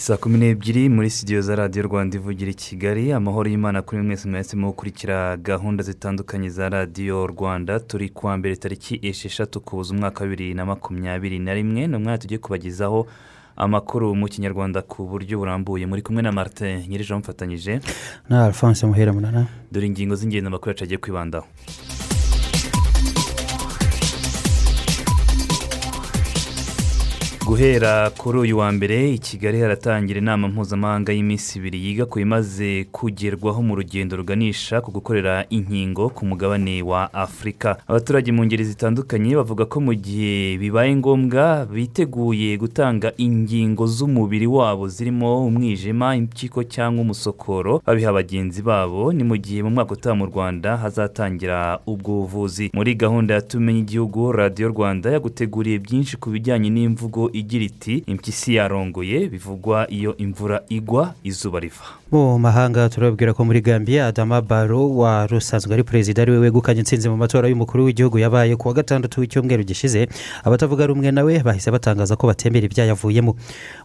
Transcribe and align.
Saa 0.00 0.16
kumi 0.16 0.38
n'ebyiri 0.38 0.88
muri 0.88 1.10
studio 1.10 1.40
za 1.42 1.56
radiyo 1.56 1.82
rwanda 1.84 2.16
ivugira 2.16 2.50
i 2.50 2.54
kigali 2.54 3.12
amahoro 3.12 3.50
y'imana 3.50 3.82
kuri 3.82 4.02
mwese 4.02 4.28
mwahisemo 4.28 4.66
gukurikira 4.66 5.36
gahunda 5.36 5.82
zitandukanye 5.82 6.48
za 6.50 6.68
radiyo 6.68 7.26
rwanda. 7.26 7.80
Turi 7.80 8.08
kuwa 8.08 8.36
mbere 8.36 8.56
tariki 8.56 9.00
esheshatu 9.02 9.60
kubuza 9.60 9.94
umwaka 9.94 10.20
wa 10.24 10.30
bibiri 10.30 10.54
na 10.54 10.66
makumyabiri 10.66 11.38
na 11.38 11.54
rimwe 11.54 11.86
ni 11.86 11.96
umwanya 11.96 12.18
tugiye 12.18 12.38
kubagezaho 12.38 13.06
amakuru 13.60 14.14
mu 14.16 14.26
kinyarwanda 14.28 14.80
ku 14.82 15.04
buryo 15.04 15.38
burambuye. 15.38 15.84
Muri 15.86 16.02
kumwe 16.02 16.22
na 16.22 16.32
martin 16.32 16.80
nyirije 16.88 17.14
mufatanyije 17.14 17.80
na 18.28 18.44
alphonse 18.48 18.86
muhera 18.86 19.12
munana. 19.12 19.46
Dore 19.72 19.86
ingingo 19.86 20.14
z'ingenzi 20.16 20.46
amakuru 20.48 20.70
yacu 20.72 20.84
agiye 20.84 20.98
kwibandaho. 20.98 21.46
Guhera 27.50 28.10
kuri 28.10 28.38
uyu 28.38 28.58
wa 28.58 28.72
mbere 28.72 29.10
i 29.14 29.18
kigali 29.18 29.60
haratangira 29.60 30.18
inama 30.18 30.48
mpuzamahanga 30.48 31.12
y'iminsi 31.12 31.58
ibiri 31.58 31.84
yiga 31.84 32.06
ku 32.06 32.18
bimaze 32.18 32.84
kugerwaho 32.92 33.62
mu 33.62 33.74
rugendo 33.74 34.16
ruganisha 34.16 34.80
ku 34.80 34.90
gukorera 34.94 35.44
inkingo 35.50 36.08
ku 36.14 36.26
mugabane 36.26 36.82
wa 36.82 37.10
afurika 37.14 37.76
abaturage 37.90 38.30
mu 38.32 38.46
ngeri 38.46 38.64
zitandukanye 38.64 39.34
bavuga 39.34 39.64
ko 39.66 39.80
mu 39.82 39.94
gihe 39.98 40.58
bibaye 40.62 40.94
ngombwa 40.96 41.66
biteguye 41.66 42.54
gutanga 42.56 43.10
ingingo 43.18 43.82
z'umubiri 43.86 44.46
wabo 44.46 44.86
zirimo 44.88 45.42
umwijima 45.46 46.14
impyiko 46.16 46.62
cyangwa 46.62 47.02
umusokoro 47.02 47.82
babiha 47.86 48.12
bagenzi 48.12 48.62
babo. 48.62 49.10
Ni 49.12 49.24
mu 49.26 49.34
gihe 49.36 49.62
mu 49.66 49.70
mwaka 49.74 49.92
utaha 49.98 50.14
mu 50.14 50.26
rwanda 50.30 50.76
hazatangira 50.76 51.82
ubwo 51.86 52.12
buvuzi 52.22 52.70
muri 52.74 52.94
gahunda 52.94 53.34
ya 53.34 53.42
tumenye 53.42 53.80
igihugu 53.82 54.32
radiyo 54.32 54.68
rwanda 54.68 55.10
yaguteguriye 55.10 55.78
byinshi 55.82 56.14
ku 56.16 56.30
bijyanye 56.30 56.70
n'imvugo 56.70 57.26
igira 57.40 57.64
iti 57.64 57.94
impyisi 58.06 58.54
yarongoye 58.54 59.28
bivugwa 59.28 59.86
iyo 59.90 60.16
imvura 60.16 60.62
igwa 60.68 61.14
izuba 61.24 61.60
riva. 61.60 61.99
Mu 62.10 62.38
mahanga 62.42 62.88
turababwira 62.90 63.30
ko 63.34 63.44
muri 63.44 63.60
gambia 63.62 64.06
adama 64.06 64.42
baro 64.42 64.90
wari 64.96 65.36
usanzwe 65.36 65.74
ari 65.74 65.82
perezida 65.84 66.22
ari 66.22 66.32
we 66.32 66.38
wegukanye 66.38 66.80
insinzi 66.82 67.08
mu 67.08 67.16
matora 67.16 67.46
y'umukuru 67.48 67.84
w'igihugu 67.86 68.18
yabaye 68.18 68.56
ku 68.56 68.68
wa 68.68 68.74
gatandatu 68.74 69.20
w'icyumweru 69.20 69.62
gishize. 69.62 70.08
Abatavuga 70.44 70.86
rumwe 70.86 71.10
nawe 71.14 71.38
bahise 71.42 71.70
batangaza 71.70 72.16
ko 72.18 72.26
batemera 72.26 72.66
ibyayavuyemo. 72.66 73.36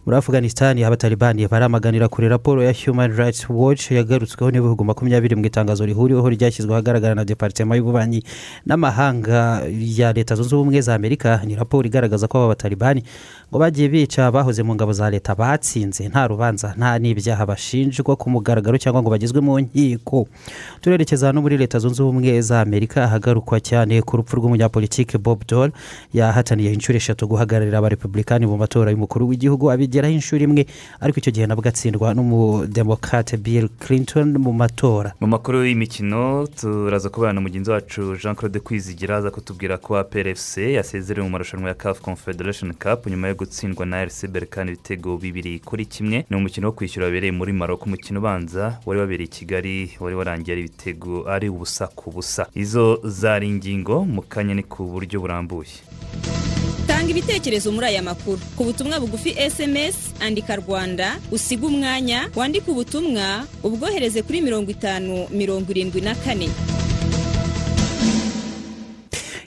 Muri 0.06 0.16
afuganisitani 0.18 0.82
abatalibani 0.84 1.46
baramaganira 1.46 2.08
kure 2.08 2.28
raporo 2.28 2.62
ya 2.66 2.74
human 2.74 3.14
rights 3.16 3.46
watch 3.48 3.90
yagarutsweho 3.94 4.50
n'ibihugu 4.50 4.82
makumyabiri 4.84 5.36
mu 5.38 5.46
itangazo 5.46 5.86
rihuriweho 5.86 6.26
ryashyizwe 6.30 6.74
ahagaragara 6.74 7.14
na 7.14 7.24
deparitema 7.24 7.76
y'ububanyi 7.78 8.26
n'amahanga 8.66 9.62
ya 9.70 10.10
leta 10.12 10.34
zunze 10.34 10.50
ubumwe 10.56 10.80
za 10.80 10.94
amerika. 10.98 11.40
Ni 11.46 11.54
raporo 11.54 11.86
igaragaza 11.86 12.26
ko 12.26 12.38
aba 12.38 12.48
batalibani 12.58 13.06
ngo 13.54 13.58
bagiye 13.58 13.88
bica 13.88 14.26
abahoze 14.26 14.62
mu 14.66 14.74
ngabo 14.74 14.92
za 14.92 15.10
leta 15.10 15.34
batsinze. 15.38 16.08
Nta 16.10 16.26
rubanza 16.26 16.74
nta 16.74 16.98
n'ibyaha 16.98 17.46
bashinjwa 17.46 18.15
ku 18.16 18.30
mugaragaro 18.30 18.78
cyangwa 18.78 19.02
ngo 19.02 19.10
bagezwe 19.10 19.40
mu 19.40 19.60
nkiko. 19.60 20.26
Turerekeza 20.80 21.32
no 21.32 21.42
muri 21.42 21.56
leta 21.56 21.78
zunze 21.78 22.02
ubumwe 22.02 22.40
za 22.40 22.60
amerika 22.60 23.04
ahagarukwa 23.04 23.60
cyane 23.60 24.02
ku 24.02 24.16
rupfu 24.16 24.36
rw'umunyapolitike 24.36 25.18
bob 25.18 25.42
dole 25.48 25.72
yahataniye 26.12 26.72
inshuro 26.72 26.96
eshatu 26.96 27.26
guhagararira 27.28 27.78
abarepublikani 27.78 28.46
mu 28.46 28.56
matora 28.56 28.90
y'umukuru 28.90 29.28
w'igihugu 29.28 29.70
abigeraho 29.70 30.14
inshuro 30.14 30.44
imwe 30.44 30.66
ariko 31.00 31.18
icyo 31.20 31.32
gihe 31.32 31.46
nabwo 31.46 31.68
atsindwa 31.68 32.14
n'umudemokate 32.14 33.36
bill 33.36 33.68
clinton 33.78 34.38
mu 34.38 34.52
matora. 34.52 35.12
Mu 35.20 35.26
makuru 35.26 35.64
y'imikino 35.64 36.46
turaza 36.60 37.08
kubana 37.08 37.32
na 37.32 37.40
mugenzi 37.40 37.70
wacu 37.70 38.16
jean 38.22 38.34
claude 38.34 38.60
kwizigira 38.60 39.16
aza 39.16 39.30
kutubwira 39.30 39.78
ko 39.78 40.04
plfc 40.04 40.56
yasezerewe 40.58 41.24
mu 41.26 41.30
marushanwa 41.30 41.68
ya 41.68 41.74
caf 41.74 42.00
confederation 42.00 42.72
cup 42.72 43.06
nyuma 43.06 43.28
yo 43.28 43.34
gutsindwa 43.34 43.86
na 43.86 44.04
rc 44.04 44.26
berkane 44.28 44.72
ibitego 44.72 45.16
bibiri 45.18 45.58
kuri 45.58 45.84
kimwe. 45.86 46.24
Ni 46.30 46.36
umukino 46.36 46.66
wo 46.68 46.72
kwishyura 46.72 47.06
wabereye 47.06 47.32
muri 47.32 47.52
maroko 47.52 47.86
umukino 48.06 48.20
ubanza 48.20 48.78
wari 48.86 49.00
wabereye 49.00 49.26
i 49.26 49.30
kigali 49.30 49.90
wari 50.00 50.14
warangiye 50.16 50.52
ari 50.54 50.60
ibitego 50.64 51.26
ari 51.28 51.48
ubusa 51.48 51.86
ku 51.90 52.10
busa. 52.14 52.46
Izo 52.54 53.00
zari 53.04 53.48
ingingo 53.48 54.04
mu 54.06 54.22
kanya 54.22 54.54
ni 54.54 54.62
ku 54.62 54.86
buryo 54.86 55.18
burambuye. 55.20 55.82
Tanga 56.86 57.10
ibitekerezo 57.10 57.72
muri 57.74 57.86
aya 57.86 58.02
makuru. 58.02 58.38
Ku 58.56 58.62
butumwa 58.64 59.00
bugufi 59.02 59.34
sms 59.34 60.14
andika 60.22 60.54
rwanda 60.56 61.18
usiga 61.34 61.66
umwanya 61.66 62.30
wandike 62.36 62.70
ubutumwa 62.70 63.42
ubwohereze 63.66 64.22
kuri 64.22 64.38
mirongo 64.40 64.70
itanu 64.70 65.26
mirongo 65.34 65.66
irindwi 65.74 66.00
na 66.00 66.14
kane. 66.14 66.46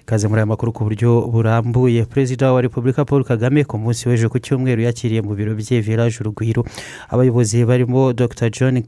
Ikaze 0.10 0.28
muri 0.28 0.40
aya 0.40 0.46
makuru 0.46 0.74
ku 0.74 0.84
buryo 0.84 1.22
burambuye. 1.30 2.06
Perezida 2.06 2.52
wa 2.54 2.62
repubulika 2.62 3.06
paul 3.06 3.24
kagame 3.24 3.62
ku 3.64 3.78
munsi 3.78 4.10
w'ejo 4.10 4.30
ku 4.30 4.40
cyumweru 4.42 4.82
yakiriye 4.82 5.22
mu 5.22 5.36
biro 5.38 5.54
bye 5.54 5.82
village 5.86 6.18
urugwiro. 6.22 6.66
Abayobozi 7.14 7.62
barimo 7.66 8.10
dr. 8.14 8.50
John 8.50 8.82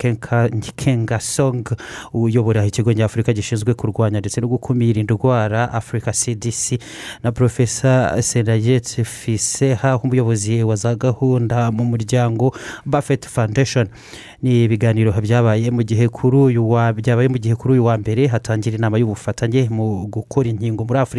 kengasong 0.76 1.78
uyobora 2.14 2.66
ikigo 2.66 2.94
nyafurika 2.94 3.34
gishinzwe 3.34 3.74
kurwanya 3.74 4.18
ndetse 4.20 4.42
no 4.42 4.48
gukumira 4.48 4.98
indwara 5.00 5.70
africa 5.74 6.10
cdc 6.10 6.82
na 7.24 7.32
profesa 7.32 8.18
senayet 8.22 9.04
fiseha 9.06 9.98
umuyobozi 10.02 10.64
wa 10.64 10.76
za 10.76 10.96
gahunda 10.96 11.72
mu 11.72 11.86
muryango 11.86 12.50
buffett 12.86 13.28
foundation. 13.30 13.88
Ni 14.42 14.64
ibiganiro 14.64 15.14
byabaye 15.22 15.70
mu 15.70 15.84
gihe 15.86 16.08
kuri 16.10 16.38
uyu 16.50 16.66
wa 17.86 17.98
mbere 18.02 18.26
hatangira 18.28 18.78
inama 18.78 18.98
y'ubufatanye 18.98 19.70
mu 19.70 20.08
gukora 20.10 20.50
inkingo 20.50 20.82
muri 20.84 20.98
afurika 21.00 21.11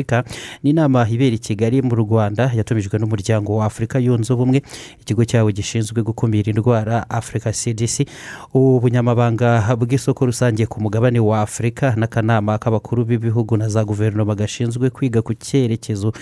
ni 0.62 0.70
inama 0.70 1.08
ibera 1.08 1.34
i 1.34 1.38
kigali 1.38 1.82
mu 1.82 1.94
rwanda. 1.94 2.50
Yatumijwe 2.56 2.98
n'umuryango 2.98 3.56
wa 3.56 3.66
afurika 3.66 3.98
yunze 3.98 4.32
ubumwe 4.32 4.62
ikigo 5.00 5.24
cyawo 5.24 5.50
gishinzwe 5.52 6.02
gukumira 6.02 6.50
indwara 6.52 7.10
afurika 7.10 7.52
cdc 7.52 8.08
ubunyamabanga 8.54 9.76
bw'isoko 9.76 10.26
rusange 10.26 10.66
ku 10.66 10.80
mugabane 10.80 11.20
wa 11.20 11.40
afurika 11.40 11.94
n'akanama 11.96 12.58
k'abakuru 12.58 13.04
b'ibihugu 13.04 13.56
na 13.56 13.68
za 13.68 13.84
guverinoma 13.84 14.34
gashinzwe 14.34 14.90
kwiga 14.90 15.22
ku 15.22 15.34
cyerekezo 15.34 16.12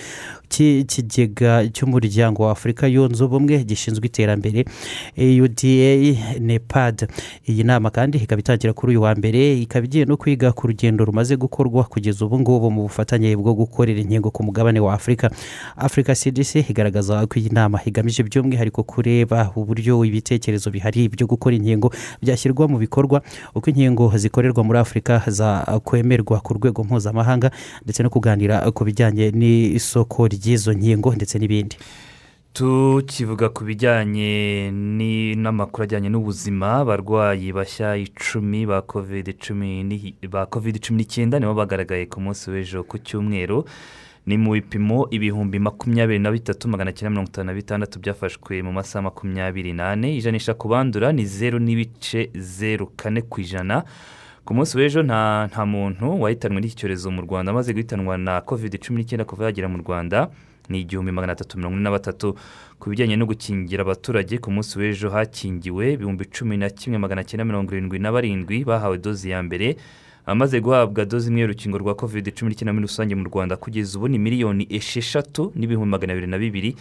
cy'ikigega 0.49 1.67
cy'umuryango 1.73 2.43
wa 2.43 2.51
afurika 2.51 2.87
yunze 2.87 3.23
ubumwe 3.23 3.63
gishinzwe 3.63 4.05
iterambere 4.07 4.65
uda 5.17 6.39
nepad 6.39 7.07
iyi 7.47 7.63
nama 7.63 7.89
kandi 7.89 8.17
ikaba 8.17 8.39
itangira 8.39 8.73
kuri 8.73 8.89
uyu 8.91 9.01
wa 9.01 9.15
mbere 9.15 9.57
ikaba 9.61 9.85
igiye 9.85 10.05
no 10.05 10.17
kwiga 10.17 10.51
ku 10.51 10.67
rugendo 10.67 11.05
rumaze 11.05 11.35
gukorwa 11.37 11.83
kugeza 11.83 12.25
ubu 12.25 12.39
ngubu 12.39 12.71
mu 12.71 12.81
bufatanye 12.83 13.35
bwo 13.35 13.53
gukorera 13.65 13.99
inkingo 14.01 14.31
ku 14.33 14.43
mugabane 14.43 14.79
wa 14.79 14.93
afurika 14.93 15.29
afurika 15.77 16.15
cdc 16.15 16.65
igaragaza 16.69 17.25
ko 17.29 17.39
iyi 17.39 17.49
nama 17.53 17.77
igamije 17.85 18.23
by'umwihariko 18.25 18.83
kureba 18.83 19.51
uburyo 19.55 20.01
ibitekerezo 20.05 20.71
bihari 20.73 21.09
byo 21.09 21.27
gukora 21.27 21.55
inkingo 21.55 21.93
byashyirwa 22.21 22.67
mu 22.67 22.77
bikorwa 22.81 23.21
uko 23.55 23.69
inkingo 23.69 24.09
zikorerwa 24.17 24.63
muri 24.63 24.79
afurika 24.79 25.21
zakwemerwa 25.27 26.39
ku 26.41 26.53
rwego 26.57 26.83
mpuzamahanga 26.83 27.51
ndetse 27.83 28.03
no 28.03 28.09
kuganira 28.09 28.65
ku 28.71 28.81
bijyanye 28.83 29.31
n'isoko 29.31 30.27
ry'izo 30.27 30.73
nkingo 30.73 31.13
ndetse 31.15 31.37
n'ibindi. 31.39 31.77
Tukivuga 32.53 33.49
ku 33.49 33.63
bijyanye 33.63 34.71
n'amakuru 35.39 35.83
ajyanye 35.83 36.09
n'ubuzima 36.11 36.83
abarwayi 36.83 37.51
bashya 37.55 37.95
icumi 37.95 38.65
ba 38.67 38.81
kovide 38.83 39.33
cumi 39.39 39.83
n'icyenda 39.87 41.39
nibo 41.39 41.53
bagaragaye 41.55 42.05
ku 42.11 42.19
munsi 42.19 42.51
w'ejo 42.51 42.83
ku 42.83 42.97
cyumweru. 42.99 43.63
Ni 44.27 44.37
mu 44.37 44.51
bipimo 44.53 45.07
ibihumbi 45.09 45.57
makumyabiri 45.59 46.19
na 46.19 46.29
bitatu 46.31 46.67
magana 46.69 46.91
cyenda 46.93 47.09
mirongo 47.09 47.29
itanu 47.31 47.47
na 47.47 47.53
bitandatu 47.57 47.99
byafashwe 47.99 48.61
mu 48.61 48.71
masaha 48.71 49.01
makumyabiri 49.09 49.73
n'ane. 49.73 50.13
Ijanisha 50.19 50.53
ku 50.53 50.67
bandura 50.67 51.11
ni 51.11 51.25
zeru 51.25 51.57
n'ibice 51.59 52.29
zeru 52.35 52.91
kane 52.99 53.21
ku 53.25 53.41
ijana. 53.41 53.83
Ku 54.45 54.53
munsi 54.53 54.77
w'ejo 54.77 55.01
nta 55.03 55.47
nta 55.49 55.65
muntu 55.65 56.21
wahitanwe 56.21 56.59
n'iki 56.61 56.75
cyorezo 56.75 57.09
mu 57.11 57.21
rwanda 57.25 57.49
amaze 57.51 57.73
guhitanwa 57.73 58.17
na 58.17 58.41
kovide 58.45 58.77
cumi 58.77 59.01
n'icyenda 59.01 59.25
kuva 59.25 59.45
yagera 59.49 59.71
mu 59.71 59.77
rwanda. 59.81 60.29
Ni 60.71 60.79
igihumbi 60.87 61.11
magana 61.11 61.33
atatu 61.35 61.57
mirongo 61.59 61.75
ine 61.75 61.83
na 61.83 61.91
batatu 61.91 62.35
ku 62.79 62.89
bijyanye 62.89 63.15
no 63.19 63.25
gukingira 63.27 63.83
abaturage 63.83 64.37
ku 64.39 64.49
munsi 64.51 64.79
w'ejo 64.79 65.09
hakingiwe 65.11 65.93
ibihumbi 65.99 66.25
cumi 66.31 66.55
na 66.57 66.69
kimwe 66.71 66.97
magana 66.97 67.23
cyenda 67.27 67.43
mirongo 67.45 67.75
irindwi 67.75 67.99
na 67.99 68.11
barindwi 68.11 68.63
bahawe 68.63 68.97
dozi 68.97 69.29
ya 69.29 69.43
mbere 69.43 69.75
amaze 70.25 70.61
guhabwa 70.61 71.05
doze 71.05 71.27
imwe 71.29 71.41
y'urukingo 71.41 71.77
rwa 71.77 71.93
covid 71.95 72.31
cumi 72.33 72.49
n'icyenda 72.55 72.73
muri 72.73 72.85
rusange 72.87 73.15
mu 73.15 73.25
rwanda 73.27 73.57
kugeza 73.57 73.97
ubu 73.99 74.07
ni 74.07 74.17
miliyoni 74.19 74.63
esheshatu 74.69 75.51
n'ibihumbi 75.55 75.91
magana 75.91 76.13
abiri 76.13 76.27
na 76.27 76.37
bibiri 76.37 76.71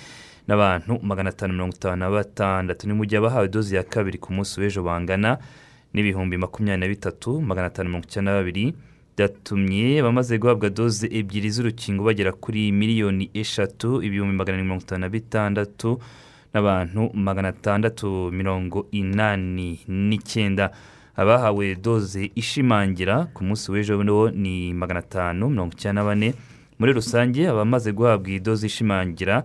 n'abantu 0.48 0.98
magana 1.02 1.30
atanu 1.30 1.52
mirongo 1.52 1.74
itanu 1.76 1.96
na 1.96 2.10
batandatu. 2.10 2.88
Ni 2.88 2.94
mu 2.94 3.04
gihe 3.04 3.18
abahawe 3.18 3.48
doze 3.48 3.76
ya 3.76 3.82
kabiri 3.84 4.18
ku 4.18 4.32
munsi 4.32 4.60
w'ejo 4.60 4.82
bangana 4.82 5.38
n'ibihumbi 5.94 6.36
makumyabiri 6.36 6.80
na 6.80 6.88
bitatu 6.88 7.40
magana 7.40 7.66
atanu 7.68 7.88
mirongo 7.88 8.06
icyenda 8.08 8.32
na 8.32 8.38
babiri 8.38 8.74
byatumye 9.16 10.00
abamaze 10.00 10.38
guhabwa 10.38 10.70
doze 10.70 11.06
ebyiri 11.10 11.50
z'urukingo 11.50 12.04
bagera 12.04 12.32
kuri 12.32 12.72
miliyoni 12.72 13.30
eshatu 13.34 14.02
ibihumbi 14.02 14.36
magana 14.36 14.56
arindwi 14.56 14.68
mirongo 14.68 14.84
itanu 14.86 15.00
na 15.00 15.08
bitandatu 15.08 15.90
n'abantu 16.54 17.10
magana 17.14 17.48
atandatu 17.48 18.30
mirongo 18.32 18.86
inani 18.90 19.80
n'icyenda. 19.86 20.70
Abahawe 21.16 21.74
doze 21.74 22.30
ishimangira 22.34 23.28
ku 23.34 23.44
munsi 23.44 23.68
w'ejo 23.72 24.00
ni 24.32 24.72
magana 24.74 25.00
atanu 25.04 25.50
mirongo 25.50 25.72
icyenda 25.76 26.00
na 26.00 26.06
bane. 26.08 26.34
Muri 26.78 26.92
rusange 26.96 27.44
abamaze 27.48 27.92
guhabwa 27.92 28.28
iyi 28.30 28.40
doze 28.40 28.66
ishimangira 28.66 29.44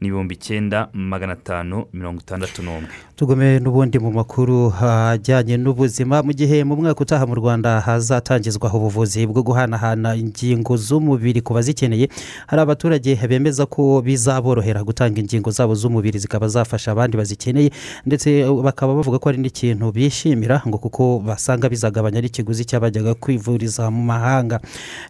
ni 0.00 0.08
ibihumbi 0.08 0.34
icyenda 0.34 0.88
magana 0.92 1.32
atanu 1.32 1.84
mirongo 1.92 2.20
itandatu 2.20 2.62
n'umwe. 2.62 2.88
Tugome 3.16 3.58
n'ubundi 3.58 3.98
mu 3.98 4.12
makuru 4.12 4.70
ajyanye 4.78 5.56
n'ubuzima. 5.58 6.22
Mu 6.22 6.32
gihe 6.32 6.64
mu 6.64 6.76
mwaka 6.76 7.00
utaha 7.02 7.26
mu 7.26 7.34
rwanda 7.34 7.80
hazatangizwa 7.80 8.70
ubuvuzi 8.74 9.26
bwo 9.26 9.42
guhanahana 9.42 10.14
ingingo 10.14 10.76
z'umubiri 10.78 11.42
ku 11.42 11.50
bazikeneye 11.54 12.06
hari 12.46 12.60
abaturage 12.62 13.10
bemeza 13.26 13.66
ko 13.66 13.98
bizaborohera 14.02 14.86
gutanga 14.86 15.18
ingingo 15.20 15.50
zabo 15.50 15.74
z'umubiri 15.74 16.18
zikaba 16.18 16.46
zafasha 16.48 16.92
abandi 16.94 17.16
bazikeneye 17.18 17.70
ndetse 18.06 18.46
bakaba 18.62 18.94
bavuga 18.94 19.18
ko 19.18 19.28
ari 19.34 19.38
n'ikintu 19.42 19.90
bishimira 19.90 20.62
ngo 20.62 20.78
kuko 20.78 21.18
basanga 21.18 21.66
bizagabanya 21.68 22.22
n'ikiguzi 22.22 22.62
cy'abajyaga 22.70 23.14
kwivuriza 23.18 23.90
mu 23.90 24.02
mahanga. 24.06 24.60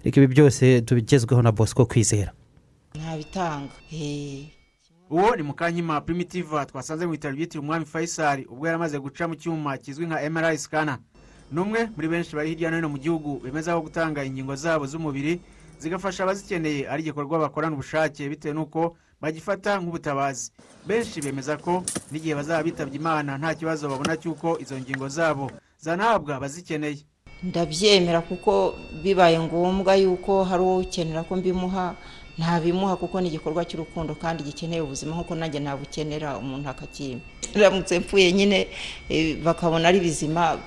Reka 0.05 0.17
ibi 0.17 0.32
byose 0.32 0.81
tubigezweho 0.81 1.43
na 1.44 1.52
bosco 1.52 1.85
kwizera. 1.85 2.32
Ntabitanga 2.96 3.69
uwo 5.10 5.37
ni 5.37 5.43
mukanyima 5.43 6.00
primitive 6.00 6.64
twasanze 6.66 7.06
mu 7.06 7.12
bitaro 7.12 7.34
byitiriwe 7.37 7.62
umwami 7.64 7.84
faisal 7.84 8.44
ubwo 8.49 8.66
yari 8.66 8.76
amaze 8.76 8.99
guca 8.99 9.28
mu 9.28 9.34
cyuma 9.37 9.78
kizwi 9.78 10.06
nka 10.06 10.31
mri 10.31 10.58
scanner. 10.58 10.99
Ni 11.52 11.60
umwe 11.60 11.88
muri 11.96 12.08
benshi 12.08 12.37
bari 12.37 12.49
hirya 12.50 12.70
no 12.70 12.76
hino 12.76 12.88
mu 12.88 12.99
gihugu 12.99 13.40
bemeza 13.40 13.75
ko 13.75 13.81
gutanga 13.81 14.25
ingingo 14.25 14.55
zabo 14.56 14.87
z'umubiri 14.87 15.40
zigafasha 15.81 16.22
abazikeneye 16.25 16.88
ari 16.88 17.02
igikorwa 17.02 17.38
bakorana 17.38 17.72
ubushake 17.75 18.28
bitewe 18.28 18.55
n'uko 18.55 18.96
bagifata 19.20 19.81
nk'ubutabazi. 19.81 20.52
Benshi 20.87 21.20
bemeza 21.25 21.56
ko 21.56 21.82
n'igihe 22.12 22.34
bazaba 22.34 22.62
bitabye 22.62 22.96
imana 23.00 23.38
nta 23.38 23.54
kibazo 23.54 23.88
babona 23.88 24.16
cy'uko 24.16 24.58
izo 24.61 24.76
ngingo 24.78 25.08
zabo 25.08 25.50
zanahabwa 25.81 26.37
abazikeneye. 26.37 27.00
Ndabyemera 27.43 28.20
kuko 28.20 28.75
bibaye 29.02 29.40
ngombwa 29.40 29.94
yuko 29.96 30.44
hari 30.44 30.62
uwo 30.62 30.78
ukenera 30.84 31.22
ko 31.25 31.37
mbimuha 31.37 31.94
ntabimuha 32.38 32.96
kuko 32.96 33.20
ni 33.20 33.29
igikorwa 33.29 33.64
cy'urukundo 33.64 34.14
kandi 34.14 34.43
gikeneye 34.43 34.81
ubuzima 34.82 35.14
nk'uko 35.14 35.35
nanjye 35.35 35.61
nabukenera 35.61 36.38
umuntu 36.38 36.69
akakimpa 36.70 37.25
ndamutse 37.56 37.99
mpfuye 37.99 38.32
nyine 38.32 38.69
bakabona 39.43 39.88
ari 39.88 40.00
bizima 40.00 40.58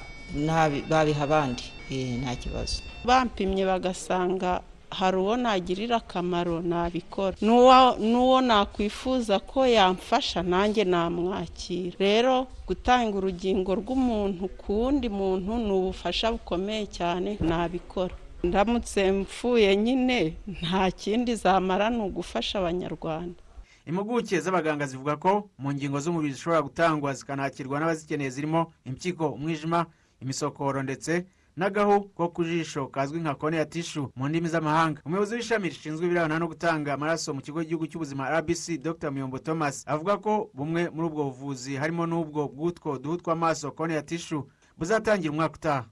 babiha 0.89 1.23
abandi. 1.23 1.63
Nta 1.91 2.35
kibazo. 2.35 2.81
Bampimye 3.05 3.65
bagasanga 3.65 4.61
hari 4.89 5.17
uwo 5.17 5.35
nagirira 5.37 5.95
akamaro 5.99 6.61
nabikora. 6.63 7.35
N'uwo 7.41 8.41
nakwifuza 8.41 9.39
ko 9.39 9.67
yamfasha 9.67 10.39
nanjye 10.43 10.83
namwakira. 10.83 11.95
Rero 11.99 12.47
gutanga 12.67 13.17
urugingo 13.17 13.75
rw'umuntu 13.75 14.47
ku 14.59 14.71
wundi 14.87 15.09
muntu 15.09 15.51
ni 15.59 15.71
ubufasha 15.71 16.31
bukomeye 16.31 16.85
cyane 16.87 17.35
nabikora. 17.43 18.15
Ndamutse 18.43 19.11
mpfuye 19.11 19.75
nyine 19.77 20.37
nta 20.61 20.91
kindi 20.91 21.35
zamara 21.35 21.89
ni 21.89 22.01
ugufasha 22.01 22.59
abanyarwanda. 22.59 23.39
Impuguke 23.85 24.39
z'abaganga 24.39 24.85
zivuga 24.87 25.15
ko 25.15 25.49
mu 25.57 25.73
ngingo 25.73 25.99
z'umubiri 25.99 26.33
zishobora 26.33 26.61
gutangwa 26.61 27.13
zikanakirwa 27.13 27.79
n'abazikeneye 27.79 28.29
zirimo 28.29 28.73
impyiko 28.85 29.29
umwijima 29.29 29.85
imisokoro 30.21 30.83
ndetse 30.83 31.25
n'agahu 31.57 32.01
ko 32.17 32.29
ku 32.29 32.43
jisho 32.43 32.87
kazwi 32.87 33.19
nka 33.19 33.35
kone 33.35 33.57
ya 33.57 33.65
tishu 33.65 34.11
mu 34.15 34.29
ndimi 34.29 34.47
z'amahanga. 34.47 35.01
Umuyobozi 35.05 35.35
w'ishami 35.35 35.69
rishinzwe 35.69 36.05
ibirebana 36.05 36.39
no 36.39 36.47
gutanga 36.47 36.93
amaraso 36.93 37.33
mu 37.33 37.41
kigo 37.41 37.59
cy'igihugu 37.61 37.87
cy'ubuzima 37.87 38.29
rbc 38.39 38.77
dr. 38.81 39.11
Muyombo 39.11 39.39
thomas 39.39 39.83
avuga 39.87 40.17
ko 40.17 40.49
bumwe 40.53 40.89
muri 40.93 41.07
ubwo 41.09 41.23
buvuzi 41.29 41.75
harimo 41.75 42.05
n'ubwo 42.05 42.47
bw'utwo 42.47 42.97
duhu 43.01 43.17
tw'amaso 43.17 43.71
kone 43.73 43.93
ya 43.93 44.01
tishu 44.05 44.47
buzatangira 44.77 45.31
umwaka 45.33 45.55
utaha. 45.57 45.85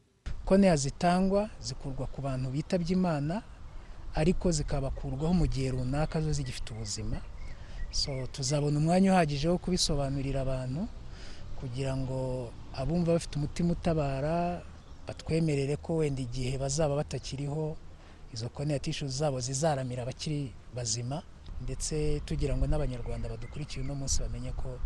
Konti 0.50 0.78
zitangwa 0.78 1.50
zikurwa 1.62 2.08
ku 2.10 2.22
bantu 2.26 2.50
bitabye 2.50 2.94
imana 2.98 3.42
ariko 4.18 4.50
zikabakurwaho 4.52 5.34
mu 5.34 5.46
gihe 5.46 5.70
runaka 5.72 6.18
zo 6.22 6.34
zigifite 6.34 6.74
ubuzima. 6.74 7.22
Tuzabona 8.34 8.78
umwanya 8.82 9.14
uhagije 9.14 9.46
wo 9.50 9.58
kubisobanurira 9.62 10.42
abantu 10.42 10.88
kugira 11.60 11.94
ngo 11.98 12.50
abumva 12.74 13.14
bafite 13.14 13.34
umutima 13.38 13.72
utabara 13.78 14.62
batwemerere 15.08 15.76
ko 15.78 15.96
wenda 16.02 16.22
igihe 16.22 16.58
bazaba 16.58 16.96
batakiriho 16.98 17.78
izo 18.34 18.50
konti 18.50 19.06
zabo 19.08 19.38
zizaramira 19.40 20.02
abakiri 20.04 20.50
bazima 20.76 21.22
ndetse 21.62 22.22
tugira 22.26 22.58
ngo 22.58 22.66
n'abanyarwanda 22.68 23.30
badukurikiye 23.30 23.84
uno 23.86 23.96
munsi 23.96 24.22
bamenye 24.22 24.52
ko 24.58 24.80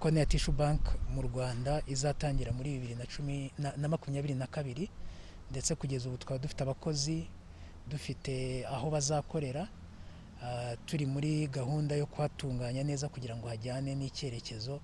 konti 0.00 0.18
ya 0.18 0.26
tishu 0.26 0.52
banki 0.52 0.90
mu 1.14 1.22
rwanda 1.22 1.82
izatangira 1.86 2.52
muri 2.52 2.70
bibiri 2.70 2.94
na 2.94 3.06
cumi 3.06 3.50
na 3.76 3.88
makumyabiri 3.88 4.34
na 4.34 4.46
kabiri 4.46 4.90
ndetse 5.50 5.74
kugeza 5.74 6.08
ubu 6.08 6.18
tukaba 6.18 6.38
dufite 6.38 6.62
abakozi 6.62 7.26
dufite 7.90 8.66
aho 8.66 8.90
bazakorera 8.90 9.68
turi 10.86 11.06
muri 11.06 11.46
gahunda 11.48 11.96
yo 11.96 12.06
kuhatunganya 12.06 12.84
neza 12.84 13.08
kugira 13.08 13.36
ngo 13.36 13.48
hajyane 13.48 13.94
n'icyerekezo 13.94 14.80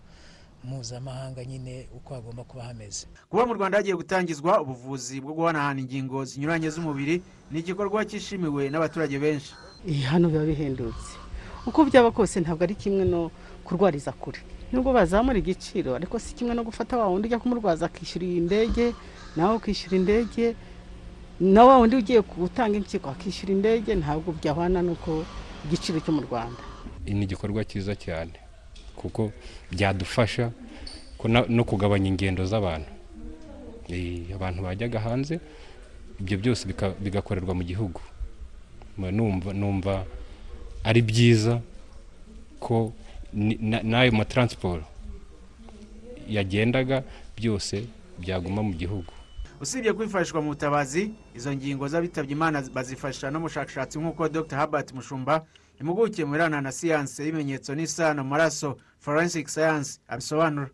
mpuzamahanga 0.65 1.45
nyine 1.45 1.89
uko 1.97 2.15
hagomba 2.15 2.45
kuba 2.45 2.63
hameze. 2.65 3.07
Kuba 3.29 3.47
mu 3.47 3.55
rwanda 3.55 3.79
hagiye 3.79 3.97
gutangizwa 3.97 4.61
ubuvuzi 4.63 5.21
bwo 5.21 5.35
guhanahana 5.35 5.81
ingingo 5.83 6.25
zinyuranye 6.25 6.71
z'umubiri 6.71 7.23
ni 7.51 7.59
igikorwa 7.59 8.05
cyishimiwe 8.07 8.71
n'abaturage 8.71 9.19
benshi. 9.19 9.53
Hano 10.07 10.29
biba 10.31 10.45
bihendutse. 10.47 11.19
Uko 11.67 11.85
byaba 11.85 12.11
kose 12.15 12.41
ntabwo 12.41 12.63
ari 12.65 12.75
kimwe 12.79 13.05
no 13.05 13.31
kurwariza 13.67 14.13
kure. 14.15 14.39
Nubwo 14.73 14.93
bazamura 14.93 15.39
igiciro 15.39 15.95
ariko 15.95 16.19
si 16.19 16.35
kimwe 16.35 16.55
no 16.55 16.65
gufata 16.65 16.97
wa 16.99 17.07
wundi 17.09 17.27
ujya 17.29 17.39
kumurwaza 17.39 17.87
akishyura 17.87 18.27
iyi 18.27 18.41
ndege 18.41 18.95
nawe 19.37 19.57
ukishyura 19.57 19.97
indege 19.97 20.55
na 21.41 21.65
wa 21.65 21.79
wundi 21.79 21.97
ugiye 21.97 22.21
gutanga 22.23 22.77
impyiko 22.77 23.11
akishyura 23.11 23.53
indege 23.53 23.95
ntabwo 23.95 24.33
byahwana 24.33 24.83
n'uko 24.83 25.25
igiciro 25.65 26.01
cyo 26.01 26.13
mu 26.13 26.23
rwanda. 26.27 26.61
Ni 27.07 27.25
igikorwa 27.25 27.65
cyiza 27.65 27.95
cyane 27.97 28.33
kuko 28.97 29.33
byadufasha 29.71 30.51
no 31.49 31.63
kugabanya 31.65 32.09
ingendo 32.09 32.43
z'abantu. 32.47 32.91
Abantu 34.35 34.63
bajyaga 34.63 35.01
hanze 35.01 35.41
ibyo 36.21 36.37
byose 36.39 36.63
bigakorerwa 37.01 37.55
mu 37.55 37.63
gihugu. 37.63 38.01
Numva 38.99 40.05
ari 40.85 41.03
byiza 41.03 41.61
ko 42.61 42.93
n'ayo 43.33 44.13
mataransiporo 44.13 44.85
yagendaga 46.29 47.03
byose 47.37 47.85
byaguma 48.19 48.63
mu 48.63 48.73
gihugu. 48.75 49.13
Usibye 49.61 49.93
kwifashishwa 49.93 50.43
mu 50.43 50.49
butabazi 50.49 51.11
izo 51.37 51.53
ngingo 51.55 51.89
z'abitabye 51.89 52.33
imana 52.33 52.63
bazifasha 52.75 53.31
no 53.31 53.39
mu 53.41 53.47
bushakashatsi 53.47 53.99
nk'uko 53.99 54.29
dr. 54.29 54.57
Herbert 54.59 54.93
mushumba 54.93 55.47
impuguke 55.81 56.25
mu 56.25 56.33
birebana 56.33 56.61
na 56.61 56.73
siyanse 56.73 57.25
y'ibimenyetso 57.25 57.75
n'isano 57.75 58.23
mu 58.25 58.31
maraso 58.31 58.77
forensic 58.99 59.49
science 59.49 59.99
abisobanura. 60.09 60.71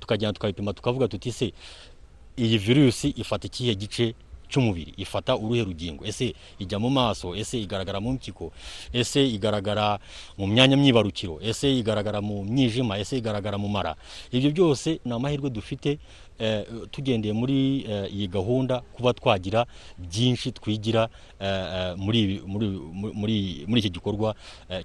Tukagenda 0.00 0.32
tukabipima 0.32 0.72
tukavuga 0.72 1.08
tuti 1.08 1.32
se 1.32 1.52
iyi 2.36 2.58
virusi 2.58 3.08
ifata 3.16 3.46
ikihe 3.46 3.74
gice 3.74 4.14
cy'umubiri 4.48 4.94
ifata 4.96 5.36
uruhe 5.36 5.64
rugingo? 5.64 6.04
Ese 6.04 6.34
ijya 6.58 6.78
mu 6.78 6.90
maso? 6.90 7.36
Ese 7.36 7.60
igaragara 7.60 8.00
mu 8.00 8.12
mpyiko? 8.12 8.52
Ese 8.92 9.22
igaragara 9.28 9.98
mu 10.38 10.46
myanya 10.46 10.76
myibarukiro? 10.76 11.38
Ese 11.42 11.68
igaragara 11.78 12.20
mu 12.20 12.44
mwijima? 12.44 12.98
Ese 12.98 13.18
igaragara 13.18 13.58
mu 13.58 13.68
mara? 13.68 13.94
Ibyo 14.32 14.50
byose 14.50 15.00
ni 15.04 15.12
amahirwe 15.12 15.50
dufite 15.50 15.98
tugendeye 16.90 17.32
muri 17.34 17.82
iyi 18.12 18.28
gahunda 18.28 18.80
kuba 18.94 19.12
twagira 19.12 19.66
byinshi 19.98 20.52
twigira 20.52 21.08
muri 21.96 23.78
iki 23.78 23.90
gikorwa 23.90 24.34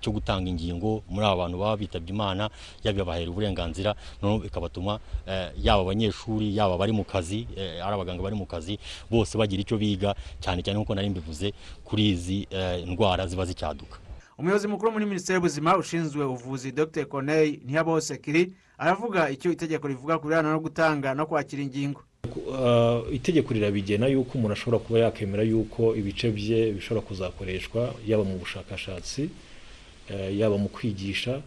cyo 0.02 0.12
gutanga 0.12 0.50
ingingo 0.50 1.04
muri 1.10 1.26
aba 1.26 1.36
bantu 1.46 1.58
baba 1.58 1.78
bitabye 1.78 2.10
imana 2.14 2.50
yabibahera 2.84 3.30
uburenganzira 3.32 3.96
noneho 4.22 4.40
bikabatuma 4.44 5.00
yaba 5.62 5.82
abanyeshuri 5.82 6.56
yaba 6.58 6.74
abari 6.76 6.92
mu 6.92 7.04
kazi 7.04 7.48
ari 7.58 7.94
abaganga 7.94 8.24
bari 8.24 8.36
mu 8.36 8.46
kazi 8.46 8.80
bose 9.12 9.38
bagira 9.38 9.62
icyo 9.62 9.78
biga 9.78 10.16
cyane 10.42 10.62
cyane 10.64 10.78
nk'uko 10.80 10.96
nari 10.96 11.10
mbivuze 11.10 11.54
kuri 11.86 12.10
izi 12.10 12.48
ndwara 12.88 13.28
ziba 13.28 13.46
zicyaduka. 13.46 13.98
Umuyobozi 14.38 14.68
mukuru 14.68 14.92
muri 14.92 15.06
minisiteri 15.06 15.36
y'ubuzima 15.36 15.78
ushinzwe 15.78 16.26
ubuvuzi 16.26 16.72
dr. 16.72 17.06
Corneille 17.06 17.60
ntiyabose 17.66 18.18
kiri 18.18 18.52
aravuga 18.78 19.30
icyo 19.30 19.52
itegeko 19.52 19.88
rivuga 19.88 20.18
ku 20.18 20.28
birebana 20.28 20.52
no 20.52 20.60
gutanga 20.60 21.14
no 21.14 21.26
kwakira 21.26 21.62
ingingo. 21.64 22.02
Itegeko 23.12 23.54
rirabigena 23.54 24.08
yuko 24.08 24.32
umuntu 24.38 24.54
ashobora 24.54 24.80
kuba 24.84 25.00
yakemera 25.00 25.44
yuko 25.44 25.96
ibice 25.96 26.32
bye 26.32 26.72
bishobora 26.72 27.06
kuzakoreshwa 27.08 27.94
yaba 28.08 28.24
mu 28.24 28.36
bushakashatsi 28.42 29.30
yaba 30.40 30.58
mu 30.58 30.70
kwigisha 30.70 31.42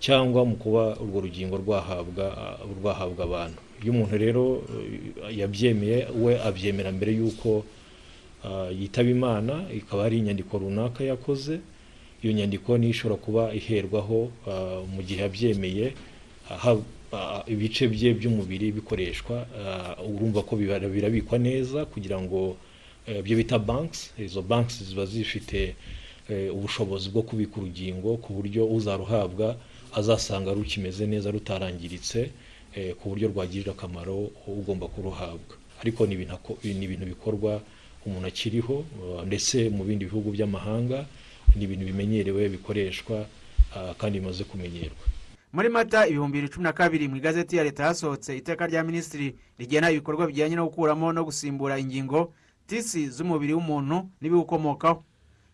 cyangwa 0.00 0.44
mu 0.44 0.56
kuba 0.56 0.96
urwo 1.00 1.20
rugingo 1.20 1.56
rwahabwa 1.56 2.26
rwahabwa 2.80 3.22
abantu. 3.24 3.60
Iyo 3.82 3.92
umuntu 3.92 4.16
rero 4.18 4.44
yabyemeye 5.30 6.06
we 6.22 6.36
abyemera 6.42 6.92
mbere 6.92 7.12
y'uko 7.16 7.64
yitaba 8.76 9.08
imana 9.08 9.54
ikaba 9.72 10.02
hari 10.04 10.18
inyandiko 10.18 10.58
runaka 10.58 11.04
yakoze 11.04 11.60
iyo 12.22 12.32
nyandiko 12.32 12.78
niyo 12.78 12.90
ishobora 12.90 13.16
kuba 13.24 13.42
iherwaho 13.54 14.18
mu 14.94 15.00
gihe 15.06 15.20
yabyemeye 15.22 15.86
ibice 17.46 17.88
bye 17.88 18.14
by'umubiri 18.14 18.72
bikoreshwa 18.72 19.46
urumva 20.14 20.42
ko 20.42 20.56
birabikwa 20.56 21.38
neza 21.38 21.84
kugira 21.84 22.20
ngo 22.20 22.56
ibyo 23.20 23.36
bita 23.36 23.58
banks 23.58 24.12
izo 24.18 24.42
banks 24.42 24.82
ziba 24.84 25.06
zifite 25.06 25.74
ubushobozi 26.54 27.08
bwo 27.10 27.22
kubika 27.22 27.56
urugingo 27.58 28.16
ku 28.22 28.32
buryo 28.36 28.62
uzaruhabwa 28.66 29.56
azasanga 29.98 30.52
rukimeze 30.54 31.06
neza 31.06 31.30
rutarangiritse 31.30 32.30
ku 33.00 33.08
buryo 33.10 33.28
rwagirira 33.34 33.72
akamaro 33.74 34.30
ugomba 34.46 34.86
kuruhabwa. 34.86 35.54
Ariko 35.82 36.06
ni 36.06 36.14
ibintu 36.14 37.04
bikorwa 37.06 37.58
umuntu 38.06 38.26
akiriho 38.30 38.84
ndetse 39.26 39.66
mu 39.74 39.82
bindi 39.84 40.04
bihugu 40.06 40.30
by'amahanga 40.30 41.06
ni 41.56 41.64
ibintu 41.64 41.84
bimenyerewe 41.86 42.48
bikoreshwa 42.48 43.26
kandi 43.98 44.20
bimaze 44.20 44.44
kumenyerwa. 44.44 44.96
Muri 45.52 45.68
mata 45.68 46.06
ibihumbi 46.06 46.38
bibiri 46.38 46.52
cumi 46.52 46.64
na 46.64 46.72
kabiri 46.72 47.08
mu 47.08 47.16
igazeti 47.16 47.56
ya 47.56 47.64
leta 47.64 47.84
hasohotse 47.84 48.36
iteka 48.36 48.66
rya 48.66 48.84
minisitiri 48.84 49.34
rigena 49.58 49.90
ibikorwa 49.90 50.26
bijyanye 50.26 50.56
no 50.56 50.64
gukuramo 50.66 51.12
no 51.12 51.24
gusimbura 51.24 51.78
ingingo 51.78 52.32
tisi 52.66 53.10
z'umubiri 53.10 53.52
w'umuntu 53.54 54.06
n'ibiwukomokaho. 54.20 55.02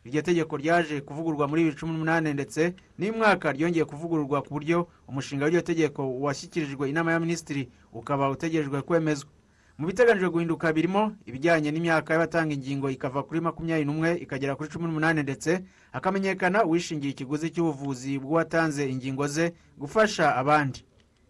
Iryo 0.05 0.23
tegeko 0.23 0.57
ryaje 0.57 1.01
kuvugururwa 1.01 1.49
muri 1.49 1.63
bibiri 1.65 1.81
cumi 1.81 1.93
n'umunani 1.93 2.33
ndetse 2.35 2.75
n'umwaka 2.99 3.53
ryongeye 3.53 3.85
kuvugururwa 3.85 4.43
ku 4.43 4.49
buryo 4.55 4.89
umushinga 5.09 5.45
w'iryo 5.45 5.61
tegeko 5.65 6.21
washyikirijwe 6.21 6.91
inama 6.91 7.13
ya 7.13 7.21
minisitiri 7.21 7.69
ukaba 7.93 8.31
utegerejwe 8.31 8.83
kwemezwa. 8.83 9.31
Mu 9.79 9.87
biteganyijwe 9.87 10.29
guhinduka 10.31 10.73
birimo 10.73 11.13
ibijyanye 11.29 11.69
n'imyaka 11.71 12.09
y'abatanga 12.15 12.53
ingingo 12.57 12.89
ikava 12.91 13.23
kuri 13.23 13.41
makumyabiri 13.41 13.85
n'umwe 13.87 14.11
ikagera 14.25 14.57
kuri 14.57 14.69
cumi 14.73 14.85
n'umunani 14.87 15.21
ndetse 15.23 15.51
hakamenyekana 15.93 16.65
uwishingiye 16.65 17.13
ikiguzi 17.13 17.51
cy'ubuvuzi 17.53 18.19
bw'uwatanze 18.19 18.89
ingingo 18.89 19.27
ze 19.29 19.53
gufasha 19.79 20.37
abandi. 20.37 20.81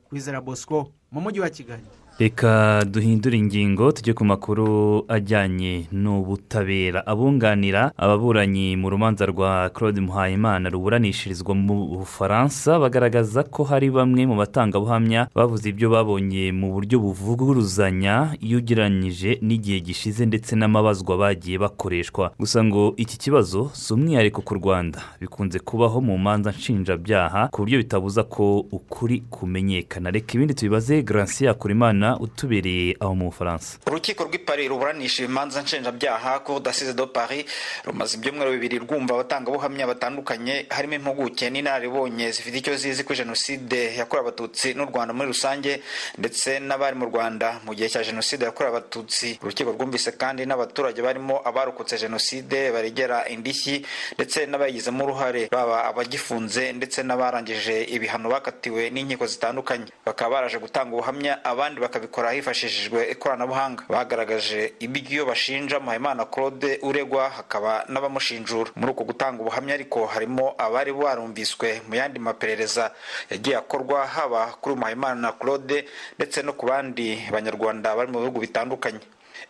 Kwizera 0.08 0.40
bosco 0.40 0.92
mu 1.10 1.20
mujyi 1.20 1.40
wa 1.40 1.50
kigali. 1.50 1.82
Reka 2.18 2.82
duhindure 2.90 3.36
ingingo 3.38 3.92
tujye 3.92 4.12
ku 4.14 4.24
makuru 4.24 5.04
ajyanye 5.08 5.84
n'ubutabera. 5.92 7.06
Abunganira 7.06 7.92
ababuranyi 7.96 8.76
mu 8.76 8.88
rubanza 8.90 9.26
rwa 9.26 9.68
claude 9.68 10.00
muhayimana 10.00 10.70
ruburanishirizwa 10.72 11.52
mu 11.54 11.86
bufaransa 12.00 12.78
bagaragaza 12.80 13.42
ko 13.44 13.64
hari 13.68 13.90
bamwe 13.92 14.24
mu 14.26 14.36
batangabuhamya 14.40 15.28
bavuze 15.36 15.68
ibyo 15.68 15.92
babonye 15.92 16.52
mu 16.56 16.72
buryo 16.72 16.96
buvuguruzanya 17.04 18.32
iyo 18.40 18.58
ugereranyije 18.64 19.36
n'igihe 19.44 19.80
gishize 19.84 20.24
ndetse 20.26 20.56
n'amabazwa 20.56 21.20
bagiye 21.20 21.58
bakoreshwa. 21.60 22.32
Gusa 22.40 22.64
ngo 22.64 22.94
iki 22.96 23.18
kibazo 23.20 23.68
si 23.76 23.92
umwihariko 23.92 24.40
ku 24.40 24.54
rwanda. 24.56 25.04
Bikunze 25.20 25.58
kubaho 25.60 26.00
mu 26.00 26.16
manza 26.16 26.48
nshinjabyaha 26.56 27.52
ku 27.52 27.60
buryo 27.60 27.76
bitabuza 27.84 28.24
ko 28.24 28.64
ukuri 28.72 29.20
kumenyekana. 29.28 30.08
Reka 30.10 30.32
ibindi 30.40 30.54
tubibaze 30.56 31.02
garansiya 31.04 31.52
kurimana 31.54 32.05
utubereye 32.20 32.94
aho 33.02 33.14
mu 33.18 33.26
bufaransa. 33.34 33.78
Urukiko 33.86 34.24
rw'i 34.30 34.38
paris 34.38 34.68
ruburanisha 34.70 35.24
imanza 35.26 35.62
nshinjabyaha 35.62 36.40
ko 36.46 36.60
dasize 36.62 36.94
do 36.94 37.06
paris 37.10 37.44
rumaze 37.84 38.16
ibyumweru 38.16 38.52
bibiri 38.54 38.78
rwumva 38.78 39.14
abatangabuhamya 39.14 39.86
batandukanye 39.90 40.66
harimo 40.70 40.94
impuguke 40.94 41.50
n'inararibonye 41.50 42.30
zifite 42.30 42.56
icyo 42.62 42.76
zizi 42.76 43.02
kuri 43.04 43.18
jenoside 43.26 43.96
yakorewe 43.98 44.28
abatutsi 44.28 44.74
n'u 44.74 44.86
rwanda 44.86 45.10
muri 45.14 45.28
rusange 45.34 45.82
ndetse 46.18 46.60
n'abari 46.60 46.96
mu 46.96 47.06
rwanda 47.10 47.60
mu 47.66 47.74
gihe 47.74 47.88
cya 47.88 48.04
jenoside 48.04 48.44
yakorewe 48.44 48.76
abatutsi. 48.76 49.38
Urukiko 49.42 49.72
rwumvise 49.72 50.12
kandi 50.12 50.46
n'abaturage 50.46 51.02
barimo 51.02 51.40
abarokotse 51.44 51.98
jenoside 51.98 52.70
baregera 52.72 53.28
indishyi 53.28 53.82
ndetse 54.14 54.46
n'abayigizemo 54.46 55.04
uruhare. 55.04 55.48
Baba 55.50 55.84
abagifunze 55.90 56.72
ndetse 56.72 57.02
n'abarangije 57.02 57.84
ibihano 57.94 58.28
bakatiwe 58.30 58.90
n'inkiko 58.90 59.26
zitandukanye. 59.26 59.86
Bakaba 60.06 60.30
baraje 60.36 60.58
gutanga 60.58 60.92
ubuhamya 60.92 61.44
abandi 61.44 61.80
bakabikora 61.96 62.30
hifashishijwe 62.32 63.10
ikoranabuhanga. 63.10 63.84
Bagaragaje 63.88 64.72
ibyo 64.80 65.26
bashinja 65.26 65.80
muhayimana 65.80 66.24
claude 66.24 66.78
uregwa 66.82 67.30
hakaba 67.30 67.84
n'abamushinjura. 67.88 68.70
Muri 68.76 68.92
uko 68.92 69.04
gutanga 69.04 69.40
ubuhamya 69.42 69.74
ariko 69.74 70.06
harimo 70.06 70.54
abari 70.58 70.92
barumviswe 70.92 71.80
mu 71.88 71.94
yandi 71.94 72.18
maperereza 72.20 72.92
yagiye 73.30 73.56
akorwa 73.56 74.06
haba 74.06 74.46
kuri 74.60 74.76
muhayimana 74.76 75.32
claude 75.32 75.88
ndetse 76.18 76.42
no 76.42 76.52
ku 76.52 76.66
bandi 76.66 77.28
banyarwanda 77.32 77.96
bari 77.96 78.12
mu 78.12 78.20
bihugu 78.20 78.40
bitandukanye. 78.40 79.00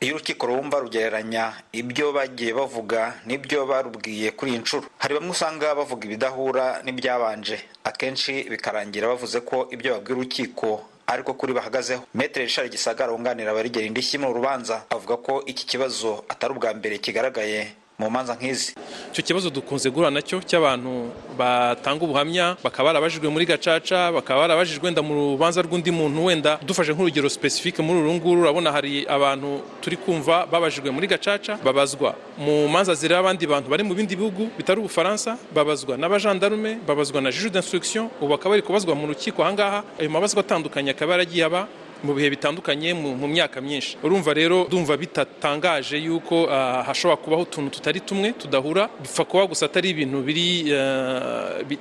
Iyo 0.01 0.15
urukiko 0.15 0.47
rwumva 0.47 0.79
rugereranya 0.81 1.53
ibyo 1.73 2.13
bagiye 2.13 2.53
bavuga 2.55 3.15
n'ibyo 3.27 3.67
barubwiye 3.67 4.31
kuri 4.31 4.51
iyi 4.53 4.59
nshuro. 4.63 4.87
Hari 4.99 5.15
bamwe 5.15 5.31
usanga 5.31 5.75
bavuga 5.75 6.05
ibidahura 6.07 6.83
n'ibyabanje. 6.85 7.59
Akenshi 7.85 8.47
bikarangira 8.51 9.09
bavuze 9.09 9.41
ko 9.41 9.67
ibyo 9.71 9.95
babwira 9.95 10.19
urukiko 10.19 10.85
ariko 11.07 11.35
kuri 11.35 11.53
bahagazeho. 11.53 12.03
Metere 12.15 12.45
rishari 12.47 12.69
gisagara 12.69 13.13
wunganira 13.13 13.51
abarigera 13.51 13.87
indishyi 13.87 14.19
mu 14.19 14.33
rubanza 14.33 14.83
avuga 14.91 15.17
ko 15.17 15.43
iki 15.47 15.67
kibazo 15.67 16.25
atari 16.29 16.53
ubwa 16.55 16.75
mbere 16.75 16.99
kigaragaye 16.99 17.73
mu 17.99 18.11
manza 18.11 18.35
nk'izi. 18.37 18.75
Icyo 19.13 19.23
kibazo 19.25 19.49
dukunze 19.51 19.89
guhura 19.91 20.11
na 20.13 20.21
cyo 20.21 20.37
cy'abantu 20.45 21.09
batanga 21.39 22.05
ubuhamya 22.05 22.57
bakaba 22.65 22.93
barabajijwe 22.93 23.29
muri 23.33 23.47
gacaca 23.49 24.13
bakaba 24.13 24.41
barabajijwe 24.45 24.85
wenda 24.85 25.01
mu 25.03 25.15
rubanza 25.33 25.63
rw'undi 25.65 25.91
muntu 25.91 26.25
wenda. 26.29 26.61
Dufashe 26.61 26.93
nk'urugero 26.93 27.29
sipesifike 27.33 27.81
muri 27.83 28.01
uru 28.05 28.13
nguru 28.21 28.41
urabona 28.45 28.69
hari 28.73 29.09
abantu 29.09 29.65
turi 29.81 29.97
kumva 29.97 30.45
babajijwe 30.47 30.91
muri 30.93 31.07
gacaca 31.09 31.57
babazwa 31.65 32.13
mu 32.37 32.69
manza 32.69 32.93
zireba 32.95 33.21
abandi 33.25 33.47
bantu 33.49 33.73
bari 33.73 33.83
mu 33.83 33.95
bindi 33.97 34.13
bihugu 34.17 34.53
bitari 34.61 34.77
ubufaransa 34.81 35.39
babazwa 35.57 35.97
n'abajandarume 35.97 36.77
babazwa 36.87 37.21
na 37.25 37.33
juge 37.33 37.49
d'instruction 37.57 38.13
ubu 38.21 38.29
bakaba 38.37 38.51
bari 38.51 38.63
kubazwa 38.63 38.93
mu 38.95 39.07
rukiko 39.09 39.41
ahangaha. 39.41 39.81
Ayo 39.97 40.11
mabazwa 40.13 40.45
atandukanye 40.45 40.91
akaba 40.93 41.13
yaragiye 41.17 41.45
aba 41.49 41.65
mu 42.05 42.15
bihe 42.15 42.31
bitandukanye 42.31 42.95
mu 42.95 43.27
myaka 43.29 43.61
myinshi. 43.61 43.97
Urumva 44.03 44.35
rero 44.35 44.65
ndumva 44.69 44.97
bitatangaje 44.97 45.97
yuko 45.99 46.47
hashobora 46.87 47.17
kubaho 47.17 47.43
utuntu 47.43 47.71
tutari 47.71 48.01
tumwe 48.01 48.33
tudahura 48.33 48.89
bipfa 49.01 49.25
kuba 49.25 49.47
gusa 49.47 49.67
atari 49.67 49.91
ibintu 49.91 50.23
biri 50.23 50.71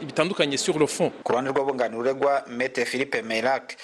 bitandukanye 0.07 0.57
sur 0.57 0.79
le 0.79 0.88
fond. 0.88 1.12
Ku 1.24 1.31
ruhande 1.31 1.50
rw'abunganira 1.51 2.00
uregwa 2.00 2.43
mete 2.48 2.86
philippe 2.86 3.22
meyrak 3.22 3.75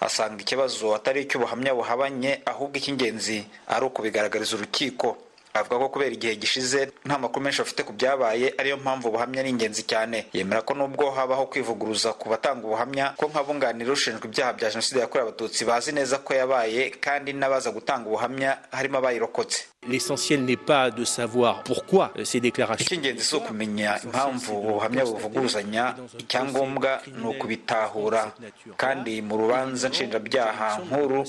asanga 0.00 0.40
ikibazo 0.42 0.94
atari 0.94 1.22
icy'ubuhamya 1.22 1.74
buhabanye 1.74 2.40
ahubwo 2.44 2.76
icy'ingenzi 2.78 3.44
ari 3.68 3.84
ukubigaragariza 3.86 4.56
urukiko. 4.56 5.16
Avuga 5.54 5.78
ko 5.78 5.88
kubera 5.88 6.10
igihe 6.14 6.34
gishize 6.36 6.90
nta 7.06 7.18
makuru 7.18 7.44
menshi 7.44 7.62
bafite 7.62 7.82
ku 7.86 7.92
byabaye 7.92 8.54
ariyo 8.58 8.76
mpamvu 8.76 9.08
ubuhamya 9.08 9.40
ari 9.40 9.50
ingenzi 9.54 9.82
cyane. 9.86 10.26
Yemera 10.34 10.62
ko 10.66 10.74
nubwo 10.74 11.10
habaho 11.14 11.46
kwivuguruza 11.46 12.12
ku 12.18 12.26
batanga 12.28 12.66
ubuhamya 12.66 13.14
ko 13.14 13.30
nk'abunganira 13.30 13.92
ushinjwa 13.94 14.26
ibyaha 14.26 14.52
bya 14.58 14.70
jenoside 14.74 14.98
yakorewe 15.00 15.28
abatutsi 15.30 15.62
bazi 15.64 15.92
neza 15.94 16.18
ko 16.18 16.34
yabaye 16.34 16.90
kandi 16.98 17.30
n'abaza 17.38 17.70
gutanga 17.70 18.10
ubuhamya 18.10 18.58
harimo 18.74 18.98
abayirokotse. 18.98 19.70
L'essentiel 19.86 20.40
n'est 20.40 20.56
pas 20.56 20.90
de 20.90 21.04
savoir 21.04 21.62
pourquoi 21.62 22.10
ces 22.24 22.40
déclarations. 22.40 22.86
icy'ingenzi 22.88 23.22
si 23.22 23.36
ukumenya 23.36 24.00
impamvu 24.02 24.56
ubuhamya 24.58 25.04
buvuguruzanya 25.04 25.94
icyangombwa 26.18 27.00
ni 27.20 27.26
ukubitahura. 27.28 28.32
Kandi 28.80 29.20
mu 29.22 29.36
rubanza 29.36 29.88
nshinjabyaha 29.92 30.80
nk'uru 30.88 31.20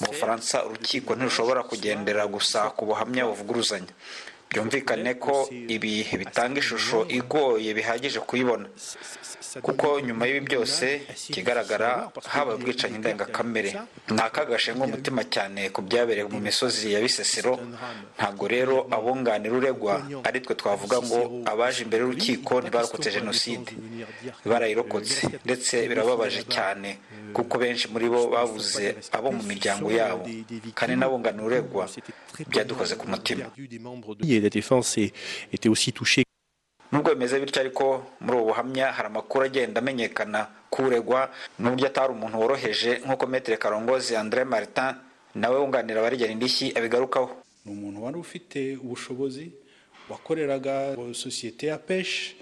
mu 0.00 0.06
bufaransa 0.12 0.60
urukiko 0.68 1.16
ntirushobora 1.16 1.64
kugendera 1.64 2.26
gusa 2.28 2.70
ku 2.76 2.84
buhamya 2.86 3.26
buvuguruzanya. 3.32 3.71
inguzanyo 3.76 3.94
byumvikane 4.52 5.14
ko 5.24 5.48
ibi 5.74 6.04
bitanga 6.20 6.58
ishusho 6.60 7.06
igoye 7.08 7.74
bihagije 7.74 8.20
kuyibona. 8.28 8.68
Kuko 9.66 10.00
nyuma 10.00 10.24
y'ibi 10.26 10.40
byose 10.48 10.84
ikigaragara 11.28 12.08
habaye 12.32 12.56
ubwicanyi 12.56 12.98
ndengakamere. 12.98 13.70
Ni 14.08 14.20
akaga 14.20 14.50
gashenga 14.56 14.84
umutima 14.84 15.24
cyane 15.34 15.68
ku 15.74 15.80
byabereye 15.82 16.24
mu 16.28 16.40
misozi 16.40 16.92
ya 16.92 17.00
bisesero. 17.04 17.58
Ntabwo 18.16 18.44
rero 18.48 18.76
abunganira 18.96 19.52
uregwa 19.56 19.94
ari 20.24 20.40
twe 20.44 20.54
twavuga 20.60 20.96
ngo 21.04 21.20
abaje 21.52 21.82
imbere 21.84 22.00
y'urukiko 22.04 22.52
ntibarokotse 22.60 23.08
jenoside. 23.16 23.68
Barayirokotse. 24.44 25.20
Ndetse 25.44 25.88
birababaje 25.88 26.42
cyane 26.48 26.88
kuko 27.36 27.58
benshi 27.58 27.88
muri 27.92 28.08
bo 28.08 28.28
babuze 28.32 28.96
abo 29.12 29.28
mu 29.36 29.42
miryango 29.50 29.88
yabo. 29.92 30.24
Kandi 30.78 30.96
n'abunganira 30.96 31.44
uregwa 31.44 31.84
byadukoze 32.48 32.94
ku 32.96 33.04
mutima. 33.12 33.44
La 34.42 34.50
défense 34.50 34.98
était 35.52 35.68
aussi 35.68 35.92
touchée. 35.92 36.24
nubwo 36.92 37.14
bimeze 37.14 37.40
bityo 37.40 37.60
ariko 37.60 37.84
muri 38.20 38.36
ubu 38.38 38.46
buhamya 38.46 38.92
hari 38.92 39.06
amakuru 39.08 39.44
agenda 39.44 39.80
amenyekana 39.80 40.40
kuregwa 40.70 41.30
n'uburyo 41.58 41.86
atari 41.86 42.12
umuntu 42.12 42.36
woroheje 42.40 43.00
nk'uko 43.04 43.26
metere 43.26 43.56
karongozi 43.56 44.16
andre 44.16 44.44
martin 44.44 44.94
nawe 45.34 45.56
wunganira 45.58 46.00
abaregera 46.00 46.32
indishyi 46.32 46.72
abigarukaho. 46.76 47.30
Ni 47.64 47.72
umuntu 47.72 48.04
wari 48.04 48.18
ufite 48.18 48.76
ubushobozi 48.84 49.52
wakoreraga 50.10 50.96
sosiyete 51.14 51.66
ya 51.66 51.78
peshi 51.78 52.36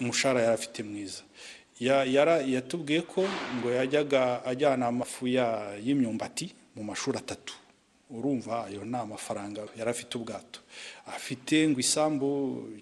umushahara 0.00 0.40
yari 0.40 0.54
afite 0.54 0.82
mwiza. 0.82 1.22
Yatubwiye 2.54 3.02
ko 3.02 3.24
ngo 3.58 3.68
yajyaga 3.70 4.44
ajyana 4.44 4.86
amafu 4.86 5.26
y'imyumbati 5.26 6.54
mu 6.76 6.82
mashuri 6.84 7.18
atatu. 7.18 7.54
Urumva 8.10 8.64
ayo 8.66 8.84
ni 8.84 8.96
amafaranga 8.96 9.60
yari 9.78 9.90
afite 9.90 10.18
ubwato. 10.18 10.60
Afite 11.06 11.68
ngo 11.68 11.80
isambu 11.80 12.28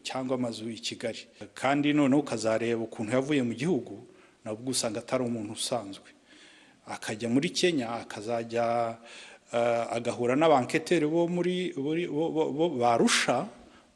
cyangwa 0.02 0.34
amazu 0.36 0.70
i 0.70 0.78
kigali. 0.80 1.18
Kandi 1.54 1.92
noneho 1.92 2.20
ukazareba 2.20 2.82
ukuntu 2.82 3.12
yavuye 3.12 3.42
mu 3.42 3.54
gihugu 3.54 3.94
nabwo 4.44 4.70
usanga 4.70 4.98
atari 5.00 5.24
umuntu 5.24 5.52
usanzwe. 5.52 6.08
Akajya 6.86 7.28
muri 7.28 7.50
kenya 7.50 7.90
akazajya 8.00 8.96
agahura 9.96 10.36
n'abanketeri 10.36 11.06
bo 11.06 11.28
muri 11.28 11.72
barusha 12.80 13.46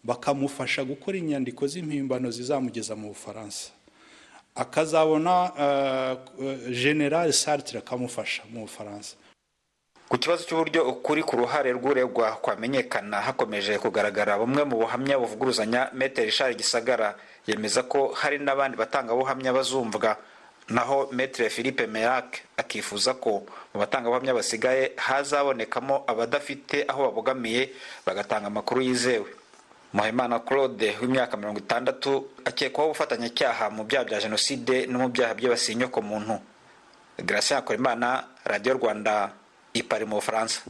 bakamufasha 0.04 0.84
gukora 0.84 1.16
inyandiko 1.18 1.66
z'impimbano 1.66 2.30
zizamugeza 2.30 2.96
mu 2.96 3.08
bufaransa. 3.16 3.70
Akazabona 4.54 5.52
generale 6.68 7.32
sartre 7.32 7.78
akamufasha 7.78 8.42
mu 8.52 8.60
bufaransa. 8.68 9.16
Ku 10.12 10.21
kibazo 10.21 10.45
cy'uburyo 10.45 10.85
ukuri 10.92 11.25
ku 11.25 11.40
ruhare 11.40 11.73
rw'uregwa 11.73 12.37
kwamenyekana 12.45 13.25
hakomeje 13.25 13.81
kugaragara 13.81 14.37
bumwe 14.37 14.61
mu 14.69 14.76
buhamya 14.85 15.16
buvuguruzanya 15.16 15.88
metero 15.97 16.28
ishari 16.28 16.52
gisagara. 16.54 17.16
Yemeza 17.49 17.83
ko 17.88 18.12
hari 18.12 18.37
n'abandi 18.37 18.76
batangabuhamya 18.76 19.57
bazumvwa. 19.57 20.16
Naho 20.69 21.09
metere 21.16 21.49
philippe 21.49 21.87
merak 21.88 22.45
akifuza 22.61 23.14
ko 23.16 23.49
mu 23.73 23.81
batangabuhamya 23.81 24.37
basigaye 24.37 24.92
hazabonekamo 25.00 26.04
abadafite 26.04 26.85
aho 26.85 27.09
babogamiye 27.09 27.73
bagatanga 28.04 28.47
amakuru 28.52 28.85
yizewe. 28.85 29.33
Muhimana 29.97 30.45
claude 30.45 30.92
w'imyaka 31.00 31.37
mirongo 31.40 31.59
itandatu 31.64 32.28
akekwaho 32.45 32.92
ubufatanyacyaha 32.92 33.71
mu 33.73 33.88
byaha 33.88 34.04
bya 34.04 34.21
jenoside 34.21 34.85
no 34.92 34.99
mu 34.99 35.09
byaha 35.09 35.33
byibasiye 35.35 35.73
inyokomuntu 35.81 36.37
gratien 37.16 37.57
hakorimana 37.64 38.28
radiyo 38.45 38.76
rwanda. 38.76 39.40
Ipari 39.75 40.05
mu 40.05 40.14
bufaransa 40.17 40.61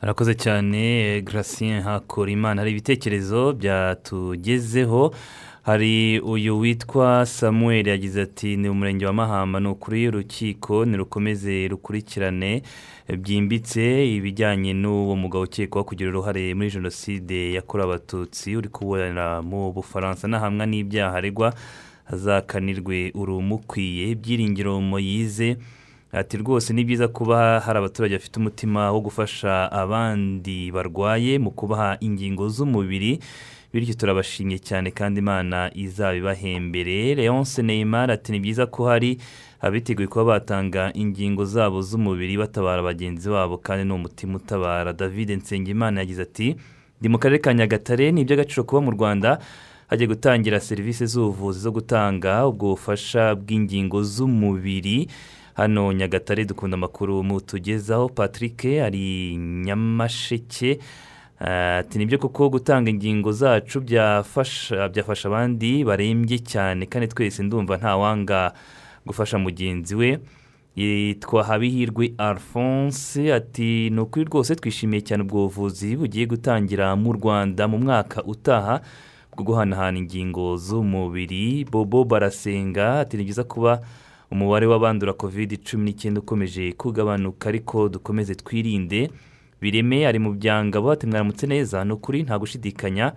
harakoze 0.00 0.34
cyane 0.34 1.20
gratien 1.22 1.82
hakorimana 1.82 2.60
hari 2.60 2.70
ibitekerezo 2.70 3.52
byatugezeho. 3.52 5.14
Hari 5.62 6.20
uyu 6.20 6.58
witwa 6.58 7.26
samuel 7.26 7.88
yagize 7.88 8.22
ati 8.22 8.56
ni 8.56 8.68
umurenge 8.68 9.06
wa 9.06 9.12
mahamba 9.12 9.60
ni 9.60 9.68
ukuri 9.68 10.04
y'urukiko 10.04 10.84
nirukomeze 10.84 11.68
rukurikirane. 11.68 12.62
Byimbitse 13.18 14.14
ibijyanye 14.16 14.72
n'uwo 14.72 15.16
mugabo 15.16 15.44
ukekwaho 15.44 15.84
kugira 15.84 16.10
uruhare 16.10 16.54
muri 16.54 16.70
jenoside 16.70 17.52
yakorewe 17.52 17.84
abatutsi 17.88 18.56
uri 18.56 18.68
kubona 18.68 19.42
mu 19.42 19.72
bufaransa 19.72 20.28
n'ahamwa 20.28 20.66
n'ibyaha 20.66 21.16
aregwa 21.16 21.52
hazakanirwe 22.04 23.12
urumukwiye. 23.14 24.10
Ibyiringiro 24.10 24.80
moyize 24.80 25.56
ati 26.12 26.36
rwose 26.36 26.72
ni 26.72 26.84
byiza 26.84 27.08
kuba 27.08 27.60
hari 27.60 27.78
abaturage 27.78 28.14
bafite 28.16 28.36
umutima 28.40 28.92
wo 28.92 29.00
gufasha 29.00 29.72
abandi 29.72 30.72
barwaye 30.72 31.38
mu 31.38 31.50
kubaha 31.50 31.96
ingingo 32.00 32.48
z'umubiri 32.48 33.18
bityo 33.72 33.94
turabashimye 33.94 34.58
cyane 34.58 34.88
kandi 34.90 35.20
imana 35.20 35.68
izabibahembere. 35.74 37.14
Leonce 37.14 37.62
neymar 37.62 38.10
ati 38.10 38.32
ni 38.32 38.40
byiza 38.40 38.66
ko 38.66 38.88
hari 38.88 39.18
abiteguye 39.60 40.08
kuba 40.08 40.24
batanga 40.24 40.90
ingingo 40.96 41.44
zabo 41.44 41.82
z'umubiri 41.82 42.38
batabara 42.40 42.82
bagenzi 42.82 43.28
babo 43.28 43.58
kandi 43.60 43.84
ni 43.84 43.92
umutima 43.92 44.36
utabara. 44.36 44.92
David 44.92 45.30
nsengimana 45.30 46.00
yagize 46.00 46.22
ati 46.22 46.56
ndi 47.00 47.08
mu 47.08 47.18
karere 47.18 47.38
ka 47.44 47.52
nyagatare 47.54 48.12
ni 48.12 48.20
iby'agaciro 48.24 48.64
kuba 48.64 48.80
mu 48.80 48.90
rwanda 48.96 49.38
hagiye 49.86 50.08
gutangira 50.08 50.60
serivisi 50.60 51.06
z'ubuvuzi 51.06 51.60
zo 51.60 51.70
gutanga 51.72 52.46
ubwo 52.48 52.72
bufasha 52.72 53.34
bw'ingingo 53.36 54.02
z'umubiri 54.02 55.08
hano 55.58 55.92
nyagatare 55.92 56.44
dukunda 56.44 56.74
amakuru 56.74 57.22
mutugezaho. 57.24 58.08
Patrick 58.08 58.64
ari 58.64 59.36
nyamasheke 59.36 60.78
ati 61.40 61.98
ni 61.98 62.06
byo 62.06 62.18
kuko 62.18 62.48
gutanga 62.50 62.90
ingingo 62.90 63.32
zacu 63.32 63.80
byafasha 63.80 64.88
byafasha 64.88 65.28
abandi 65.28 65.84
barembye 65.84 66.38
cyane 66.38 66.86
kandi 66.86 67.06
twese 67.08 67.42
ndumva 67.42 67.76
ntawanga 67.76 68.52
gufasha 69.06 69.38
mugenzi 69.38 69.94
we. 69.94 70.18
Yitwa 70.76 71.44
habihirwe 71.44 72.14
alphonse 72.18 73.34
ati 73.34 73.90
ni 73.90 74.00
ukuri 74.00 74.24
rwose 74.24 74.54
twishimiye 74.54 75.02
cyane 75.02 75.22
ubwo 75.22 75.38
buvuzi 75.50 75.96
bugiye 75.96 76.26
gutangira 76.26 76.94
mu 76.96 77.12
rwanda 77.18 77.66
mu 77.68 77.78
mwaka 77.82 78.22
utaha 78.24 78.78
bwo 79.34 79.42
guhanahana 79.44 79.98
ingingo 79.98 80.54
z'umubiri. 80.56 81.64
Bobo 81.66 82.04
barasenga 82.04 83.00
ati 83.02 83.16
ni 83.18 83.24
byiza 83.26 83.42
kuba 83.44 83.82
umubare 84.30 84.66
w'abandura 84.66 85.12
kovide 85.12 85.56
cumi 85.56 85.84
n'icyenda 85.84 86.20
ukomeje 86.20 86.72
kugabanuka 86.72 87.48
ariko 87.48 87.88
dukomeze 87.88 88.34
twirinde. 88.34 89.10
Bireme 89.60 90.06
ari 90.06 90.18
mu 90.18 90.32
byangabo 90.32 90.90
ati 90.92 91.06
mwaramutse 91.06 91.46
neza 91.46 91.84
ni 91.84 91.92
ukuri 91.92 92.22
nta 92.22 92.38
gushidikanya 92.38 93.12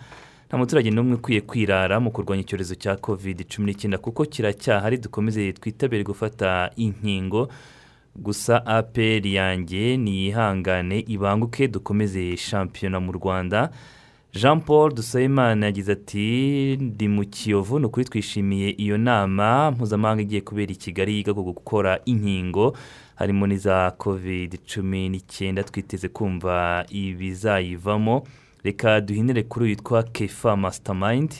nta 0.47 0.57
muturage 0.57 0.89
n'umwe 0.91 1.15
ukwiye 1.15 1.41
kwirara 1.41 1.99
mu 1.99 2.11
kurwanya 2.11 2.41
icyorezo 2.41 2.75
cya 2.75 2.95
kovide 2.95 3.43
cumi 3.43 3.65
n'icyenda 3.71 3.97
kuko 3.97 4.25
kiracyahari 4.25 4.97
dukomeze 4.97 5.53
twitabire 5.53 6.03
gufata 6.03 6.71
inkingo. 6.75 7.49
Gusa 8.15 8.65
aperi 8.65 9.35
yanjye 9.35 9.97
niyihangane 9.97 10.99
ibanguke 11.07 11.67
dukomeze 11.67 12.37
shampiyona 12.37 12.99
mu 12.99 13.11
rwanda. 13.11 13.69
Jean 14.33 14.61
paul 14.61 14.93
dusabimana 14.93 15.65
yagize 15.65 15.91
ati 15.91 16.77
ndi 16.81 17.07
mu 17.07 17.25
kiyovu 17.25 17.79
ni 17.79 17.85
ukuri 17.85 18.05
twishimiye 18.05 18.69
iyo 18.69 18.97
nama 18.97 19.71
mpuzamahanga 19.71 20.21
igiye 20.21 20.41
kubera 20.41 20.71
i 20.71 20.75
kigali 20.75 21.13
yiga 21.15 21.33
ku 21.33 21.43
gukora 21.43 21.99
inkingo 22.05 22.77
harimo 23.15 23.47
n'iza 23.47 23.91
kovide 23.97 24.57
cumi 24.57 25.09
n'icyenda 25.09 25.63
twiteze 25.63 26.07
kumva 26.07 26.85
ibizayivamo. 26.89 28.23
Reka 28.63 29.01
duhinire 29.01 29.43
kuri 29.43 29.65
witwa 29.65 30.03
kefa 30.03 30.55
masitamayindi 30.57 31.35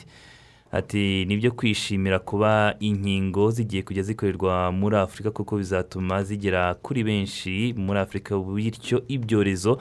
ati 0.72 1.24
ni 1.24 1.36
byo 1.36 1.52
kwishimira 1.52 2.18
kuba 2.18 2.74
inkingo 2.80 3.50
zigiye 3.50 3.82
kujya 3.82 4.02
zikorerwa 4.02 4.72
muri 4.72 4.96
afurika 4.96 5.30
kuko 5.30 5.56
bizatuma 5.56 6.22
zigera 6.22 6.74
kuri 6.74 7.04
benshi 7.04 7.74
muri 7.76 7.98
afurika 7.98 8.38
bityo 8.38 9.02
ibyorezo 9.08 9.78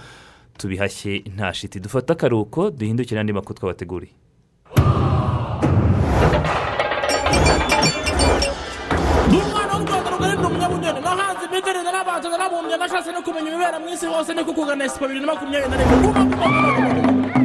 tubihashye 0.61 1.13
nta 1.35 1.49
shiti. 1.53 1.79
Dufate 1.79 2.09
akaruhuko 2.13 2.61
duhindukire 2.77 3.19
andi 3.19 3.33
makuru 3.33 3.55
twabateguriye. 3.59 4.13
Narabanza 11.85 12.29
narabumbye 12.29 12.77
nashatse 12.77 13.11
no 13.11 13.21
kumenya 13.25 13.49
ibibera 13.49 13.79
mu 13.79 13.87
isi 13.93 14.05
hose 14.05 14.33
ni 14.33 14.43
kukugana 14.43 14.85
esipo 14.85 15.05
bibiri 15.07 15.25
na 15.25 15.33
makumyabiri 15.33 15.69
na 15.71 15.77
rimwe. 15.79 17.40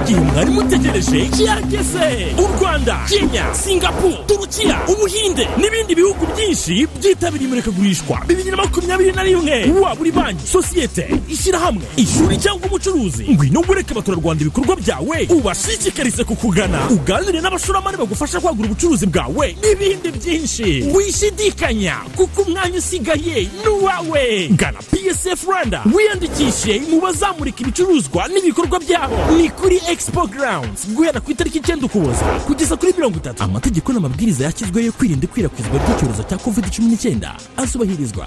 Igihe 0.00 0.20
mwari 0.20 0.50
mutegereje 0.50 1.28
cyageze 1.28 2.34
u 2.38 2.46
rwanda 2.60 2.98
kenya 3.08 3.54
singapuru 3.54 4.14
turukiya 4.26 4.76
ubuhinde 4.88 5.48
n'ibindi 5.60 5.94
bihugu 5.94 6.26
byinshi 6.36 6.86
byitabiriye 7.00 7.46
imurikagurishwa. 7.48 8.16
Bibiri 8.28 8.50
na 8.50 8.56
makumyabiri 8.56 9.12
na 9.12 9.22
rimwe. 9.22 9.72
Waba 9.80 10.00
uri 10.00 10.12
banki 10.12 10.46
sosiyete 10.46 11.08
ishyirahamwe 11.28 11.82
ishuri 11.96 12.36
cyangwa 12.38 12.66
umucuruzi. 12.68 13.24
Ngwino 13.32 13.60
wereke 13.68 13.92
abaturarwanda 13.92 14.42
ibikorwa 14.42 14.76
byawe 14.76 15.26
ubashishikarize 15.30 16.24
kukugana. 16.24 16.78
Uganire 16.90 17.40
n'abashoramari 17.40 17.96
bagufasha 17.96 18.40
kwagura 18.40 18.68
ubucuruzi 18.68 19.06
bwawe. 19.06 19.56
N'ibindi 19.62 20.08
byinshi. 20.10 20.84
Wishidikanya 20.94 21.96
kuko 22.16 22.42
umwanya 22.42 22.78
usigaye 22.78 23.48
ni 23.64 23.68
uwawe. 23.68 24.48
Gana 24.52 24.78
psf 24.78 25.44
rwanda. 25.44 25.82
Wiyandikishe 25.94 26.80
mu 26.90 27.00
bazamurika 27.00 27.60
ibicuruzwa 27.62 28.28
n'ibikorwa 28.28 28.78
byabo 28.80 29.16
kuri 29.62 29.80
expo 29.88 30.26
grounds. 30.26 30.86
Guhera 30.94 31.20
ku 31.20 31.30
itariki 31.30 31.58
icyenda 31.58 31.86
ukuboza 31.86 32.24
kugeza 32.46 32.76
kuri 32.76 32.92
mirongo 32.96 33.16
itatu. 33.16 33.42
Amategeko 33.42 33.92
n'amabwiriza 33.92 34.44
yashyizweho 34.44 34.86
yo 34.86 34.92
kwirinda 34.92 35.24
ikwirakwizwa 35.24 35.78
ry'icyorezo 35.78 36.22
cya 36.22 36.38
covid 36.38 36.66
cumi 36.74 36.88
n'icyenda 36.88 37.30
azubahirizwa 37.56 38.26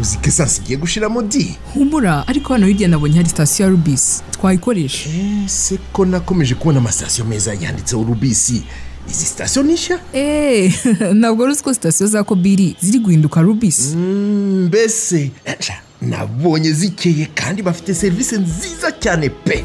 uzi 0.00 0.16
ko 0.18 0.26
esansi 0.28 0.60
igiye 0.60 0.78
gushiramo 0.78 1.22
di 1.22 1.56
humura 1.74 2.24
ariko 2.26 2.52
hano 2.52 2.66
hirya 2.66 2.88
nabonye 2.88 3.16
hari 3.16 3.28
sitasiyo 3.28 3.66
ya 3.66 3.70
rubisi 3.70 4.22
twayikoresha 4.30 5.10
ese 5.44 5.78
ko 5.92 6.04
nakomeje 6.04 6.54
kubona 6.54 6.78
amasitasiyo 6.78 7.24
meza 7.24 7.54
yanditseho 7.54 8.02
rubisi 8.04 8.62
izi 9.10 9.24
sitasiyo 9.24 9.62
ni 9.62 9.72
nshya? 9.72 9.98
Eee 10.14 10.72
ntabwo 11.18 11.44
uzi 11.44 11.62
ko 11.62 11.74
sitasiyo 11.74 12.08
za 12.08 12.24
kobiri 12.24 12.76
ziri 12.80 12.98
guhinduka 12.98 13.40
rubisi 13.42 13.96
mbese 13.96 15.30
nabonye 16.00 16.72
zikeye 16.72 17.26
kandi 17.34 17.62
bafite 17.62 17.94
serivisi 17.94 18.36
nziza 18.38 18.90
cyane 19.00 19.28
pe. 19.28 19.64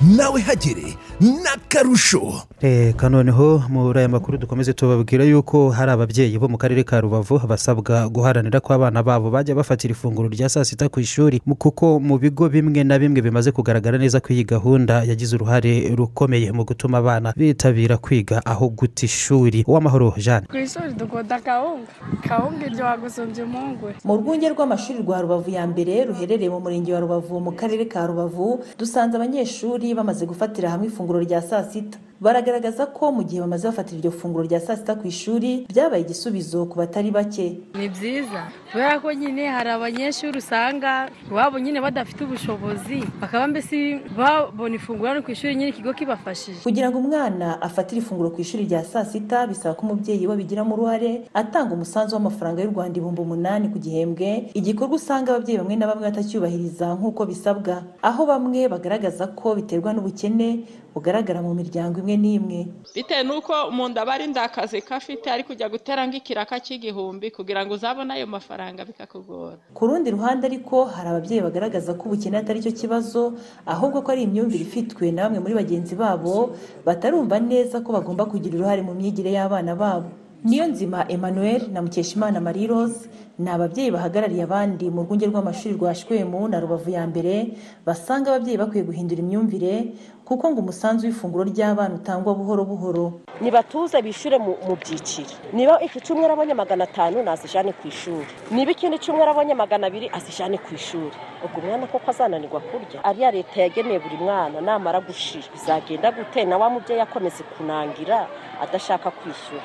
Nawe 0.00 0.40
hagere 0.40 0.96
n'akarusho 1.20 2.32
reka 2.62 3.08
noneho 3.08 3.62
muri 3.68 3.98
aya 3.98 4.08
makuru 4.08 4.38
dukomeze 4.38 4.72
tubabwira 4.72 5.24
yuko 5.24 5.70
hari 5.70 5.90
ababyeyi 5.90 6.38
bo 6.38 6.48
mu 6.48 6.58
karere 6.58 6.84
ka 6.84 7.00
rubavu 7.00 7.38
basabwa 7.46 8.08
guharanira 8.08 8.60
ko 8.60 8.72
abana 8.74 9.02
babo 9.02 9.30
bajya 9.30 9.54
bafatira 9.54 9.92
ifunguro 9.92 10.28
rya 10.28 10.48
saa 10.48 10.64
sita 10.64 10.88
ku 10.88 11.00
ishuri 11.00 11.40
kuko 11.58 11.98
mu 12.00 12.18
bigo 12.18 12.48
bimwe 12.48 12.84
na 12.84 12.98
bimwe 12.98 13.22
bimaze 13.22 13.50
kugaragara 13.52 13.98
neza 13.98 14.20
ko 14.20 14.30
iyi 14.32 14.44
gahunda 14.44 15.02
yagize 15.02 15.34
uruhare 15.36 15.90
rukomeye 15.94 16.52
mu 16.52 16.62
gutuma 16.64 16.98
abana 16.98 17.34
bitabira 17.36 17.96
kwiga 17.98 18.38
aho 18.46 18.68
guta 18.68 19.06
ishuri. 19.06 19.64
Uwamahoro 19.66 20.14
jeanne. 20.18 20.46
Ku 20.46 20.56
ishuri 20.56 20.92
dukunda 20.94 21.38
kawunga. 21.42 21.86
Kawunga 22.28 22.66
iryoha 22.66 22.96
gusumbya 22.96 23.42
impungure 23.44 23.94
mu 24.04 24.16
rwunge 24.16 24.48
rw'amashuri 24.54 25.02
rwa 25.02 25.22
rubavu 25.22 25.50
ya 25.50 25.66
mbere 25.66 26.04
ruherereye 26.04 26.50
mu 26.50 26.60
murenge 26.60 26.94
wa 26.94 27.00
rubavu 27.00 27.40
mu 27.40 27.52
karere 27.58 27.84
ka 27.90 28.06
rubavu 28.06 28.62
dusanze 28.78 29.16
abanyeshuri 29.16 29.94
bamaze 29.94 30.26
gufatira 30.26 30.70
hamwe 30.70 30.86
ifunguro 30.86 31.07
rya 31.24 31.40
saa 31.42 31.64
sita. 31.64 31.96
Baragaragaza 32.20 32.86
ko 32.90 33.14
mu 33.14 33.22
gihe 33.22 33.38
bamaze 33.40 33.62
bafatira 33.70 33.98
iryo 34.02 34.10
funguro 34.10 34.42
rya 34.42 34.58
saa 34.60 34.74
sita 34.76 34.98
ku 34.98 35.06
ishuri 35.06 35.70
byabaye 35.70 36.02
igisubizo 36.02 36.66
ku 36.66 36.74
batari 36.74 37.14
bake. 37.14 37.62
Ni 37.78 37.86
byiza 37.88 38.50
kubera 38.74 38.98
ko 38.98 39.12
nyine 39.14 39.46
hari 39.46 39.70
abanyeshuri 39.70 40.38
usanga 40.42 41.06
iwabo 41.30 41.58
nyine 41.62 41.78
badafite 41.80 42.26
ubushobozi. 42.26 43.06
Bakaba 43.22 43.46
mbese 43.46 44.02
babona 44.18 44.74
ifunguro 44.74 45.08
hano 45.08 45.22
ku 45.22 45.30
ishuri 45.30 45.54
nyine 45.54 45.70
ikigo 45.70 45.94
kibafashije. 45.94 46.58
Kugira 46.66 46.90
ngo 46.90 46.98
umwana 46.98 47.62
afatire 47.62 48.02
ifunguro 48.02 48.30
ku 48.34 48.40
ishuri 48.42 48.66
rya 48.66 48.82
saa 48.84 49.04
sita 49.06 49.46
bisaba 49.46 49.78
ko 49.78 49.86
umubyeyi 49.86 50.26
we 50.26 50.34
abigiramo 50.34 50.74
uruhare 50.74 51.30
atanga 51.34 51.70
umusanzu 51.78 52.18
w'amafaranga 52.18 52.62
y'u 52.66 52.74
rwanda 52.74 52.98
ibihumbi 52.98 53.20
umunani 53.22 53.70
ku 53.70 53.78
gihembwe. 53.78 54.50
Igikorwa 54.58 54.98
usanga 54.98 55.38
ababyeyi 55.38 55.62
bamwe 55.62 55.76
na 55.78 55.86
bamwe 55.86 56.10
batacyubahiriza 56.10 56.98
nk'uko 56.98 57.30
bisabwa. 57.30 57.86
Aho 58.02 58.26
bamwe 58.26 58.66
bagaragaza 58.66 59.30
ko 59.38 59.54
biterwa 59.54 59.94
n'ubukene 59.94 60.66
bugaragara 60.94 61.42
mu 61.42 61.54
miryango 61.54 62.00
imwe 62.00 62.16
n'imwe. 62.16 62.60
Bitewe 62.94 63.22
n'uko 63.22 63.52
umuntu 63.70 64.00
aba 64.00 64.12
arinda 64.18 64.42
akazi 64.42 64.80
ko 64.82 64.94
afite 64.94 65.26
ari 65.30 65.42
kujya 65.44 65.68
gutera 65.68 66.02
nk'ikiraka 66.06 66.58
cy'igihumbi 66.64 67.30
kugira 67.30 67.62
ngo 67.62 67.74
uzabone 67.78 68.12
ayo 68.18 68.26
mafaranga 68.26 68.82
bikakugora. 68.88 69.56
Ku 69.76 69.82
rundi 69.86 70.10
ruhande 70.10 70.46
ariko 70.50 70.84
hari 70.90 71.08
ababyeyi 71.12 71.42
bagaragaza 71.46 71.94
ko 71.94 72.02
ubukene 72.10 72.38
atari 72.38 72.64
cyo 72.64 72.72
kibazo 72.74 73.38
ahubwo 73.66 74.02
ko 74.02 74.08
ari 74.12 74.22
imyumvire 74.26 74.64
ifitwe 74.66 75.12
na 75.14 75.28
bamwe 75.28 75.38
muri 75.44 75.54
bagenzi 75.54 75.94
babo 75.94 76.56
batarumva 76.86 77.38
neza 77.38 77.78
ko 77.84 77.92
bagomba 77.94 78.26
kugira 78.26 78.56
uruhare 78.58 78.82
mu 78.82 78.94
myigire 78.98 79.30
y'abana 79.36 79.76
babo. 79.78 80.08
Niyo 80.38 80.70
nzima 80.70 81.02
emmanuel 81.10 81.66
na 81.74 81.82
mukeshimana 81.82 82.38
marie 82.40 82.70
rose 82.70 83.10
ni 83.42 83.50
ababyeyi 83.50 83.90
bahagarariye 83.90 84.42
abandi 84.46 84.86
mu 84.86 85.02
rwunge 85.02 85.26
rw'amashuri 85.26 85.74
rwa 85.74 85.90
shwemu 85.94 86.46
na 86.46 86.62
rubavu 86.62 86.90
ya 86.94 87.02
mbere 87.10 87.58
basanga 87.86 88.30
ababyeyi 88.30 88.54
bakwiye 88.58 88.84
guhindura 88.86 89.18
imyumvire 89.22 89.98
kuko 90.28 90.50
ngo 90.50 90.60
umusanzu 90.60 91.06
w'ifunguro 91.06 91.44
ry'abana 91.48 91.94
utangwa 91.94 92.34
buhoro 92.34 92.64
buhoro. 92.64 93.04
Nibatuze 93.40 93.96
bishyure 94.02 94.36
mu 94.38 94.76
byiciro. 94.80 95.32
Niba 95.56 95.80
iki 95.80 96.00
cyumweru 96.04 96.32
abonye 96.36 96.54
magana 96.54 96.84
atanu 96.84 97.22
nazijane 97.22 97.72
ku 97.72 97.88
ishuri. 97.88 98.28
Niba 98.52 98.70
ikindi 98.76 98.98
cyumweru 99.00 99.30
abonye 99.32 99.54
magana 99.54 99.86
abiri 99.88 100.10
azijane 100.12 100.58
ku 100.60 100.74
ishuri. 100.74 101.16
Ubwo 101.44 101.60
umwana 101.64 101.86
koko 101.86 102.10
azananirwa 102.10 102.60
kurya? 102.60 103.00
Ariya 103.08 103.30
leta 103.30 103.56
yageneye 103.64 103.98
buri 104.04 104.16
mwana 104.20 104.60
namara 104.60 105.00
gushira. 105.00 105.48
Bizagenda 105.54 106.12
gute? 106.12 106.44
Na 106.44 106.58
wa 106.60 106.68
mubyeyi 106.70 107.00
akomeza 107.00 107.40
kunangira 107.56 108.26
adashaka 108.62 109.10
kwishyura. 109.10 109.64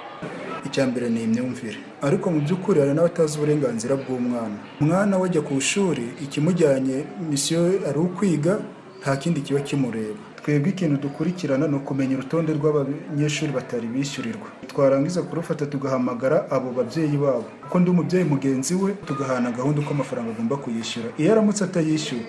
Icya 0.66 0.88
mbere 0.88 1.10
ni 1.10 1.24
imyumvire. 1.24 1.78
Ariko 2.02 2.32
mu 2.32 2.40
by'ukuri 2.40 2.80
hari 2.80 2.94
n'abatazi 2.96 3.36
uburenganzira 3.38 3.96
bw'umwana. 4.00 4.56
Umwana 4.82 5.18
we 5.20 5.28
ajya 5.28 5.42
ku 5.42 5.54
ishuri 5.60 6.06
ikimujyanye 6.24 7.04
misiyo 7.30 7.60
ari 7.90 8.00
ukwiga 8.00 8.54
nta 9.02 9.18
kindi 9.20 9.42
kiba 9.42 9.60
kimureba. 9.60 10.20
Twebwe 10.44 10.70
ikintu 10.70 10.98
dukurikirana 11.02 11.68
ni 11.68 11.76
ukumenya 11.76 12.18
urutonde 12.18 12.54
rw'abanyeshuri 12.54 13.52
batari 13.52 13.88
bishyurirwa. 13.88 14.48
Twarangiza 14.68 15.22
kurufata 15.22 15.66
tugahamagara 15.66 16.52
abo 16.52 16.72
babyeyi 16.72 17.18
babo. 17.18 17.46
Kuko 17.64 17.80
ndi 17.80 17.90
umubyeyi 17.90 18.26
mugenzi 18.26 18.76
we 18.76 18.92
tugahana 19.08 19.52
gahunda 19.52 19.82
uko 19.82 19.92
amafaranga 19.94 20.32
agomba 20.32 20.56
kuyishyura. 20.58 21.10
Iyo 21.18 21.32
aramutse 21.32 21.64
atayishyura 21.64 22.22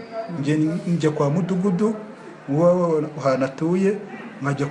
njya 0.95 1.11
kwa 1.11 1.31
mudugudu 1.31 1.95
ahantu 3.19 3.45
atuye 3.45 3.97
nkajya 4.43 4.67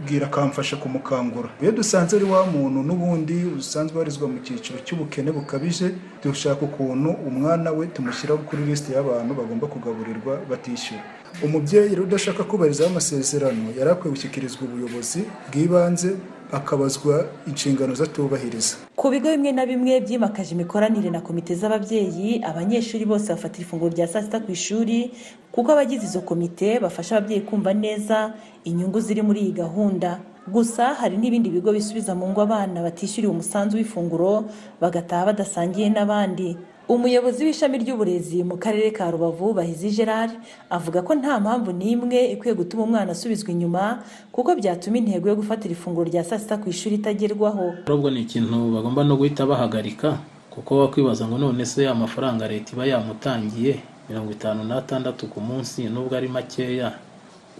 kumubwira 0.00 0.26
akamfasha 0.26 0.76
kumukangura. 0.76 1.48
Iyo 1.62 1.72
dusanze 1.72 2.16
ari 2.16 2.24
wa 2.24 2.46
muntu 2.46 2.82
n'ubundi 2.82 3.44
usanzwe 3.58 3.98
warizwa 3.98 4.28
mu 4.28 4.38
cyiciro 4.44 4.78
cy'ubukene 4.84 5.30
bukabije 5.32 5.92
dushaka 6.24 6.62
ukuntu 6.64 7.10
umwana 7.28 7.70
we 7.70 7.86
tumushyira 7.86 8.34
kuri 8.48 8.64
lisite 8.64 8.92
y'abantu 8.96 9.34
bagomba 9.34 9.66
kugaburirwa 9.66 10.40
batishyura. 10.50 11.02
Umubyeyi 11.44 11.96
udashaka 12.00 12.44
kubahirizaho 12.44 12.90
amasezerano 12.90 13.68
yari 13.78 13.90
akwiye 13.90 14.10
gushyikirizwa 14.14 14.62
ubuyobozi 14.64 15.20
bw'ibanze 15.48 16.10
akabazwa 16.52 17.24
inshingano 17.46 17.94
zatubahiriza. 17.94 18.76
Ku 18.96 19.10
bigo 19.10 19.28
bimwe 19.30 19.52
na 19.52 19.66
bimwe 19.66 20.00
byimakaje 20.00 20.54
imikoranire 20.54 21.10
na 21.10 21.20
komite 21.20 21.54
z'ababyeyi 21.54 22.42
abanyeshuri 22.44 23.04
bose 23.04 23.32
bafatira 23.32 23.62
ifunguro 23.66 23.92
rya 23.94 24.08
saa 24.08 24.22
sita 24.22 24.40
ku 24.40 24.50
ishuri 24.52 25.10
kuko 25.52 25.72
abagize 25.72 26.04
izo 26.06 26.20
komite 26.20 26.78
bafasha 26.80 27.16
ababyeyi 27.16 27.42
kumva 27.42 27.74
neza 27.74 28.34
inyungu 28.64 29.00
ziri 29.00 29.22
muri 29.22 29.40
iyi 29.40 29.52
gahunda. 29.52 30.20
Gusa 30.50 30.94
hari 30.94 31.16
n'ibindi 31.16 31.50
bigo 31.50 31.70
bisubiza 31.72 32.14
mu 32.14 32.26
ngo 32.32 32.40
abana 32.42 32.82
batishyuriye 32.82 33.30
umusanzu 33.30 33.76
w'ifunguro 33.76 34.44
bagataha 34.80 35.26
badasangiye 35.30 35.88
n'abandi. 35.92 36.56
Umuyobozi 36.90 37.44
w'ishami 37.46 37.78
ry'uburezi 37.78 38.42
mu 38.42 38.56
karere 38.58 38.90
ka 38.90 39.06
rubavu 39.14 39.54
bahizi 39.54 39.90
gerard 39.94 40.32
avuga 40.70 41.02
ko 41.06 41.14
nta 41.14 41.38
mpamvu 41.40 41.70
n'imwe 41.72 42.18
ikwiye 42.34 42.54
gutuma 42.58 42.82
umwana 42.82 43.12
asubizwa 43.14 43.50
inyuma 43.54 44.02
kuko 44.34 44.50
byatuma 44.58 44.98
intego 44.98 45.28
yo 45.30 45.36
gufatira 45.38 45.70
ifunguro 45.72 46.10
rya 46.10 46.24
saa 46.26 46.38
sita 46.42 46.58
ku 46.58 46.66
ishuri 46.68 46.94
itagerwaho. 46.98 47.86
Ahubwo 47.86 48.10
ni 48.10 48.20
ikintu 48.26 48.74
bagomba 48.74 49.04
no 49.06 49.14
guhita 49.16 49.46
bahagarika 49.46 50.18
kuko 50.50 50.78
wakwibaza 50.82 51.30
ngo 51.30 51.38
none 51.38 51.62
se 51.66 51.86
amafaranga 51.88 52.48
leta 52.50 52.74
iba 52.74 52.82
yamutangiye 52.90 53.78
mirongo 54.10 54.30
itanu 54.34 54.66
n'atandatu 54.66 55.30
ku 55.30 55.38
munsi 55.40 55.86
nubwo 55.86 56.18
ari 56.18 56.26
makeya 56.26 56.98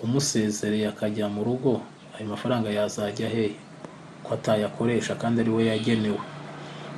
umusezereye 0.03 0.90
akajya 0.90 1.31
mu 1.31 1.47
rugo 1.47 1.79
ayo 2.19 2.27
mafaranga 2.35 2.66
yazajya 2.66 3.29
hehe 3.31 3.55
ko 4.27 4.35
atayakoresha 4.35 5.14
kandi 5.14 5.47
ari 5.47 5.51
we 5.55 5.62
yagenewe. 5.71 6.19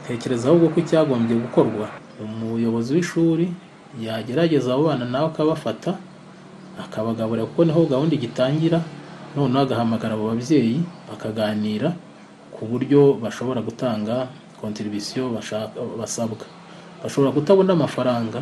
Tekereza 0.09 0.49
ahubwo 0.49 0.73
ko 0.73 0.81
icyagombye 0.81 1.37
gukorwa. 1.37 1.87
Umuyobozi 2.25 2.95
w'ishuri 2.95 3.47
yagerageza 4.01 4.73
abo 4.75 4.89
bana 4.89 5.05
nawe 5.05 5.27
akabafata 5.31 5.99
akabagaburira 6.81 7.47
kuko 7.47 7.65
ni 7.65 7.73
ho 7.73 7.85
gahunda 7.87 8.15
igitangira 8.17 8.81
noneho 9.37 9.61
agahamagara 9.65 10.15
abo 10.17 10.33
babyeyi 10.33 10.81
bakaganira 11.09 11.93
ku 12.55 12.65
buryo 12.71 13.17
bashobora 13.23 13.61
gutanga 13.61 14.29
kontiribisiyo 14.61 15.29
basabwa. 15.99 16.47
Bashobora 17.03 17.33
kutabona 17.35 17.73
amafaranga 17.75 18.41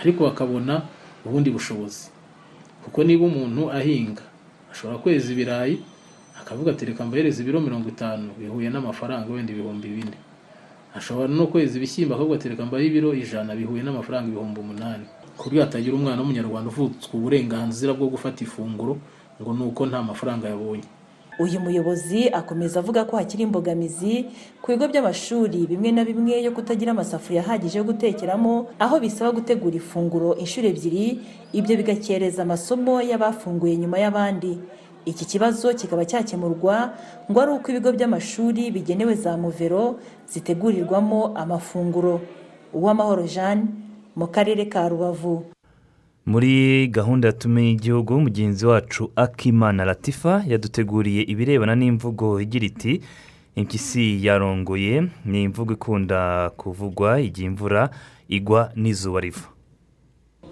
ariko 0.00 0.24
bakabona 0.24 0.82
ubundi 1.26 1.50
bushobozi. 1.52 2.08
Kuko 2.84 3.04
niba 3.04 3.28
umuntu 3.28 3.68
ahinga 3.68 4.24
ashobora 4.72 4.98
kweza 4.98 5.28
ibirayi 5.32 5.76
akavuga 6.40 6.72
ati 6.72 6.88
reka 6.88 7.04
mbahereze 7.04 7.42
ibiro 7.44 7.60
mirongo 7.60 7.88
itanu 7.92 8.32
bihuye 8.40 8.72
n'amafaranga 8.72 9.28
wenda 9.28 9.52
ibihumbi 9.52 9.88
bine. 9.92 10.16
Ashobora 10.94 11.28
no 11.28 11.46
kweza 11.46 11.76
ibishyimbo 11.78 12.14
akavuga 12.14 12.36
ati 12.36 12.48
reka 12.48 12.66
mbahe 12.66 12.86
ibiro 12.86 13.14
ijana 13.14 13.54
bihuye 13.56 13.82
n'amafaranga 13.82 14.28
ibihumbi 14.28 14.60
umunani. 14.60 15.04
Ku 15.36 15.44
buryo 15.48 15.62
hatagira 15.62 15.94
umwana 15.94 16.20
w'umunyarwanda 16.22 16.68
uvutswe 16.70 17.12
uburenganzira 17.16 17.92
bwo 17.94 18.08
gufata 18.12 18.44
ifunguro 18.44 18.98
ngo 19.40 19.50
ni 19.54 19.62
uko 19.64 19.86
nta 19.86 20.02
mafaranga 20.02 20.48
yabonye. 20.48 20.84
Uyu 21.40 21.60
muyobozi 21.60 22.28
akomeza 22.28 22.80
avuga 22.84 23.04
ko 23.08 23.16
hakiri 23.16 23.42
imbogamizi 23.48 24.28
ku 24.60 24.72
bigo 24.76 24.84
by'amashuri 24.92 25.64
bimwe 25.64 25.88
na 25.92 26.04
bimwe 26.04 26.36
yo 26.44 26.52
kutagira 26.52 26.92
amasafuriya 26.92 27.40
ahagije 27.40 27.78
yo 27.80 27.84
gutekeramo 27.88 28.68
aho 28.78 29.00
bisaba 29.00 29.32
gutegura 29.32 29.76
ifunguro 29.80 30.36
inshuro 30.36 30.68
ebyiri 30.68 31.06
ibyo 31.56 31.74
bigakereza 31.80 32.42
amasomo 32.44 33.00
y'abafunguye 33.00 33.76
nyuma 33.80 33.96
y'abandi. 34.02 34.58
Iki 35.04 35.24
kibazo 35.24 35.74
kikaba 35.74 36.04
cyakemurwa 36.04 36.92
ngo 37.30 37.40
ari 37.40 37.52
uko 37.52 37.70
ibigo 37.70 37.92
by'amashuri 37.92 38.70
bigenewe 38.70 39.14
za 39.14 39.36
muvero 39.36 40.00
zitegurirwamo 40.28 41.36
amafunguro. 41.36 42.20
Uwamahoro 42.72 43.22
jeanne 43.26 43.66
mu 44.16 44.26
karere 44.26 44.64
ka 44.66 44.88
rubavu. 44.88 45.44
Muri 46.26 46.86
gahunda 46.88 47.28
yatumiye 47.28 47.70
igihugu 47.72 48.20
mugenzi 48.20 48.66
wacu 48.66 49.10
akimana 49.16 49.84
latifa 49.84 50.44
yaduteguriye 50.46 51.22
ibirebana 51.22 51.74
n'imvugo 51.74 52.40
igira 52.40 52.66
iti 52.66 53.00
impyisi 53.56 54.26
yarongoye 54.26 55.08
ni 55.24 55.42
imvugo 55.42 55.72
ikunda 55.72 56.50
kuvugwa 56.56 57.20
igihe 57.20 57.46
imvura 57.46 57.90
igwa 58.28 58.70
n'izuba 58.76 59.20
riva. 59.20 59.48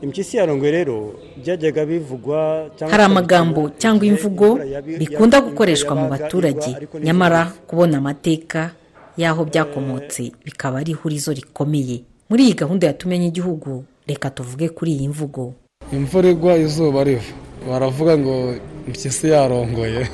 Impyisi 0.02 0.36
yarongoye 0.36 0.72
rero 0.72 1.14
byajyaga 1.42 1.86
bivugwa 1.86 2.70
hari 2.90 3.02
amagambo 3.02 3.70
cyangwa 3.78 4.06
imvugo 4.06 4.58
bikunda 4.98 5.40
gukoreshwa 5.40 5.94
mu 5.96 6.06
baturage. 6.08 6.70
nyamara 7.02 7.52
kubona 7.66 7.98
amateka 7.98 8.70
y'aho 9.16 9.44
byakomotse 9.44 10.32
bikaba 10.44 10.78
ari 10.78 10.92
ihurizo 10.92 11.32
rikomeye. 11.32 12.02
Muri 12.30 12.42
iyi 12.44 12.54
gahunda 12.54 12.86
yatumenye 12.86 13.26
igihugu 13.26 13.84
reka 14.06 14.30
tuvuge 14.30 14.68
kuri 14.68 14.92
iyi 14.92 15.08
mvugo. 15.08 15.54
Imvura 15.92 16.28
igwa 16.30 16.56
izuba 16.56 17.04
riva. 17.04 17.32
Baravuga 17.68 18.18
ngo 18.18 18.54
impyisi 18.86 19.28
yarongoye 19.34 20.06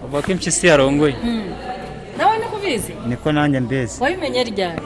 bavuga 0.00 0.22
ko 0.22 0.28
impyisi 0.32 0.66
yarongoye 0.66 1.14
nawe 2.18 2.38
niko 2.38 2.56
ubizi 2.56 2.92
niko 3.08 3.32
nanjye 3.32 3.60
mbizi. 3.60 4.02
Wabimenye 4.02 4.44
ryari? 4.44 4.82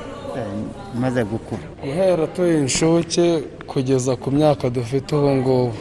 Maze 1.01 1.25
gukura. 1.25 1.63
Guhera 1.83 2.27
turi 2.35 2.55
inshuke 2.65 3.25
kugeza 3.67 4.13
ku 4.17 4.29
myaka 4.31 4.71
dufite 4.71 5.09
ubu 5.17 5.31
ngubu. 5.39 5.73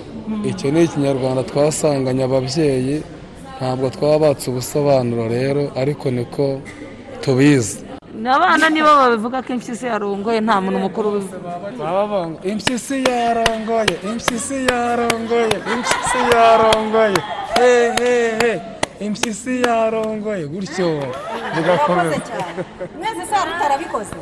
Icyo 0.50 0.72
ni 0.72 0.84
ikinyarwanda 0.84 1.44
twasanganye 1.44 2.24
ababyeyi 2.24 2.96
ntabwo 3.58 3.90
twaba 3.96 4.20
batse 4.20 4.46
ubusobanuro 4.50 5.28
rero 5.36 5.64
ariko 5.82 6.06
niko 6.12 6.46
tubizi. 7.22 7.78
Abana 8.36 8.70
nibo 8.70 8.88
babivuga 9.02 9.42
ko 9.44 9.50
impyisi 9.54 9.86
yarongoye 9.86 10.40
nta 10.42 10.56
muntu 10.64 10.80
mukuru 10.86 11.08
banga 11.80 12.40
impyisi 12.52 12.96
yarongoye 13.10 13.96
impyisi 14.10 14.56
yarongoye 14.70 15.56
impyisi 15.74 16.20
yarongoye. 16.34 17.20
Hehehe 17.60 18.54
impyisi 19.06 19.54
yarongoye 19.66 20.44
gutyo. 20.54 20.90
Bigakomeza 21.56 22.16
mwese 23.00 23.24
se 23.30 23.34
hari 23.40 23.52
utarabikoze 23.56 24.16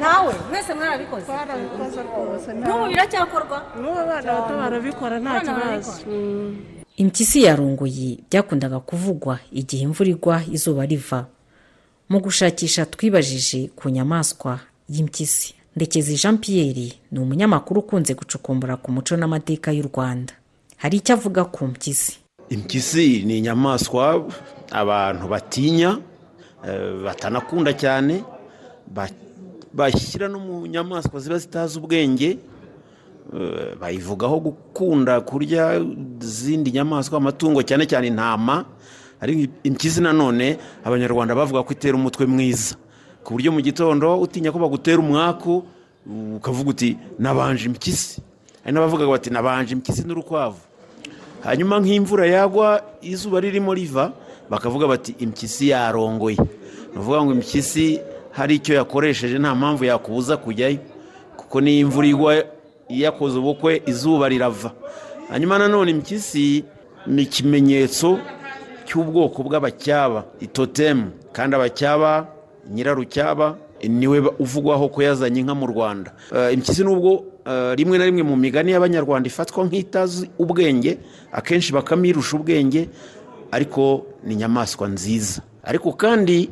nawe 0.00 0.34
mwese 0.50 0.74
mwarabikoze. 0.74 1.26
Barabikoze 1.26 2.00
rwose 2.02 2.52
n'ubu 2.54 2.86
biracyakorwa. 2.88 3.58
N'ubu 3.80 3.98
abana 3.98 4.32
bato 4.32 4.56
barabikora 4.56 5.18
nta 5.20 5.40
kibazo 5.40 5.92
impyisi 6.96 7.42
yarongoye 7.42 8.18
byakundaga 8.30 8.80
kuvugwa 8.80 9.38
igihe 9.52 9.82
imvura 9.84 10.10
igwa 10.10 10.42
izuba 10.52 10.86
riva. 10.86 11.26
Mu 12.08 12.18
gushakisha 12.20 12.86
twibajije 12.86 13.70
ku 13.76 13.88
nyamaswa 13.88 14.60
y'impyisi. 14.88 15.54
Ndekezi 15.76 16.14
jean 16.16 16.38
pierre 16.38 16.92
ni 17.12 17.18
umunyamakuru 17.18 17.80
ukunze 17.80 18.14
gucukumbura 18.14 18.76
ku 18.76 18.92
muco 18.92 19.16
n'amateka 19.16 19.72
y'u 19.72 19.86
rwanda. 19.88 20.32
Hari 20.76 20.96
icyo 20.98 21.14
avuga 21.14 21.44
ku 21.44 21.66
mpyisi. 21.66 22.18
Impyisi 22.50 23.22
ni 23.22 23.38
inyamaswa 23.38 24.26
abantu 24.72 25.28
batinya 25.28 25.98
eh, 26.68 27.00
batanakunda 27.04 27.72
cyane 27.72 28.24
ba- 28.86 29.08
bashyira 29.72 30.28
no 30.28 30.38
mu 30.38 30.66
nyamaswa 30.66 31.20
ziba 31.20 31.38
zitazi 31.38 31.78
ubwenge 31.78 32.38
eh, 33.34 33.76
bayivugaho 33.80 34.40
gukunda 34.40 35.20
kurya 35.20 35.78
izindi 36.22 36.72
nyamaswa 36.72 37.16
amatungo 37.18 37.62
cyane 37.62 37.86
cyane 37.86 38.06
intama. 38.10 38.64
Ariko 39.20 39.52
impyisi 39.62 40.00
nanone 40.00 40.56
abanyarwanda 40.84 41.34
bavuga 41.34 41.62
ko 41.62 41.72
itera 41.72 41.94
umutwe 41.94 42.26
mwiza. 42.26 42.74
Ku 43.24 43.36
buryo 43.36 43.52
mu 43.52 43.60
gitondo 43.60 44.16
utinya 44.16 44.48
ko 44.52 44.58
bagutera 44.58 44.98
umwaku 44.98 45.62
ukavuga 46.40 46.70
uti 46.70 46.96
nabanje 47.18 47.68
impyisi. 47.68 48.22
Hari 48.64 48.72
n'abavuga 48.72 49.04
bati 49.06 49.28
nabanje 49.30 49.76
impyisi 49.76 50.08
n'urukwavu. 50.08 50.58
Hanyuma 51.44 51.80
nk'imvura 51.80 52.26
yagwa 52.26 52.80
izuba 53.04 53.40
ririmo 53.40 53.74
riva 53.76 54.12
bakavuga 54.48 54.88
bati 54.88 55.14
impyisi 55.20 55.68
yarongoye. 55.68 56.36
Ni 56.40 56.96
ukuvuga 56.96 57.24
ngo 57.24 57.32
impyisi 57.32 58.00
hari 58.32 58.54
icyo 58.54 58.74
yakoresheje 58.74 59.38
nta 59.38 59.54
mpamvu 59.54 59.84
yakubuza 59.84 60.36
kujyayo 60.36 60.78
kuko 61.36 61.60
n'iyo 61.60 61.80
imvura 61.80 62.06
igwa 62.06 62.32
yakoze 62.88 63.38
ubukwe 63.38 63.82
izuba 63.86 64.28
rirava. 64.28 64.70
Hanyuma 65.30 65.58
nanone 65.58 65.90
impyisi 65.90 66.64
ni 67.06 67.22
ikimenyetso 67.22 68.18
cy'ubwoko 68.86 69.42
bw'abacyaba 69.42 70.24
itotemu 70.40 71.10
kandi 71.32 71.56
abacyaba 71.56 72.26
nyirarucyaba 72.70 73.56
ni 73.88 74.06
we 74.06 74.18
uvugwaho 74.38 74.88
ko 74.88 75.02
yazanye 75.02 75.40
inka 75.40 75.54
mu 75.54 75.66
rwanda. 75.66 76.12
Eh, 76.36 76.54
impyisi 76.54 76.84
nubwo 76.84 77.24
eh, 77.46 77.72
rimwe 77.78 77.98
na 77.98 78.04
rimwe 78.04 78.22
mu 78.22 78.36
migani 78.36 78.72
y'abanyarwanda 78.72 79.26
ifatwa 79.26 79.64
nk'itazi 79.64 80.30
ubwenge 80.38 80.98
akenshi 81.32 81.72
bakamirusha 81.72 82.36
ubwenge 82.36 82.88
ariko 83.50 84.06
ni 84.24 84.34
inyamaswa 84.34 84.88
nziza. 84.88 85.42
Ariko 85.64 85.92
kandi 85.92 86.50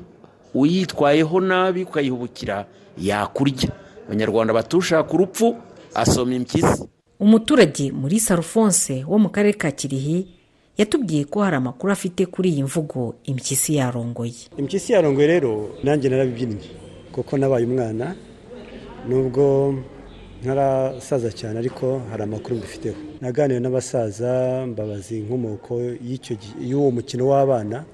uyitwayeho 0.55 1.41
nabi 1.41 1.83
ukayihubukira 1.85 2.67
yakurya. 2.99 3.71
Abanyarwanda 4.07 4.55
batushaka 4.55 5.13
urupfu 5.13 5.57
asoma 5.95 6.35
impyisi. 6.35 6.85
Umuturage 7.21 7.93
muri 7.93 8.21
sarufonse 8.21 9.05
wo 9.09 9.19
mu 9.19 9.29
karere 9.29 9.53
ka 9.59 9.71
kirihi 9.71 10.27
yatubwiye 10.79 11.25
ko 11.25 11.43
hari 11.43 11.57
amakuru 11.57 11.93
afite 11.93 12.27
kuri 12.27 12.49
iyi 12.51 12.63
mvugo 12.63 13.15
impyisi 13.25 13.75
yarongoye. 13.77 14.49
Impyisi 14.59 14.93
yarongoye 14.93 15.27
rero 15.27 15.71
nanjye 15.83 16.09
narabibyinnye 16.09 16.69
kuko 17.13 17.39
nabaye 17.39 17.67
umwana 17.67 18.15
nubwo 19.09 19.75
ntarasaza 20.43 21.33
cyane 21.33 21.59
ariko 21.59 22.01
hari 22.11 22.23
amakuru 22.23 22.57
mbifiteho. 22.57 22.97
Naganiriye 23.21 23.61
n'abasaza 23.61 24.65
mbabaza 24.71 25.15
inkomoko 25.15 25.75
y'uwo 26.63 26.91
mukino 26.91 27.27
w'abana. 27.29 27.85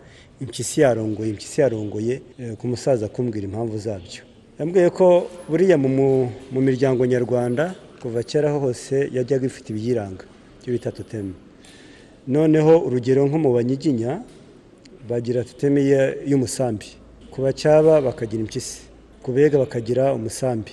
Impyisi 0.45 0.81
yarongoye 0.85 1.31
impyisi 1.31 1.61
yarongoye 1.61 2.15
eh, 2.41 2.53
ku 2.59 2.65
musaza 2.71 3.09
kumbwira 3.09 3.45
impamvu 3.49 3.77
zabyo. 3.79 4.23
Yambwiye 4.59 4.91
ko 4.91 5.27
buriya 5.51 5.77
mu 6.55 6.61
miryango 6.69 7.03
nyarwanda 7.07 7.75
kuva 8.03 8.23
kera 8.23 8.51
hose 8.53 9.09
yajyaga 9.17 9.47
ifite 9.47 9.67
ibiyiranga 9.73 10.25
ibyo 10.61 10.71
bita 10.75 10.91
toteme 10.93 11.33
noneho 12.29 12.73
urugero 12.87 13.21
nko 13.29 13.39
mu 13.45 13.51
banyiginya 13.57 14.23
bagira 15.09 15.45
toteme 15.45 15.81
y'umusambi. 16.31 16.87
Ku 17.33 17.43
bacyaba 17.43 18.01
bakagira 18.01 18.41
impyisi. 18.47 18.81
Ku 19.23 19.33
bega 19.33 19.59
bakagira 19.59 20.15
umusambi. 20.15 20.73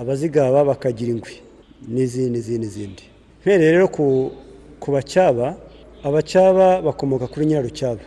Abazigaba 0.00 0.64
bakagira 0.64 1.10
ingwi 1.14 1.36
n'izindi 1.94 2.30
n'izindi 2.30 2.66
n'izindi. 2.66 3.02
Rero 3.44 3.86
ku 4.82 4.88
bacyaba 4.94 5.46
abacyaba 6.02 6.82
bakomoka 6.86 7.26
kuri 7.26 7.46
nyirarucyaba 7.46 8.02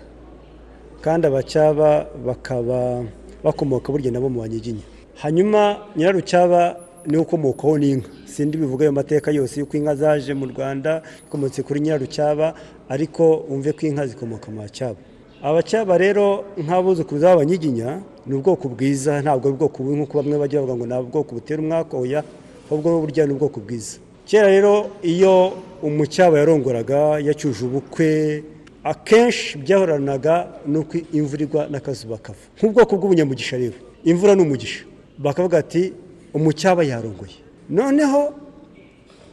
kandi 1.01 1.27
abacyaba 1.27 2.07
bakaba 2.25 3.03
bakomoka 3.43 3.91
burya 3.91 4.11
nabo 4.11 4.29
mu 4.29 4.39
banyiginya. 4.41 4.83
Hanyuma 5.21 5.77
nyirarucyaba 5.95 6.75
ni 7.07 7.17
we 7.17 7.23
ukomokaho 7.23 7.77
n'inka. 7.77 8.09
Sindi 8.25 8.57
bivuga 8.57 8.83
ayo 8.83 8.91
mateka 8.91 9.31
yose 9.31 9.59
y'uko 9.59 9.77
inka 9.77 9.95
zaje 9.95 10.33
mu 10.33 10.45
rwanda 10.45 11.01
ikomotse 11.27 11.63
kuri 11.63 11.79
nyirarucyaba 11.79 12.53
ariko 12.89 13.43
wumve 13.49 13.71
ko 13.73 13.87
inka 13.87 14.07
zikomoka 14.07 14.51
mu 14.51 14.61
bacyaba 14.61 14.99
abacyaba 15.43 15.97
rero 15.97 16.43
nk'abuzukuruza 16.59 17.31
b'abanyiginya 17.31 18.03
ni 18.27 18.33
ubwoko 18.35 18.67
bwiza 18.67 19.23
ntabwo 19.23 19.47
ari 19.47 19.55
ubwoko 19.55 19.77
bubi 19.83 19.95
nk'uko 19.95 20.13
bamwe 20.19 20.35
bajya 20.37 20.59
bavuga 20.59 20.75
ngo 20.75 20.85
ni 20.85 20.95
ubwoko 20.99 21.31
butera 21.35 21.59
umwaka 21.63 21.93
oya 21.97 22.21
ahubwo 22.67 22.99
burya 22.99 23.23
ni 23.25 23.33
ubwoko 23.33 23.59
bwiza. 23.63 23.97
Kera 24.27 24.47
rero 24.51 24.91
iyo 25.01 25.55
umucyaba 25.81 26.37
yarongoraga 26.43 27.23
yacyuje 27.23 27.65
ubukwe 27.65 28.43
akenshi 28.83 29.57
byahoranaga 29.57 30.47
n'uko 30.67 30.97
imvura 31.13 31.43
igwa 31.43 31.61
n'akazuba 31.71 32.17
kava. 32.17 32.39
Nk'ubwoko 32.57 32.95
bw'ubunyamugisha 32.97 33.57
rero. 33.57 33.77
Imvura 34.03 34.35
ni 34.35 34.41
umugisha. 34.41 34.83
Bakavuga 35.17 35.57
ati 35.59 35.93
umucyaba 36.33 36.83
yarongoye. 36.83 37.37
Noneho 37.69 38.33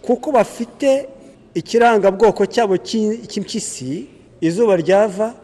kuko 0.02 0.32
bafite 0.32 1.08
ikirangabwoko 1.54 2.46
cyabo 2.46 2.76
cy'i- 2.76 3.26
cy'impyisi 3.26 4.06
izuba 4.40 4.76
ryava 4.76 5.34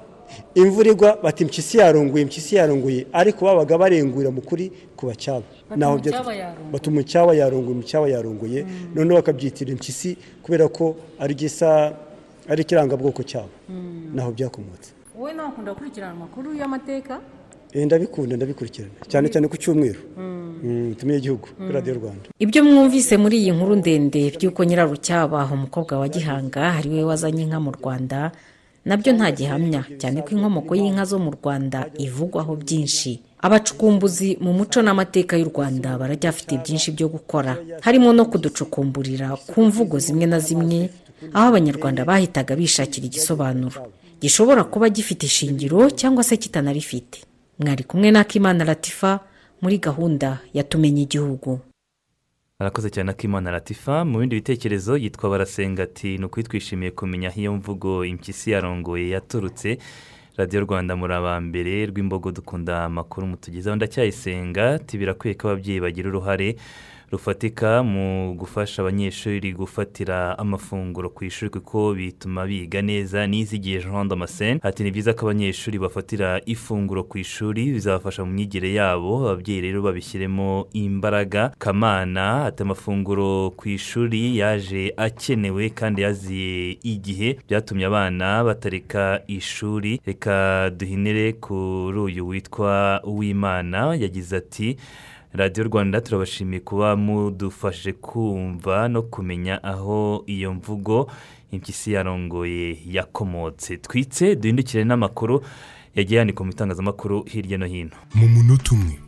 imvura 0.55 0.91
igwa 0.91 1.11
bati 1.23 1.43
impyisi 1.45 1.79
yarongoye 1.79 2.23
impyisi 2.23 2.57
yarongoye. 2.57 3.07
Ariko 3.13 3.45
babaga 3.45 3.79
barengura 3.79 4.31
mu 4.31 4.41
kuri 4.43 4.73
ku 4.97 5.07
bacyaba. 5.07 5.47
Naho 5.77 5.99
bati 6.73 6.89
umucyaba 6.91 7.33
yarongoye 7.35 7.75
umucyaba 7.75 8.07
yarongoye. 8.09 8.67
Noneho 8.95 9.17
bakabyitira 9.23 9.71
impyisi 9.73 10.17
kubera 10.43 10.69
ko 10.69 10.97
ari 11.23 11.35
gisa 11.35 11.93
ari 12.53 12.63
ikirangabwoko 12.63 13.23
cyabo. 13.23 13.49
Naho 14.15 14.31
byakomotse. 14.33 14.93
Wowe 15.19 15.33
nawe 15.33 15.49
ukunda 15.49 15.73
gukurikirana 15.73 16.13
amakuru 16.13 16.55
y'amateka? 16.55 17.21
Eh, 17.73 17.87
ndabikunda 17.87 18.37
ndabikurikirana. 18.37 18.93
Cyane 19.09 19.29
cyane 19.33 19.49
ku 19.49 19.57
cyumweru. 19.57 20.01
Mm, 20.17 20.95
tumenye 20.95 21.19
igihugu 21.19 21.49
kuri 21.57 21.73
radiyo 21.73 21.95
rwanda. 21.95 22.29
Ibyo 22.39 22.65
mwumvise 22.65 23.17
muri 23.17 23.37
iyi 23.43 23.51
nkuru 23.53 23.77
ndende 23.77 24.31
by'uko 24.37 24.65
nyirarucyaba 24.65 25.49
umukobwa 25.53 25.99
wa 25.99 26.09
gihanga 26.09 26.73
ari 26.79 26.89
we 26.91 27.03
wazanye 27.05 27.43
inka 27.43 27.61
mu 27.61 27.71
rwanda 27.73 28.31
na 28.85 28.97
byo 28.97 29.13
nta 29.13 29.33
gihamya. 29.33 29.83
Cyane 29.99 30.23
ko 30.23 30.29
inkomoko 30.37 30.75
y'inka 30.77 31.05
zo 31.05 31.19
mu 31.19 31.31
rwanda 31.35 31.89
ivugwaho 31.99 32.57
byinshi. 32.57 33.21
Abacukumbuzi 33.43 34.39
mu 34.41 34.53
muco 34.55 34.79
n'amateka 34.83 35.35
y'u 35.37 35.51
rwanda 35.51 35.99
baracyafite 35.99 36.63
byinshi 36.63 36.95
byo 36.95 37.09
gukora. 37.09 37.57
Harimo 37.83 38.13
no 38.13 38.25
kuducukumburira 38.31 39.35
ku 39.51 39.63
mvugo 39.67 39.99
zimwe 39.99 40.27
na 40.31 40.39
zimwe 40.39 40.91
aho 41.35 41.47
abanyarwanda 41.49 42.05
bahitaga 42.05 42.57
bishakira 42.57 43.07
igisobanuro. 43.07 43.93
Gishobora 44.21 44.65
kuba 44.65 44.89
gifite 44.89 45.23
ishingiro 45.27 45.91
cyangwa 45.91 46.23
se 46.25 46.37
kitanarifite. 46.37 47.25
Mwari 47.59 47.85
kumwe 47.85 48.11
n'akimana 48.11 48.65
latifa 48.65 49.21
muri 49.63 49.79
gahunda 49.79 50.39
ya 50.55 50.63
tumenye 50.65 51.03
igihugu. 51.03 51.61
Arakoze 52.59 52.91
cyane 52.91 53.11
akimana 53.11 53.51
latifa. 53.51 54.05
Mu 54.05 54.19
bindi 54.19 54.37
bitekerezo 54.37 54.97
yitwa 54.97 55.31
barasenga 55.31 55.83
ati 55.83 56.19
ni 56.19 56.25
ukuri 56.25 56.43
twishimiye 56.47 56.91
kumenya 56.91 57.29
aho 57.29 57.41
iyo 57.41 57.53
mvugo 57.55 58.05
impyisi 58.05 58.51
yarongoye 58.51 59.09
yaturutse 59.11 59.79
radiyo 60.37 60.61
rwanda 60.65 60.97
muri 60.97 61.15
abambere 61.15 61.87
rw'imbogo 61.87 62.33
dukunda 62.33 62.85
amakuru 62.85 63.27
mutugezaho 63.27 63.77
ndacyayisenga 63.77 64.75
ati 64.81 64.99
birakwiye 64.99 65.35
ko 65.35 65.49
ababyeyi 65.51 65.81
bagira 65.81 66.09
uruhare 66.09 66.57
rufatika 67.13 67.83
mu 67.83 68.35
gufasha 68.35 68.83
abanyeshuri 68.83 69.53
gufatira 69.53 70.39
amafunguro 70.39 71.11
ku 71.11 71.25
ishuri 71.25 71.51
kuko 71.51 71.95
bituma 71.95 72.47
biga 72.47 72.83
neza 72.83 73.27
n'izigiye 73.27 73.81
jean 73.85 74.09
damascene 74.09 74.61
ati 74.63 74.83
ni 74.85 74.91
byiza 74.91 75.13
ko 75.13 75.27
abanyeshuri 75.29 75.79
bafatira 75.79 76.41
ifunguro 76.47 77.05
ku 77.05 77.19
ishuri 77.19 77.73
bizabafasha 77.73 78.25
mu 78.25 78.33
myigire 78.33 78.73
yabo. 78.73 79.29
Ababyeyi 79.29 79.61
rero 79.61 79.83
babishyiremo 79.83 80.67
imbaraga. 80.73 81.53
Kamana 81.59 82.45
ati 82.49 82.63
amafunguro 82.63 83.51
ku 83.57 83.69
ishuri 83.69 84.39
yaje 84.39 84.95
akenewe 84.97 85.69
kandi 85.71 86.03
yaziye 86.03 86.79
igihe. 86.83 87.39
Byatumye 87.49 87.85
abana 87.87 88.45
batareka 88.45 89.21
ishuri. 89.27 90.01
Reka 90.07 90.71
duhinire 90.71 91.33
kuri 91.33 91.99
uyu 91.99 92.29
witwa 92.29 93.01
uwimana 93.05 93.95
yagize 94.01 94.37
ati 94.37 94.77
radiyo 95.35 95.65
rwanda 95.67 96.01
turabashimiye 96.01 96.61
kuba 96.61 96.97
mudufashe 96.97 97.93
kumva 97.93 98.89
no 98.89 99.03
kumenya 99.03 99.65
aho 99.65 100.25
iyo 100.27 100.55
mvugo 100.55 101.11
impyisi 101.53 101.93
yarongoye 101.93 102.79
yakomotse. 102.87 103.77
Twitse 103.77 104.37
duhindukire 104.37 104.85
n'amakuru 104.85 105.45
yagiye 105.95 106.19
yandikwa 106.19 106.47
mu 106.47 106.53
itangazamakuru 106.53 107.23
hirya 107.25 107.59
no 107.59 107.67
hino. 107.67 107.91
Mu 108.15 108.29
munota 108.29 108.73
umwe 108.73 108.99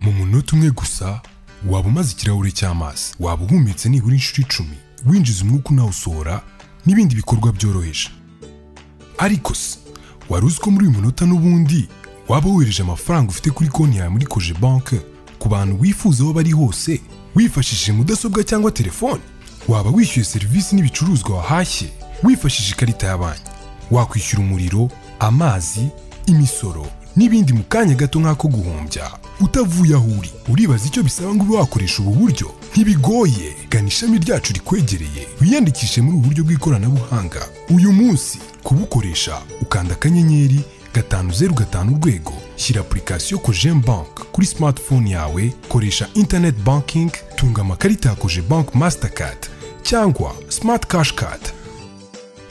mu 0.00 0.12
munota 0.12 0.56
umwe 0.56 0.70
gusa 0.70 1.20
waba 1.68 1.88
umaze 1.88 2.12
ikirahure 2.12 2.50
cy'amazi 2.50 3.14
waba 3.20 3.44
uhumetse 3.44 3.88
nibura 3.88 4.14
inshuro 4.14 4.42
icumi 4.48 4.76
winjiza 5.06 5.44
umwuka 5.44 5.70
unawusohora 5.70 6.42
n'ibindi 6.86 7.14
bikorwa 7.14 7.52
byoroheje. 7.52 8.08
Ariko 9.18 9.54
se 9.54 9.78
wari 10.28 10.46
uzi 10.46 10.60
ko 10.60 10.70
muri 10.70 10.86
uyu 10.86 10.96
munota 10.96 11.26
n'ubundi 11.26 11.88
waba 12.28 12.48
wohereje 12.50 12.82
amafaranga 12.82 13.30
ufite 13.30 13.50
kuri 13.50 13.68
konti 13.70 13.96
yawe 13.98 14.08
muri 14.08 14.26
koje 14.26 14.54
banke 14.60 15.00
ku 15.40 15.48
bantu 15.48 15.80
wifuza 15.80 16.22
aho 16.24 16.32
bari 16.32 16.50
hose 16.52 17.00
wifashishije 17.34 17.92
mudasobwa 17.92 18.44
cyangwa 18.44 18.70
telefone. 18.70 19.20
Waba 19.68 19.90
wishyuye 19.90 20.24
serivisi 20.24 20.74
n'ibicuruzwa 20.76 21.36
wahashye 21.36 21.88
wifashishije 22.22 22.74
ikarita 22.74 23.06
ya 23.06 23.18
banki. 23.18 23.42
Wakwishyura 23.90 24.44
umuriro 24.44 24.90
amazi 25.18 25.88
imisoro 26.26 26.86
n'ibindi 27.16 27.52
mu 27.52 27.62
kanya 27.68 27.94
gato 27.94 28.20
nk'ako 28.20 28.48
guhumbya 28.48 29.10
utavuye 29.40 29.94
aho 29.94 30.06
uri 30.18 30.30
uribaza 30.48 30.86
icyo 30.86 31.02
bisaba 31.02 31.34
ngo 31.34 31.44
ube 31.44 31.56
wakoresha 31.56 32.02
ubu 32.02 32.10
buryo? 32.14 32.50
Ntibigoye. 32.72 33.54
Gana 33.70 33.88
ishami 33.88 34.18
ryacu 34.18 34.52
rikwegereye 34.52 35.26
wiyandikishe 35.40 36.00
muri 36.02 36.16
ubu 36.16 36.26
buryo 36.26 36.44
bw'ikoranabuhanga. 36.44 37.48
Uyu 37.70 37.92
munsi 37.92 38.38
kubukoresha 38.62 39.42
ukanda 39.62 39.94
akanyenyeri 39.94 40.60
gatanu 40.94 41.32
zeru 41.32 41.54
gatanu 41.54 41.92
urwego 41.96 42.32
shyira 42.56 42.80
apurikasiyo 42.80 43.38
kojemu 43.38 43.82
banki 43.82 44.22
kuri 44.32 44.46
simatifone 44.46 45.10
yawe 45.10 45.52
koresha 45.68 46.06
interineti 46.14 46.60
bankingi 46.62 47.18
tunga 47.36 47.60
amakarita 47.60 48.08
ya 48.08 48.14
koje 48.14 48.42
banki 48.42 48.78
masitakadi 48.78 49.48
cyangwa 49.82 50.34
simati 50.48 50.86
kashi 50.86 51.14
kadi 51.14 51.50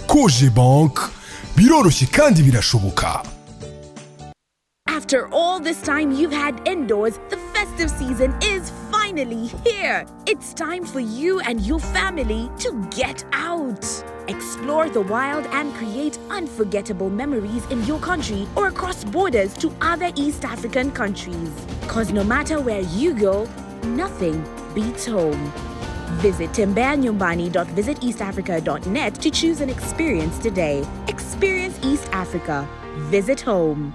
koje 0.08 0.50
banki 0.50 1.02
biroroshye 1.58 2.08
kandi 2.08 2.44
birashoboka 2.44 3.22
After 4.90 5.30
all 5.32 5.60
this 5.60 5.82
time 5.84 6.12
you've 6.12 6.32
had 6.32 6.68
indoors, 6.68 7.20
the 7.30 7.38
festive 7.54 7.92
season 7.92 8.36
is 8.42 8.72
finally 8.90 9.46
here. 9.64 10.04
It's 10.26 10.52
time 10.52 10.84
for 10.84 11.00
you 11.00 11.40
and 11.42 11.62
your 11.62 11.80
family 11.80 12.50
to 12.58 12.88
get 12.90 13.24
out. 13.32 13.86
Explore 14.28 14.90
the 14.90 15.02
wild 15.02 15.46
and 15.52 15.72
create 15.76 16.18
unforgettable 16.32 17.12
memories 17.12 17.64
in 17.68 17.86
your 17.86 18.00
country 18.00 18.48
or 18.56 18.70
across 18.70 19.04
borders 19.04 19.54
to 19.58 19.72
other 19.80 20.12
East 20.16 20.44
African 20.44 20.92
countries. 20.92 21.52
Because 21.82 22.12
no 22.12 22.24
matter 22.24 22.60
where 22.60 22.82
you 22.82 23.14
go, 23.14 23.48
nothing 23.84 24.44
beats 24.74 25.06
home. 25.06 25.54
Visit 26.18 26.50
timbeanyumbani.visiteastafrica.net 26.50 29.14
to 29.22 29.30
choose 29.30 29.62
an 29.62 29.70
experience 29.70 30.40
today. 30.40 30.84
Experience 31.08 31.78
East 31.84 32.10
Africa. 32.12 32.68
Visit 33.12 33.42
home. 33.42 33.94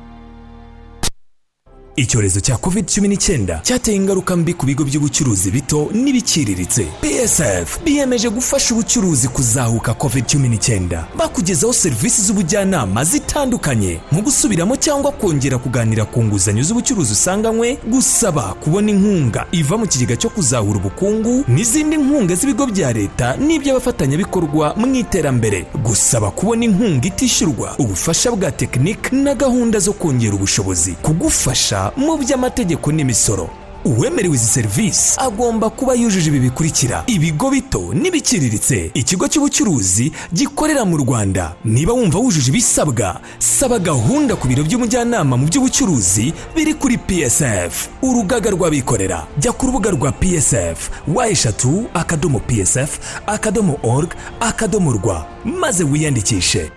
Icyorezo 1.97 2.41
cya 2.41 2.57
covid 2.57 2.87
cumi 2.95 3.09
n'icyenda 3.09 3.61
cyateye 3.63 3.97
ingaruka 3.97 4.37
mbi 4.37 4.55
ku 4.55 4.67
bigo 4.67 4.85
by'ubucuruzi 4.85 5.51
bito 5.51 5.89
n'ibiciriritse. 5.93 6.87
Psf 7.03 7.79
biyemeje 7.85 8.29
gufasha 8.31 8.75
ubucuruzi 8.75 9.29
kuzahuka 9.29 9.95
covid 9.95 10.25
cumi 10.27 10.49
n'icyenda. 10.49 11.07
Bakugezaho 11.19 11.73
serivisi 11.73 12.23
z'ubujyanama 12.23 13.05
zitandukanye 13.05 14.01
nko 14.13 14.21
gusubiramo 14.23 14.77
cyangwa 14.77 15.13
kongera 15.13 15.59
kuganira 15.59 16.05
ku 16.05 16.25
nguzanyo 16.25 16.63
z'ubucuruzi 16.63 17.13
usanganywe 17.13 17.79
gusaba 17.87 18.43
kubona 18.59 18.91
inkunga. 18.91 19.47
Iva 19.53 19.79
mu 19.79 19.87
kigega 19.87 20.17
cyo 20.17 20.31
kuzahura 20.31 20.79
ubukungu 20.83 21.45
n'izindi 21.49 21.97
nkunga 21.97 22.35
z'ibigo 22.35 22.67
bya 22.67 22.93
leta 22.93 23.37
n'iby'abafatanyabikorwa 23.39 24.75
mu 24.77 24.91
iterambere. 24.95 25.67
Gusaba 25.85 26.31
kubona 26.35 26.65
inkunga 26.65 27.07
itishyurwa 27.07 27.75
ubufasha 27.79 28.31
bwa 28.35 28.51
tekinike 28.53 29.15
na 29.17 29.35
gahunda 29.35 29.79
zo 29.79 29.93
kongera 29.93 30.35
ubushobozi. 30.35 30.93
Kugufasha 31.03 31.84
mu 31.97 32.17
by'amategeko 32.17 32.93
n'imisoro. 32.93 33.49
Uwemerewe 33.85 34.35
izi 34.35 34.47
serivisi 34.47 35.15
agomba 35.21 35.71
kuba 35.71 35.95
yujuje 35.95 36.29
ibi 36.29 36.41
bikurikira. 36.41 37.05
Ibigo 37.07 37.51
bito 37.51 37.93
n'ibiciriritse. 37.95 38.91
Ikigo 38.95 39.29
cy'ubucuruzi 39.29 40.13
gikorera 40.33 40.85
mu 40.85 40.97
rwanda. 40.97 41.55
Niba 41.65 41.93
wumva 41.93 42.19
wujuje 42.19 42.49
ibisabwa 42.49 43.21
saba 43.39 43.79
gahunda 43.79 44.37
ku 44.41 44.49
biro 44.49 44.65
by'umujyanama 44.65 45.37
mu 45.37 45.45
by'ubucuruzi 45.47 46.33
biri 46.57 46.75
kuri 46.81 46.97
psf 46.99 47.89
urugaga 48.03 48.51
rw'abikorera. 48.57 49.27
Jya 49.39 49.53
ku 49.53 49.67
rubuga 49.69 49.91
rwa 49.93 50.13
psf 50.13 50.89
wa 51.09 51.29
eshatu 51.29 51.85
akadomo 51.95 52.41
psf 52.41 53.21
akadomo 53.27 53.77
org 53.83 54.17
akadomo 54.41 54.93
rwa. 54.97 55.27
Maze 55.45 55.85
wiyandikishe. 55.85 56.73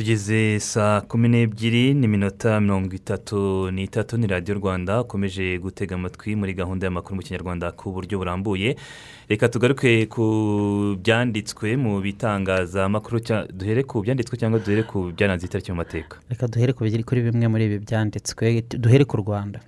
Tugeze 0.00 0.60
saa 0.60 1.00
kumi 1.00 1.28
n'ebyiri 1.28 1.92
n'iminota 1.94 2.60
mirongo 2.60 2.94
itatu 2.96 3.68
n'itatu 3.70 4.16
ni 4.16 4.26
radiyo 4.26 4.54
rwanda. 4.56 5.00
Ukomeje 5.00 5.58
gutega 5.58 5.94
amatwi 5.94 6.36
muri 6.36 6.54
gahunda 6.54 6.86
y'amakuru 6.86 7.16
mu 7.16 7.22
kinyarwanda 7.22 7.72
ku 7.76 7.92
buryo 7.92 8.16
burambuye. 8.18 8.76
Reka 9.30 9.48
tugaruke 9.48 10.06
ku 10.10 10.96
byanditswe 10.98 11.76
mu 11.78 12.00
bitangazamakuru 12.02 13.20
duhere 13.54 13.82
ku 13.86 14.02
byanditswe 14.02 14.34
cyangwa 14.36 14.58
duhere 14.58 14.82
ku 14.82 15.12
byaranze 15.14 15.46
itariki 15.46 15.70
mu 15.70 15.76
mateka 15.78 16.18
reka 16.30 16.48
duhere 16.50 16.72
kuri 16.74 17.20
bimwe 17.22 17.46
muri 17.46 17.64
ibi 17.70 17.78
byanditswe 17.78 18.62
duhere 18.74 19.04
ku 19.06 19.16
rwanda. 19.22 19.62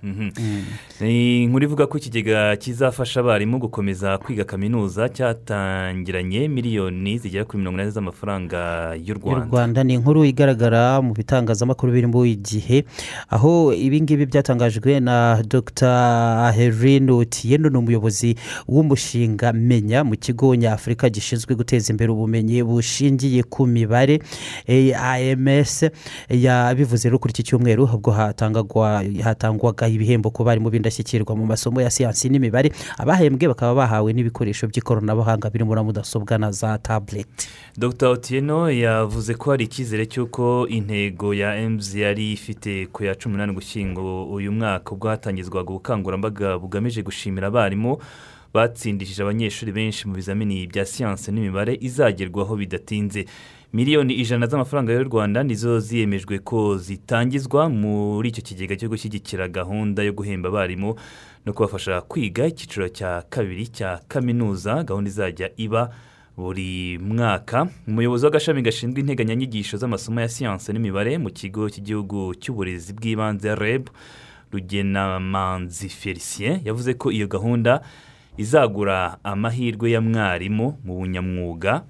Ni 0.99 1.43
inkuru 1.47 1.63
ivuga 1.63 1.87
ko 1.87 1.95
ikigega 1.97 2.55
kizafasha 2.59 3.19
abarimu 3.23 3.59
gukomeza 3.63 4.17
kwiga 4.19 4.43
kaminuza 4.43 5.07
cyatangiranye 5.07 6.47
miliyoni 6.51 7.17
zigera 7.23 7.47
kuri 7.47 7.63
mirongo 7.63 7.79
inani 7.79 7.91
z'amafaranga 7.95 8.59
y'u 8.99 9.15
rwanda. 9.15 9.47
Rwanda. 9.47 9.83
Ni 9.87 9.93
inkuru 9.95 10.25
igaragara 10.27 10.99
mu 10.99 11.15
bitangazamakuru 11.15 11.93
birimo 11.95 12.25
igihe 12.27 12.83
aho 13.31 13.71
ibingibi 13.71 14.27
byatangajwe 14.27 14.99
na 14.99 15.39
dr. 15.47 16.51
Herine 16.51 17.11
utiyeno 17.15 17.69
ni 17.71 17.77
umuyobozi 17.79 18.35
w'umushinga 18.67 19.52
menya 19.53 20.03
mu 20.03 20.15
kigo 20.17 20.55
nyafurika 20.55 21.09
gishinzwe 21.09 21.55
guteza 21.55 21.93
imbere 21.93 22.11
ubumenyi 22.11 22.63
bushingiye 22.63 23.43
ku 23.43 23.67
mibare 23.67 24.19
ams 24.97 25.85
yabivuze 26.29 27.07
rero 27.09 27.19
kuri 27.19 27.31
iki 27.31 27.43
cyumweru 27.43 27.83
ubwo 27.93 28.11
hatangwaga 29.23 29.87
ibihembo 29.87 30.29
ku 30.31 30.43
barimu 30.43 30.69
b'indashyikirwa 30.69 31.35
mu 31.35 31.45
masomo 31.45 31.81
ya 31.81 31.89
siyansi 31.89 32.29
n'imibare 32.29 32.71
abahembwe 32.97 33.47
bakaba 33.47 33.75
bahawe 33.75 34.13
n'ibikoresho 34.13 34.67
by'ikoranabuhanga 34.67 35.49
birimo 35.49 35.75
na 35.75 35.83
mudasobwa 35.83 36.37
na 36.37 36.51
za 36.51 36.77
tabuleti 36.77 37.47
dr 37.77 38.07
otiyeno 38.07 38.71
yavuze 38.71 39.33
ko 39.35 39.51
hari 39.51 39.65
icyizere 39.65 40.05
cy'uko 40.05 40.67
intego 40.67 41.33
ya 41.33 41.55
emuzi 41.57 42.01
yari 42.01 42.31
ifite 42.33 42.87
ku 42.91 43.03
ya 43.03 43.15
cumi 43.15 43.33
n'umunani 43.37 43.53
gushyingo 43.53 44.25
uyu 44.33 44.51
mwaka 44.51 44.91
ubwo 44.91 45.09
hatangizwaga 45.09 45.69
ubukangurambaga 45.69 46.57
bugamije 46.57 47.01
gushimira 47.03 47.47
abarimu 47.47 47.97
batsindishije 48.53 49.23
abanyeshuri 49.23 49.71
benshi 49.71 50.07
mu 50.07 50.13
bizamini 50.15 50.67
bya 50.67 50.85
siyansi 50.85 51.31
n'imibare 51.31 51.73
izagerwaho 51.81 52.55
bidatinze. 52.55 53.25
Miliyoni 53.73 54.13
ijana 54.13 54.47
z'amafaranga 54.47 54.93
y'u 54.93 55.03
rwanda 55.03 55.43
nizo 55.43 55.79
ziyemejwe 55.79 56.39
ko 56.39 56.77
zitangizwa 56.77 57.69
muri 57.69 58.29
icyo 58.29 58.43
kigega 58.43 58.75
cyo 58.77 58.89
gushyigikira 58.89 59.47
gahunda 59.49 60.03
yo 60.05 60.13
guhemba 60.13 60.49
abarimu 60.49 60.95
no 61.45 61.53
kubafasha 61.53 62.01
kwiga 62.01 62.45
icyiciro 62.47 62.89
cya 62.89 63.23
kabiri 63.29 63.67
cya 63.67 63.99
kaminuza. 64.07 64.83
Gahunda 64.83 65.09
izajya 65.09 65.49
iba 65.57 65.89
buri 66.37 66.97
mwaka. 67.01 67.67
Umuyobozi 67.87 68.25
w'agashami 68.25 68.61
gashinzwe 68.61 69.01
integanyanyigisho 69.01 69.77
z'amasomo 69.77 70.21
ya 70.21 70.29
siyansi 70.29 70.69
n'imibare 70.73 71.17
mu 71.17 71.29
kigo 71.33 71.65
cy'igihugu 71.69 72.35
cy'uburezi 72.37 72.93
bw'ibanze 72.93 73.55
reb 73.57 73.89
rugenamanzi 74.53 75.89
felicien 75.89 76.61
yavuze 76.65 76.93
ko 76.93 77.09
iyo 77.11 77.25
gahunda 77.27 77.81
izagura 78.37 79.17
amahirwe 79.23 79.91
ya 79.91 80.01
mwarimu 80.01 80.77
mu 80.83 80.93
bunyamwuga 80.99 81.83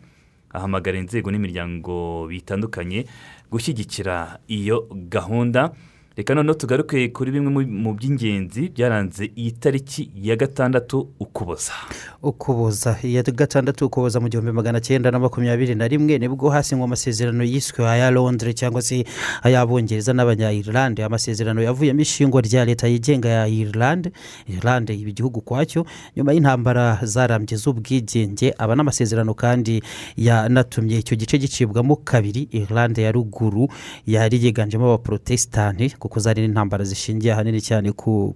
ahamagara 0.53 0.97
inzego 0.99 1.31
n'imiryango 1.31 2.27
bitandukanye 2.29 3.05
gushyigikira 3.51 4.39
iyo 4.47 4.87
gahunda. 5.09 5.71
Reka 6.17 6.35
noneho 6.35 6.53
tugaruke 6.53 7.07
kuri 7.09 7.31
bimwe 7.31 7.65
mu- 7.65 7.93
by'ingenzi 7.93 8.69
byaranze 8.69 9.31
iyi 9.35 9.51
tariki 9.51 10.11
ya 10.15 10.35
gatandatu 10.35 11.07
ukuboza. 11.19 11.71
Ukuboza 12.23 12.97
iya 13.03 13.23
gatandatu 13.23 13.85
ukuboza 13.85 14.19
mu 14.19 14.29
gihumbi 14.29 14.51
magana 14.51 14.79
cyenda 14.79 15.11
na 15.11 15.19
makumyabiri 15.19 15.75
na 15.75 15.87
rimwe 15.87 16.17
ni 16.19 16.27
bwo 16.29 16.49
hasinywe 16.53 16.83
amasezerano 16.85 17.43
yiswe 17.43 17.81
aya 17.89 18.11
londres 18.11 18.55
cyangwa 18.55 18.81
se 18.81 19.05
ay'abongereza 19.41 20.13
n'abanya-irlande. 20.13 21.03
Amasezerano 21.03 21.61
yavuyemo 21.65 22.01
ishingwa 22.01 22.41
rya 22.41 22.65
leta 22.65 22.87
yigenga 22.87 23.29
ya 23.29 23.47
irlande 23.47 24.11
irlande 24.47 24.93
iba 24.93 25.09
igihugu 25.09 25.41
kwacyo. 25.41 25.85
Nyuma 26.15 26.33
y'intambara 26.33 26.99
zarambye 27.03 27.57
z'ubwigenge 27.57 28.53
aba 28.57 28.75
n'amasezerano 28.75 29.33
kandi 29.33 29.81
yanatumye 30.17 30.97
icyo 31.01 31.17
gice 31.17 31.37
gicibwamo 31.37 31.95
kabiri 32.05 32.47
irlande 32.53 33.01
ya 33.01 33.11
ruguru 33.11 33.67
yari 34.05 34.37
yiganjemo 34.45 34.85
abaporotesitanti 34.85 35.95
kuko 36.03 36.19
zari 36.19 36.41
n'intambara 36.43 36.83
zishingiye 36.83 37.31
ahanini 37.33 37.61
cyane 37.63 37.91
ku, 37.95 38.35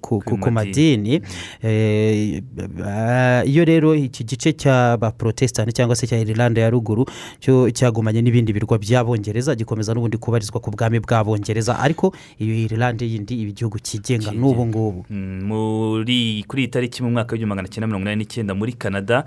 madini. 0.51 1.19
Eh, 1.61 2.41
ah, 2.85 3.43
iyo 3.43 3.65
rero 3.67 3.91
iki 3.95 4.23
gice 4.23 4.53
cy'abaporotesitanti 4.55 5.75
cyangwa 5.75 5.95
se 5.95 6.07
cya 6.07 6.17
irlande 6.17 6.61
ya 6.61 6.69
ruguru 6.71 7.03
cyo 7.43 7.67
cyagumanye 7.71 8.21
n'ibindi 8.23 8.53
birwa 8.55 8.79
by'abongereza 8.79 9.55
gikomeza 9.55 9.91
n'ubundi 9.93 10.15
kubarizwa 10.17 10.63
ku 10.63 10.71
bwami 10.71 11.03
bw'abongereza 11.03 11.75
ariko 11.79 12.15
iyo 12.39 12.55
irlande 12.55 13.03
yindi 13.03 13.35
iba 13.35 13.51
igihugu 13.51 13.79
cyigenga 13.83 14.31
n'ubu 14.31 14.63
ngubu. 14.65 15.05
Mm, 15.09 15.43
muri 15.43 16.43
kuri 16.47 16.61
iyi 16.63 16.71
tariki 16.71 17.03
mu 17.03 17.11
mwaka 17.11 17.35
w'igihumbi 17.35 17.51
magana 17.51 17.67
cyenda 17.67 17.87
mirongo 17.87 18.07
inani 18.07 18.23
n'icyenda 18.23 18.55
muri 18.55 18.73
canada 18.79 19.25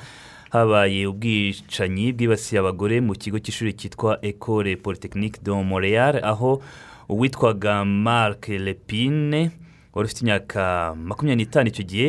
habaye 0.51 1.07
ubwicanyi 1.07 2.13
bwibasiye 2.13 2.59
abagore 2.61 3.01
mu 3.01 3.13
kigo 3.15 3.39
cy'ishuri 3.39 3.77
cyitwa 3.77 4.19
ecole 4.23 4.77
polytechnique 4.77 5.39
de 5.45 5.51
montreal 5.53 6.19
aho 6.25 6.63
uwitwaga 7.11 7.85
marc 7.85 8.49
lepine 8.49 9.51
wari 9.95 10.07
ufite 10.07 10.21
imyaka 10.23 10.95
makumyabiri 10.95 11.45
n'itanu 11.45 11.69
icyo 11.69 11.85
gihe 11.85 12.09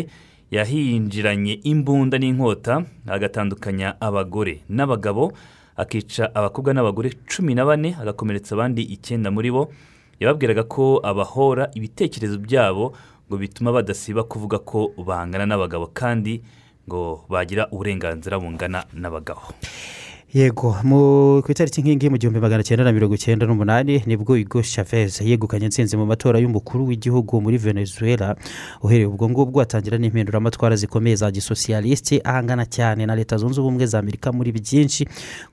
yahinjiranye 0.53 1.53
imbunda 1.65 2.17
n'inkota 2.21 2.85
agatandukanya 3.09 3.97
abagore 4.01 4.61
n'abagabo 4.69 5.33
akica 5.77 6.29
abakobwa 6.37 6.73
n'abagore 6.73 7.09
cumi 7.25 7.55
na 7.57 7.65
bane 7.65 7.95
agakomeretsa 8.01 8.53
abandi 8.55 8.81
icyenda 8.85 9.31
muri 9.33 9.49
bo. 9.51 9.71
Yababwiraga 10.21 10.63
ko 10.69 11.01
abahora 11.01 11.73
ibitekerezo 11.73 12.37
byabo 12.37 12.93
ngo 13.25 13.35
bituma 13.41 13.73
badasiba 13.73 14.21
kuvuga 14.23 14.59
ko 14.61 14.93
bangana 15.01 15.49
n'abagabo 15.49 15.89
kandi 15.89 16.45
ngo 16.85 17.25
bagira 17.25 17.65
uburenganzira 17.73 18.37
bungana 18.37 18.85
n'abagabo. 18.93 19.41
Yego 20.33 20.75
ku 21.43 21.51
itariki 21.51 21.81
nk'ingi 21.81 22.09
mu 22.09 22.17
gihumbi 22.17 22.39
magana 22.39 22.63
cyenda 22.63 22.83
na 22.83 22.91
mirongo 22.91 23.15
icyenda 23.15 23.45
n'umunani 23.45 24.03
ni 24.07 24.15
bwo 24.15 24.35
Hugo 24.39 24.61
Chavez 24.63 25.19
yegukanye 25.21 25.65
intsinzi 25.67 25.97
mu 25.97 26.05
matora 26.05 26.39
y'umukuru 26.39 26.87
w'igihugu 26.87 27.41
muri 27.41 27.57
venezuela 27.57 28.35
uhereye 28.81 29.07
ubwo 29.11 29.27
ngubwo 29.29 29.61
atangira 29.61 29.97
n'impinduramatwara 29.97 30.75
zikomeye 30.75 31.15
za 31.15 31.31
gisosiyalisite 31.31 32.21
ahangana 32.23 32.65
cyane 32.65 33.05
na 33.05 33.15
leta 33.15 33.37
zunze 33.37 33.59
ubumwe 33.61 33.85
za 33.85 33.99
amerika 33.99 34.31
muri 34.31 34.51
byinshi 34.51 35.03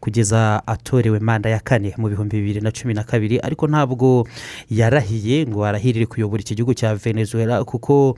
kugeza 0.00 0.62
atorewe 0.66 1.18
manda 1.18 1.50
ya 1.50 1.58
kane 1.58 1.94
mu 1.98 2.08
bihumbi 2.08 2.36
bibiri 2.38 2.60
na 2.60 2.70
cumi 2.70 2.94
na 2.94 3.02
kabiri 3.04 3.38
ariko 3.42 3.66
ntabwo 3.66 4.28
yarahiye 4.70 5.46
ngo 5.46 5.66
arahirire 5.66 6.06
kuyobora 6.06 6.40
iki 6.40 6.54
gihugu 6.54 6.74
cya 6.74 6.94
venezuela 6.94 7.64
kuko 7.64 8.14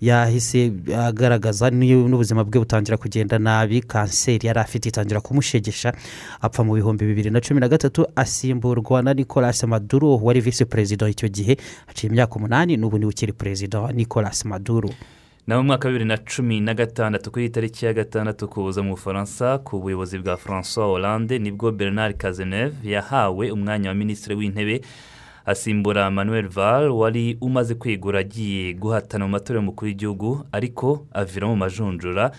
yahise 0.00 0.72
agaragaza 0.96 1.70
n'ubuzima 1.70 2.44
bwe 2.44 2.58
butangira 2.60 2.96
kugenda 2.96 3.38
nabi 3.38 3.80
kanseri 3.80 4.46
yari 4.46 4.60
afite 4.60 4.88
itangira 4.88 5.20
kumushegesha 5.20 5.92
apfa 6.40 6.64
mu 6.64 6.74
bihumbi 6.74 7.06
bibiri 7.06 7.30
na 7.30 7.40
cumi 7.40 7.60
na 7.60 7.68
gatatu 7.68 8.06
asimburwa 8.16 9.02
na 9.02 9.14
nicolas 9.14 9.64
maduro 9.64 10.16
wari 10.16 10.40
visi 10.40 10.64
perezida 10.64 11.08
icyo 11.08 11.28
gihe 11.28 11.56
haciye 11.86 12.10
imyaka 12.10 12.34
umunani 12.36 12.76
n'ubu 12.76 12.98
ni 12.98 13.04
we 13.04 13.10
ukiri 13.10 13.32
perezida 13.32 13.80
wa 13.80 13.92
nicolas 13.92 14.44
maduro. 14.44 14.90
Nawe 15.46 15.60
mu 15.62 15.66
mwaka 15.66 15.88
wa 15.88 15.92
bibiri 15.92 16.08
na 16.08 16.16
cumi 16.18 16.60
na 16.60 16.74
gatandatu 16.74 17.30
kuri 17.30 17.50
tariki 17.50 17.86
ya 17.86 17.92
gatandatu 17.92 18.48
kuza 18.48 18.82
mu 18.82 18.90
bufaransa 18.90 19.58
ku 19.58 19.80
buyobozi 19.80 20.18
bwa 20.18 20.36
francois 20.36 20.86
hollande 20.86 21.38
ni 21.38 21.50
bwo 21.50 21.72
bernard 21.72 22.16
cazeneuve 22.16 22.76
yahawe 22.90 23.50
umwanya 23.50 23.88
wa 23.88 23.94
minisitiri 23.94 24.34
w'intebe 24.34 24.80
asimbura 25.48 26.10
manuel 26.10 26.48
val 26.48 26.90
wari 26.90 27.38
umaze 27.40 27.74
kwegura 27.74 28.20
agiye 28.20 28.74
guhatana 28.74 29.24
mu 29.24 29.30
matora 29.32 29.58
y'umukuru 29.58 29.86
w'igihugu 29.88 30.44
ariko 30.52 31.06
avira 31.12 31.48
mu 31.48 31.56
majonjora 31.56 32.30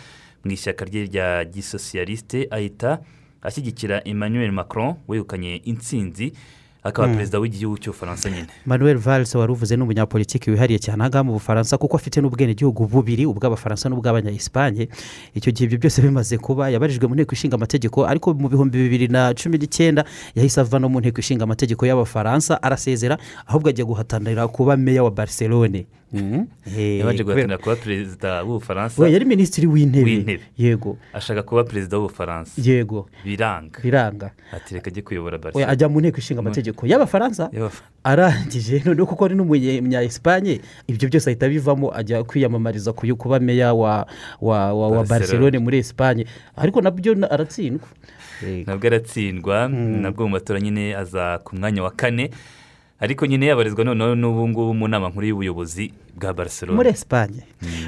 mu 0.45 0.51
ishyaka 0.51 0.85
rye 0.85 1.03
rya 1.09 1.45
gisosiyalisite 1.45 2.47
ahita 2.51 3.01
ashyigikira 3.41 4.01
emmanuel 4.05 4.51
macron 4.51 4.95
wegukanye 5.07 5.55
intsinzi. 5.65 6.33
Akaba 6.83 7.07
Mm. 7.07 7.13
perezida 7.13 7.39
w'igihugu 7.39 7.77
cy'ubufaransa 7.77 8.29
nyine 8.29 8.47
manuel 8.65 8.97
valls 8.97 9.35
wari 9.35 9.51
uvuze 9.51 9.75
ni 9.77 9.83
umunyapolitiki 9.83 10.51
wihariye 10.51 10.79
cyane 10.79 11.03
ahangaha 11.03 11.23
mu 11.23 11.33
bufaransa 11.35 11.77
kuko 11.77 11.97
afite 11.97 12.21
n'ubwenegihugu 12.21 12.87
bubiri 12.87 13.25
ubw'abafaransa 13.27 13.89
n'ubw'abanya-esipanye 13.89 14.87
icyo 15.35 15.51
gihe 15.51 15.65
ibyo 15.67 15.77
byose 15.77 15.99
bimaze 16.01 16.37
kuba 16.39 16.69
yabarijwe 16.71 17.07
mu 17.07 17.15
nteko 17.19 17.33
ishinga 17.35 17.55
amategeko 17.59 18.07
ariko 18.07 18.31
mu 18.33 18.47
bihumbi 18.49 18.77
bibiri 18.79 19.07
na 19.11 19.33
cumi 19.35 19.57
n'icyenda 19.59 20.05
yahise 20.35 20.61
ava 20.61 20.79
no 20.79 20.87
mu 20.89 20.99
nteko 21.03 21.19
ishinga 21.19 21.43
amategeko 21.43 21.83
y'abafaransa 21.85 22.63
arasezera 22.63 23.17
ahubwo 23.47 23.69
ajya 23.69 23.83
guhatanira 23.85 24.47
kuba 24.47 24.77
meya 24.77 25.03
wa 25.03 25.11
barcelone. 25.11 25.85
Yabanje 26.13 27.23
kubera- 27.23 27.23
guhatanira 27.23 27.57
kuba 27.57 27.75
perezida 27.75 28.43
w'ubufaransa. 28.43 29.01
We 29.01 29.11
yari 29.13 29.25
minisitiri 29.25 29.67
w'intebe. 29.67 30.39
Yego. 30.57 30.97
Ashaka 31.13 31.43
kuba 31.43 31.63
perezida 31.63 31.97
w'ubufaransa. 31.97 32.61
Yego. 32.61 33.09
Biranga. 33.23 33.79
Biranga. 33.83 34.31
Ati 34.51 34.73
reka 34.73 34.87
ajye 34.89 35.01
kuyobora 35.01 35.37
barcelona. 35.37 35.71
ajya 35.71 35.89
mu 35.89 35.99
nteko 36.01 36.17
ishinga 36.17 36.39
amategeko. 36.39 36.87
Y'abafaransa? 36.87 37.49
Y'abafa- 37.53 37.83
arangije. 38.03 38.81
Noneho 38.85 39.05
kuko 39.05 39.25
ari 39.25 39.35
n'umunya-esipanye 39.35 40.61
ibyo 40.87 41.09
byose 41.09 41.29
ahita 41.29 41.49
bivamo 41.49 41.93
ajya 41.95 42.23
kwiyamamariza 42.23 42.93
kuba 42.93 43.39
meya 43.39 43.73
wa 43.73 44.07
wa 44.41 44.73
wa, 44.73 45.03
barcelone 45.05 45.59
muri 45.59 45.77
esipanye 45.77 46.25
ariko 46.57 46.81
na 46.81 46.91
byo 46.91 47.15
na- 47.15 47.29
aratsindwa. 47.31 47.87
Nabwo 48.65 48.87
aratsindwa. 48.87 49.67
Nabwo 49.69 50.25
mu 50.25 50.31
matora 50.39 50.59
nyine 50.59 50.95
aza 50.95 51.37
ku 51.43 51.55
mwanya 51.55 51.83
wa 51.83 51.91
kane. 51.91 52.31
Ariko 52.99 53.25
nyine 53.25 53.45
yabarizwa 53.47 53.83
noneho 53.83 54.15
n'ubu 54.15 54.47
ngubu 54.49 54.73
mu 54.73 54.87
nama 54.87 55.09
nkuru 55.09 55.25
y'ubuyobozi 55.27 55.91
bwa 56.19 56.33
barcelona. 56.33 56.75
Muri 56.75 56.89
esipanye 56.91 57.43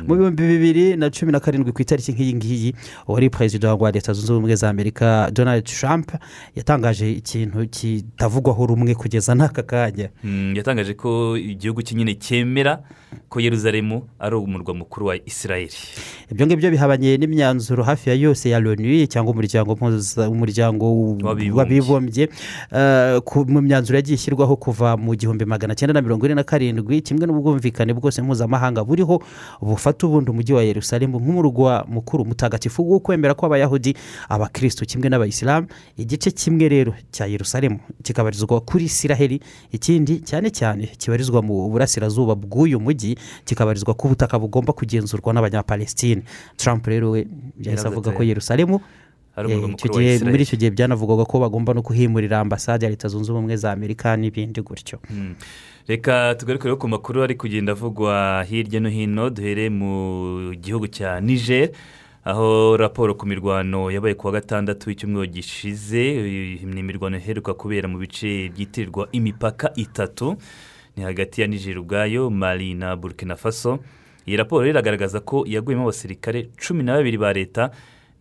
mu 0.07 0.15
bihumbi 0.15 0.43
bibiri 0.47 0.95
na 0.95 1.09
cumi 1.11 1.31
na 1.31 1.39
karindwi 1.39 1.71
ku 1.75 1.81
itariki 1.81 2.11
nk'iyi 2.15 2.33
ngiyi 2.35 2.69
wari 3.07 3.29
perezida 3.29 3.75
wa 3.75 3.91
leta 3.91 4.13
zunze 4.13 4.31
ubumwe 4.33 4.55
za 4.55 4.69
amerika 4.69 5.29
donald 5.31 5.63
trump 5.67 6.11
yatangaje 6.55 7.11
ikintu 7.11 7.67
kitavugwaho 7.67 8.65
rumwe 8.65 8.95
kugeza 8.95 9.35
n'aka 9.35 9.63
kanya. 9.63 10.09
Mm, 10.23 10.55
yatangaje 10.55 10.93
ko 10.93 11.37
igihugu 11.37 11.81
nyine 11.95 12.15
cyemera 12.15 12.79
ko 13.29 13.39
yeruzalemu 13.39 14.07
ari 14.19 14.35
umurwa 14.35 14.73
mukuru 14.73 15.05
wa 15.11 15.15
isirayeli 15.25 15.75
ibyo 16.31 16.45
ngibyo 16.47 16.71
bihabanye 16.71 17.17
n'imyanzuro 17.17 17.83
hafi 17.83 18.09
ya 18.09 18.15
yose 18.15 18.49
ya 18.49 18.59
loni 18.59 19.07
cyangwa 19.07 19.31
umuryango 19.35 19.75
W'abibumbye. 21.23 22.29
ku- 23.25 23.45
mu 23.47 23.61
myanzuro 23.61 23.95
yagiye 23.99 24.15
ishyirwaho 24.15 24.55
kuva 24.55 24.97
mu 24.97 25.15
gihumbi 25.15 25.45
magana 25.45 25.75
cyenda 25.75 25.93
na 25.93 26.01
mirongo 26.01 26.25
ine 26.25 26.35
na 26.35 26.43
karindwi 26.43 27.01
kimwe 27.01 27.27
n'ubwumvikane 27.27 27.93
bwose 27.93 28.20
mpuzamahanga 28.23 28.83
buriho 28.83 29.21
bufata 29.61 30.07
ubundi 30.07 30.31
umujyi 30.31 30.53
wa 30.53 30.63
yerusalemu 30.63 31.19
nk'umurwa 31.19 31.85
mukuru 31.87 32.25
mutagatifu 32.25 32.91
wo 32.91 32.99
kwemera 32.99 33.33
kw'abayahudi 33.33 33.95
abakirisitu 34.29 34.85
kimwe 34.85 35.09
n'abayisilamu. 35.09 35.67
Igice 35.97 36.31
kimwe 36.31 36.69
rero 36.69 36.93
cya 37.11 37.25
yerusalemu 37.25 37.79
kikabarizwa 38.03 38.61
kuri 38.61 38.85
isiraheli 38.85 39.41
ikindi 39.71 40.19
cyane 40.21 40.49
cyane 40.49 40.87
kibarizwa 40.97 41.41
mu 41.41 41.69
burasirazuba 41.69 42.35
bw'uyu 42.35 42.79
mujyi 42.79 43.17
kikabarizwa 43.45 43.93
ku 43.93 44.07
butaka 44.07 44.39
bugomba 44.39 44.73
kugenzurwa 44.73 45.33
n'abanyapalestine. 45.33 46.23
Trump 46.57 46.87
rero 46.87 47.11
we 47.11 47.27
yahise 47.61 47.87
avuga 47.87 48.11
ko 48.11 48.23
yerusalemu 48.23 48.81
eh, 49.37 50.21
muri 50.23 50.43
icyo 50.43 50.57
gihe 50.59 50.71
byanavugwaga 50.71 51.25
ko 51.25 51.39
bagomba 51.39 51.73
no 51.73 51.81
kuhimurira 51.81 52.39
ambasade 52.39 52.85
ya 52.85 52.89
leta 52.91 53.07
zunze 53.07 53.31
ubumwe 53.31 53.55
za 53.57 53.71
amerika 53.71 54.17
n'ibindi 54.17 54.61
gutyo. 54.61 54.99
Mm. 55.09 55.35
Reka 55.91 56.35
tugaruke 56.39 56.75
ku 56.79 56.87
makuru 56.87 57.23
ari 57.23 57.35
kugenda 57.35 57.71
avugwa 57.75 58.43
hirya 58.47 58.79
no 58.79 58.89
hino 58.89 59.29
duhere 59.29 59.69
mu 59.69 60.55
gihugu 60.55 60.87
cya 60.87 61.19
niger 61.19 61.69
aho 62.23 62.77
raporo 62.77 63.15
ku 63.15 63.25
mirwano 63.27 63.91
yabaye 63.91 64.15
kuwa 64.15 64.33
gatandatu 64.39 64.87
w'icyumweru 64.89 65.27
gishize 65.27 66.03
ni 66.63 66.79
imirwano 66.79 67.17
iheruka 67.17 67.53
kubera 67.53 67.87
mu 67.91 67.97
bice 67.99 68.49
byitirirwa 68.55 69.09
imipaka 69.11 69.71
itatu 69.75 70.37
ni 70.95 71.03
hagati 71.03 71.41
ya 71.41 71.47
niger 71.47 71.79
ubwayo 71.79 72.29
mali 72.29 72.73
na 72.73 72.95
burkina 72.95 73.35
faso. 73.35 73.79
Iyi 74.27 74.37
raporo 74.37 74.67
iragaragaza 74.67 75.19
ko 75.19 75.43
yaguyemo 75.47 75.83
abasirikare 75.83 76.49
cumi 76.55 76.83
na 76.83 76.93
babiri 76.95 77.17
ba 77.17 77.33
leta 77.33 77.71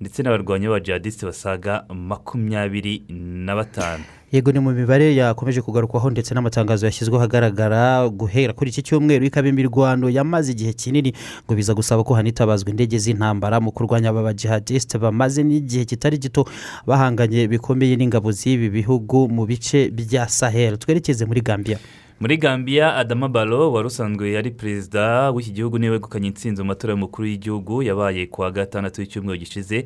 ndetse 0.01 0.23
n'abarwanyi 0.23 0.67
b'abajihadisite 0.67 1.27
basaga 1.27 1.85
makumyabiri 1.95 3.05
na 3.47 3.55
batanu. 3.55 4.05
Yego 4.33 4.53
ni 4.53 4.59
mu 4.61 4.71
mibare 4.71 5.15
yakomeje 5.15 5.63
kugarukwaho 5.63 6.11
ndetse 6.11 6.35
n'amatangazo 6.35 6.87
yashyizweho 6.87 7.19
ahagaragara 7.19 8.09
guhera 8.09 8.53
kuri 8.53 8.71
iki 8.71 8.83
cyumweru. 8.83 9.25
Ikaba 9.25 9.49
imirwano 9.49 10.11
yamaze 10.11 10.53
igihe 10.53 10.73
kinini 10.73 11.13
ngo 11.47 11.55
biza 11.55 11.75
gusaba 11.75 12.05
ko 12.05 12.15
hanitabazwa 12.15 12.71
indege 12.71 12.99
z'intambara 12.99 13.61
mu 13.61 13.73
kurwanya 13.73 14.09
aba 14.11 14.23
bajihadisite 14.23 14.99
bamaze 14.99 15.43
n'igihe 15.43 15.85
kitari 15.85 16.19
gito 16.19 16.47
bahanganye 16.87 17.49
bikomeye 17.49 17.97
n'ingabo 17.97 18.31
z'ibi 18.33 18.71
bihugu 18.71 19.29
mu 19.29 19.47
bice 19.47 19.91
bya 19.91 20.29
sahel. 20.29 20.79
Twerekeze 20.79 21.25
muri 21.27 21.41
gambia. 21.41 21.79
Muri 22.21 22.37
gambia 22.37 22.95
adama 22.97 23.29
baro 23.29 23.73
wari 23.73 23.87
usanzwe 23.87 24.33
yari 24.33 24.51
perezida 24.51 25.31
w'iki 25.31 25.51
gihugu 25.51 25.79
ni 25.79 25.87
we 25.87 25.93
wegukanye 25.93 26.27
intsinzi 26.29 26.63
mu 26.63 26.69
matora 26.69 26.93
y'umukuru 26.93 27.27
w'igihugu 27.29 27.83
yabaye 27.83 28.27
kuwa 28.27 28.51
gatandatu 28.51 29.01
w'icyumweru 29.01 29.39
gishize. 29.39 29.85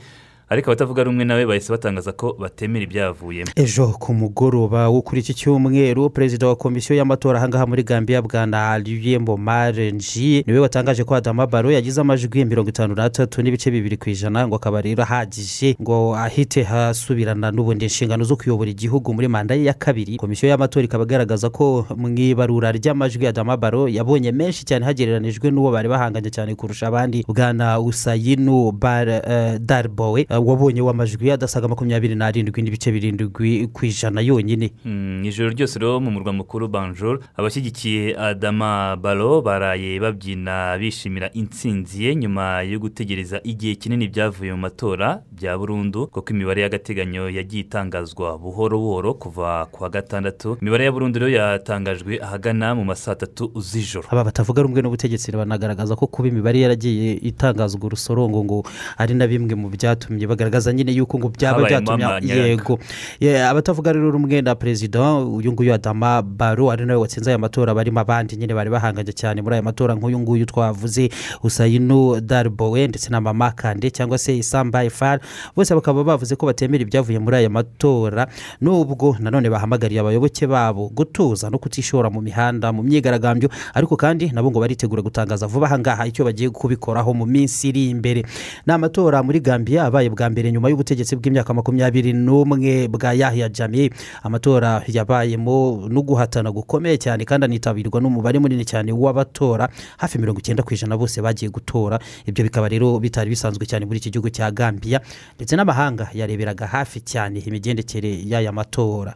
Ariko 0.54 0.70
abatavuga 0.70 1.04
rumwe 1.04 1.24
nawe 1.24 1.46
bahise 1.46 1.72
batangaza 1.72 2.12
ko 2.12 2.36
batemera 2.38 2.84
ibyavuyemo. 2.84 3.50
Ejo 3.56 3.88
ku 3.98 4.14
mugoroba 4.14 4.88
wo 4.88 5.02
kuri 5.02 5.20
iki 5.20 5.34
cyumweru 5.34 6.10
perezida 6.10 6.46
wa 6.46 6.56
komisiyo 6.56 6.96
y'amatora 6.96 7.38
ahangaha 7.38 7.66
muri 7.66 7.82
gambia 7.82 8.22
bwana 8.22 8.70
aliyembo 8.70 9.36
marenji 9.36 10.44
ni 10.46 10.52
we 10.52 10.58
watangaje 10.58 11.04
ko 11.04 11.14
adama 11.14 11.46
baro 11.46 11.70
yagize 11.70 12.00
amajwi 12.00 12.44
mirongo 12.44 12.68
itanu 12.70 12.94
n'atatu 12.94 13.42
n'ibice 13.42 13.70
bibiri 13.70 13.96
ku 13.96 14.10
ijana 14.10 14.46
ngo 14.48 14.56
akaba 14.56 14.80
rero 14.82 15.02
ahagije 15.02 15.76
ngo 15.82 16.16
ahite 16.16 16.62
hasubirana 16.62 17.50
n'ubundi 17.50 17.84
inshingano 17.84 18.24
zo 18.24 18.36
kuyobora 18.36 18.70
igihugu 18.70 19.14
muri 19.14 19.28
manda 19.28 19.54
ye 19.54 19.64
ya 19.64 19.74
kabiri. 19.74 20.16
Komisiyo 20.16 20.48
y'amatora 20.50 20.84
ikaba 20.84 21.04
igaragaza 21.04 21.50
ko 21.50 21.86
mu 21.96 22.08
ibarura 22.14 22.72
ry'amajwi 22.72 23.26
adama 23.26 23.56
baro 23.56 23.88
yabonye 23.88 24.32
menshi 24.32 24.64
cyane 24.64 24.84
hagereranijwe 24.84 25.50
n'uwo 25.50 25.70
bari 25.72 25.88
bahanganye 25.88 26.30
cyane 26.30 26.54
kurusha 26.54 26.86
abandi. 26.86 27.24
Bwana 27.26 27.80
usayinu 27.80 28.68
uh, 28.68 29.56
darbowe 29.60 30.26
uh, 30.30 30.43
wabonye 30.46 30.80
w'amajwi 30.80 31.30
adasaga 31.32 31.68
makumyabiri 31.68 32.14
n'arindwi 32.14 32.62
n'ibice 32.62 32.92
birindwi 32.92 33.66
ku 33.72 33.80
ijana 33.86 34.20
yonyine. 34.20 34.70
Mm, 34.84 35.24
ijoro 35.24 35.50
ryose 35.50 35.78
rero 35.78 36.00
mu 36.00 36.10
murwa 36.10 36.32
mukuru 36.32 36.68
banjoro 36.68 37.20
abashyigikiye 37.36 38.16
adama 38.18 38.96
baro 38.96 39.42
baraye 39.42 40.00
babyina 40.00 40.78
bishimira 40.78 41.30
intsinzi 41.32 42.04
ye 42.04 42.14
nyuma 42.16 42.62
yo 42.62 42.78
gutegereza 42.78 43.40
igihe 43.44 43.74
kinini 43.74 44.08
byavuye 44.08 44.52
mu 44.52 44.58
matora 44.58 45.22
bya 45.32 45.58
burundu 45.58 46.06
kuko 46.06 46.30
imibare 46.32 46.62
y'agateganyo 46.62 47.30
yagiye 47.30 47.62
itangazwa 47.64 48.38
buhoro 48.38 48.78
buhoro 48.78 49.14
kuva 49.14 49.66
ku 49.72 49.82
wa 49.82 49.90
gatandatu. 49.90 50.56
Imibare 50.60 50.84
ya 50.84 50.92
burundu 50.92 51.18
rero 51.18 51.30
yatangajwe 51.30 52.18
ahagana 52.22 52.74
mu 52.74 52.84
ma 52.84 52.94
saa 52.94 53.14
tatu 53.14 53.52
z'ijoro. 53.60 54.08
Aba 54.10 54.24
batavuga 54.24 54.62
rumwe 54.62 54.82
n'ubutegetsi 54.82 55.32
banagaragaza 55.32 55.96
ko 55.96 56.06
kuba 56.06 56.28
imibare 56.28 56.60
yaragiye 56.60 57.12
itangazwa 57.22 57.86
urusorongo 57.86 58.44
ngo 58.44 58.58
ari 58.98 59.14
na 59.14 59.26
bimwe 59.26 59.54
mu 59.54 59.68
byatumye 59.68 60.23
bagaragaza 60.26 60.72
nyine 60.72 60.92
yuko 60.92 61.18
ngo 61.18 61.28
byaba 61.28 61.62
byatumye 61.64 62.06
yego. 62.22 62.78
Ye, 63.20 63.44
abatavuga 63.46 63.92
rero 63.92 64.10
rumwe 64.10 64.42
na 64.42 64.54
perezida 64.54 65.14
uyu 65.14 65.52
nguyu 65.52 65.74
adama 65.74 66.22
baro 66.22 66.70
ari 66.70 66.86
nawe 66.86 67.00
watsinze 67.00 67.30
aya 67.30 67.38
matora 67.38 67.74
barimo 67.74 68.00
abandi 68.00 68.36
nyine 68.36 68.54
bari 68.54 68.70
bahanganye 68.70 69.12
cyane 69.12 69.42
muri 69.42 69.54
aya 69.54 69.62
matora 69.62 69.94
nk'uyu 69.94 70.18
nguyu 70.18 70.46
twavuze 70.46 71.08
usayinu 71.42 72.20
darbowe 72.20 72.86
ndetse 72.88 73.10
na 73.10 73.20
mama 73.20 73.50
kande 73.52 73.90
cyangwa 73.90 74.18
se 74.18 74.36
isambaye 74.36 74.90
far 74.90 75.20
bose 75.56 75.74
bakaba 75.74 76.04
bavuze 76.04 76.36
ko 76.36 76.46
batemera 76.46 76.82
ibyavuye 76.82 77.18
muri 77.18 77.36
aya 77.36 77.50
matora. 77.50 78.26
Nubwo 78.60 79.16
nanone 79.20 79.50
bahamagariye 79.50 80.00
abayoboke 80.00 80.46
babo 80.46 80.88
gutuza 80.94 81.50
no 81.50 81.58
kutishora 81.58 82.10
mu 82.10 82.20
mihanda 82.20 82.72
mu 82.72 82.82
myigaragambyo 82.82 83.48
ariko 83.74 83.96
kandi 83.96 84.30
nabo 84.32 84.50
ngo 84.50 84.60
baritegura 84.60 85.02
gutangaza 85.02 85.46
vuba 85.46 85.66
aha 85.66 85.78
ngaha 85.78 86.06
icyo 86.06 86.24
bagiye 86.24 86.50
kubikoraho 86.50 87.14
mu 87.14 87.26
minsi 87.26 87.68
iri 87.68 87.90
imbere. 87.90 88.24
Ni 88.66 88.72
amatora 88.72 89.22
muri 89.22 89.40
gambia 89.40 89.84
abaye 89.84 90.08
bwa 90.14 90.30
mbere 90.30 90.52
nyuma 90.52 90.68
y'ubutegetsi 90.70 91.16
bw'imyaka 91.18 91.50
makumyabiri 91.54 92.12
n'umwe 92.14 92.88
bwa 92.88 93.12
yahiya 93.12 93.48
jami 93.50 93.90
amatora 94.22 94.82
yabayemo 94.86 95.88
no 95.90 96.00
guhatana 96.02 96.52
gukomeye 96.54 96.96
cyane 96.98 97.24
kandi 97.26 97.44
anitabirwa 97.50 98.00
n'umubare 98.00 98.38
munini 98.38 98.64
cyane 98.64 98.92
w'abatora. 98.94 99.68
Hafi 99.98 100.18
mirongo 100.18 100.38
icyenda 100.40 100.62
ku 100.62 100.70
ijana 100.74 100.96
bose 100.96 101.18
bagiye 101.22 101.50
gutora. 101.50 101.98
Ibyo 102.26 102.44
bikaba 102.44 102.68
rero 102.68 102.98
bitari 103.02 103.30
bisanzwe 103.30 103.66
cyane 103.66 103.86
muri 103.86 103.98
iki 103.98 104.10
gihugu 104.14 104.30
cya 104.30 104.50
gambia 104.50 105.00
ndetse 105.36 105.56
n'amahanga 105.56 106.08
yareberaga 106.14 106.66
hafi 106.66 107.00
cyane 107.02 107.40
imigendekere 107.42 108.22
y'aya 108.24 108.52
matora. 108.52 109.14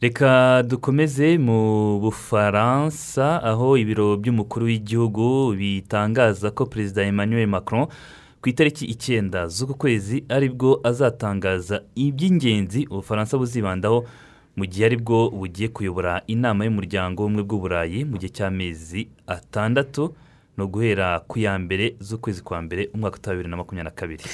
Reka 0.00 0.62
dukomeze 0.66 1.38
mu 1.38 1.98
bufaransa 2.00 3.42
aho 3.42 3.76
ibiro 3.78 4.16
by'umukuru 4.16 4.66
w'igihugu 4.66 5.54
bitangaza 5.56 6.50
ko 6.50 6.66
perezida 6.66 7.02
emmanuel 7.02 7.46
macron 7.46 7.86
ku 8.44 8.50
itariki 8.50 8.84
icyenda 8.84 9.48
z'uku 9.48 9.74
kwezi 9.74 10.24
ari 10.28 10.48
bwo 10.52 10.80
azatangaza 10.84 11.80
iby'ingenzi 11.96 12.84
ubufaransa 12.92 13.38
buzibandaho 13.40 14.04
mu 14.56 14.64
gihe 14.68 14.84
ari 14.86 14.96
bwo 15.00 15.30
bugiye 15.32 15.68
kuyobora 15.72 16.20
inama 16.28 16.64
y'umuryango 16.68 17.22
w'ubumwe 17.24 17.42
bw'uburayi 17.42 18.04
mu 18.04 18.20
gihe 18.20 18.28
cy'amezi 18.36 19.08
atandatu. 19.26 20.12
Ni 20.56 20.64
uguhera 20.64 21.20
ku 21.28 21.38
ya 21.38 21.58
mbere 21.58 21.96
z'ukwezi 22.00 22.42
kwa 22.42 22.62
mbere 22.62 22.90
umwaka 22.94 23.18
wa 23.30 23.34
bibiri 23.36 23.50
na 23.50 23.56
makumyabiri 23.56 23.84
na 23.84 23.90
kabiri. 23.90 24.24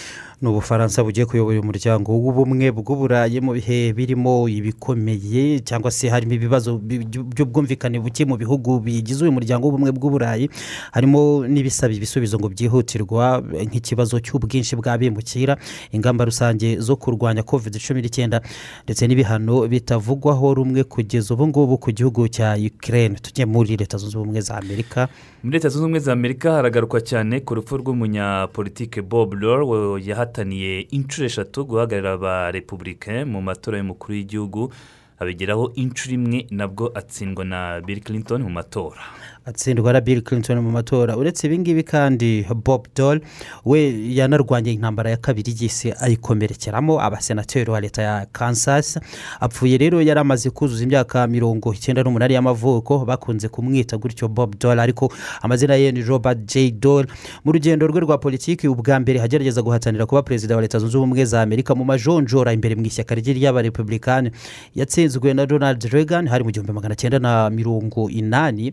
Ni 0.42 0.48
ubufaransa 0.48 1.04
bugiye 1.04 1.26
kuyobora 1.26 1.60
umuryango 1.60 2.12
w'ubumwe 2.12 2.70
bw'uburayi 2.72 3.40
mu 3.40 3.52
bihe 3.52 3.92
birimo 3.92 4.48
ibikomeye 4.48 5.60
cyangwa 5.60 5.90
se 5.90 6.08
harimo 6.08 6.32
ibibazo 6.34 6.78
bi- 6.78 7.04
by'ubwumvikane 7.08 8.00
buke 8.00 8.24
mu 8.24 8.36
bihugu 8.36 8.80
bigize 8.80 9.24
uyu 9.24 9.32
muryango 9.32 9.66
w'ubumwe 9.68 9.92
bw'uburayi 9.92 10.50
harimo 10.92 11.44
n'ibisaba 11.48 11.92
ibisubizo 11.92 12.38
ngo 12.38 12.48
byihutirwa 12.48 13.40
nk'ikibazo 13.68 14.20
cy'ubwinshi 14.20 14.76
bw'abimukira 14.76 15.56
ingamba 15.92 16.24
rusange 16.24 16.76
zo 16.80 16.96
kurwanya 16.96 17.42
covid 17.42 17.76
cumi 17.80 18.00
n'icyenda 18.04 18.40
ndetse 18.84 19.06
n'ibihano 19.08 19.68
bitavugwaho 19.68 20.54
rumwe 20.54 20.84
kugeza 20.84 21.34
ubu 21.34 21.48
ngubu 21.48 21.78
ku 21.78 21.92
gihugu 21.92 22.28
cya 22.28 22.56
ukraine. 22.60 23.16
Tujye 23.20 23.44
muri 23.46 23.76
leta 23.76 23.96
zunze 23.98 24.16
ubumwe 24.18 24.40
za 24.40 24.56
amerika. 24.56 25.08
Muri 25.44 25.52
leta 25.56 25.68
zunze 25.68 25.84
ubumwe 25.84 26.00
za 26.00 26.09
amerika 26.12 26.52
haragarukwa 26.52 27.00
cyane 27.00 27.40
ku 27.40 27.54
rupfu 27.54 27.76
rw'umunyapolitike 27.76 29.02
bob 29.02 29.34
Dole 29.40 30.02
yahataniye 30.04 30.80
inshuro 30.90 31.26
eshatu 31.26 31.64
guhagararira 31.64 32.12
aba 32.12 32.50
repubulika 32.50 33.24
mu 33.26 33.42
matora 33.42 33.78
y'umukuru 33.78 34.12
w'igihugu. 34.14 34.72
Abigeraho 35.20 35.72
inshuro 35.76 36.14
imwe 36.14 36.46
nabwo 36.50 36.88
atsindwa 36.94 37.44
na 37.44 37.80
bill 37.80 38.00
clinton 38.00 38.42
mu 38.42 38.50
matora. 38.50 39.00
Atsindwa 39.46 39.92
na 39.92 40.00
bill 40.00 40.22
clinton 40.22 40.58
mu 40.60 40.70
matora. 40.70 41.16
Uretse 41.16 41.46
ibingibi 41.46 41.82
kandi 41.82 42.46
bob 42.64 42.86
dole 42.96 43.20
we 43.64 43.94
yanarwanye 44.14 44.72
intambara 44.72 45.10
ya 45.10 45.16
kabiri 45.16 45.52
y'isi 45.60 45.92
ayikomerekeramo. 46.00 47.00
Abasenateri 47.00 47.70
wa 47.70 47.80
leta 47.80 48.02
ya 48.02 48.26
kansas 48.32 48.98
apfuye 49.40 49.78
rero 49.78 50.02
yari 50.02 50.20
amaze 50.20 50.50
kuzuza 50.50 50.84
imyaka 50.84 51.26
mirongo 51.26 51.74
icyenda 51.74 52.02
n'umunani 52.02 52.34
y'amavuko. 52.34 53.04
Bakunze 53.04 53.48
kumwita 53.48 53.98
gutyo 53.98 54.28
bob 54.28 54.58
dole 54.58 54.82
ariko 54.82 55.12
amazina 55.42 55.74
ye 55.74 55.92
ni 55.92 56.02
robert 56.02 56.38
j. 56.46 56.70
Dole. 56.70 57.08
Mu 57.44 57.52
rugendo 57.52 57.86
rwe 57.86 58.00
rwa 58.00 58.18
politiki 58.18 58.68
ubwa 58.68 59.00
mbere 59.00 59.20
agerageza 59.20 59.62
guhatanira 59.62 60.06
kuba 60.06 60.22
perezida 60.22 60.56
wa 60.56 60.62
leta 60.62 60.78
zunze 60.78 60.96
ubumwe 60.98 61.24
za 61.24 61.42
amerika 61.42 61.74
mu 61.74 61.84
majonjora 61.84 62.52
imbere 62.52 62.74
mu 62.74 62.84
ishyaka 62.86 63.14
rye 63.14 63.32
ry'abarepublikani 63.34 64.30
yatsinzwe 64.74 65.34
na 65.34 65.46
donald 65.46 65.82
reagan 65.84 66.28
hari 66.28 66.44
mu 66.44 66.50
gihumbi 66.50 66.72
magana 66.72 66.94
cyenda 66.94 67.18
na 67.18 67.50
mirongo 67.50 68.10
inani. 68.10 68.72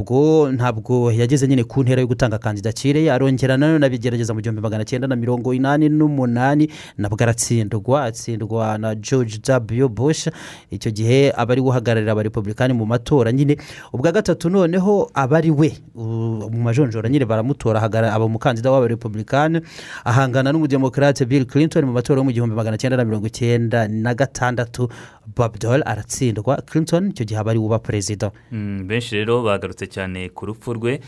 Ubwo 0.00 0.48
ntabwo 0.52 1.12
yageze 1.12 1.46
nyine 1.48 1.64
ku 1.64 1.82
ntera 1.84 2.00
yo 2.00 2.06
gutanga 2.08 2.38
kandidatire. 2.38 3.02
Ye 3.04 3.12
arongera 3.12 3.56
nanone 3.56 3.84
abigerageza 3.86 4.32
mu 4.34 4.40
gihumbi 4.40 4.60
magana 4.62 4.84
cyenda 4.84 5.06
na 5.06 5.16
mirongo 5.16 5.52
inani 5.54 5.88
n'umunani. 5.88 6.70
Nabwo 6.98 7.20
aratsindwa 7.20 8.04
atsindwa 8.08 8.78
na 8.78 8.94
george 8.94 9.38
w. 9.44 9.88
Bush. 9.88 10.28
Icyo 10.70 10.90
gihe 10.90 11.32
aba 11.36 11.52
ari 11.52 11.60
we 11.60 11.68
uhagararira 11.68 12.12
abarepublikani 12.12 12.72
mu 12.72 12.86
matora 12.86 13.32
nyine 13.32 13.56
ubwa 13.92 14.12
gatatu 14.12 14.48
noneho 14.50 15.10
aba 15.14 15.36
ari 15.38 15.50
we 15.50 15.76
mu 15.94 16.48
majonjora 16.64 17.08
nyine 17.08 17.24
baramutora 17.24 17.82
aba 17.82 18.24
umukandida 18.24 18.70
w'abarepublikani 18.70 19.60
ahangana 20.04 20.52
n'umudemokarate 20.52 21.24
bill 21.28 21.44
clinton 21.44 21.84
mu 21.84 21.92
matora 21.92 22.20
yo 22.20 22.24
mu 22.24 22.32
gihumbi 22.32 22.54
magana 22.56 22.78
cyenda 22.78 22.96
na 22.96 23.04
mirongo 23.04 23.26
icyenda 23.26 23.88
na 23.88 24.14
gatandatu. 24.14 24.88
Bob 25.36 25.58
dole 25.60 25.82
aratsindwa. 25.86 26.56
Clinton 26.66 27.10
icyo 27.10 27.24
gihe 27.24 27.38
aba 27.40 27.50
ari 27.50 27.58
we 27.58 27.66
uba 27.66 27.78
perezida 27.78 28.30
Mm, 28.52 28.86
benshi 28.86 29.14
rero 29.16 29.42
bagarutse 29.42 29.86
cyane 29.90 30.28
ku 30.30 30.46
rupfu 30.46 30.72
rwe 30.78 31.00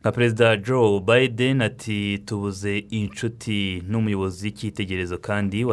nka 0.00 0.12
perezida 0.12 0.56
joe 0.56 1.00
biden 1.00 1.62
ati 1.62 2.18
tubuze 2.26 2.78
inshuti 2.90 3.82
n'umuyobozi 3.88 4.46
w'icyitegererezo 4.46 5.18
kandi 5.18 5.64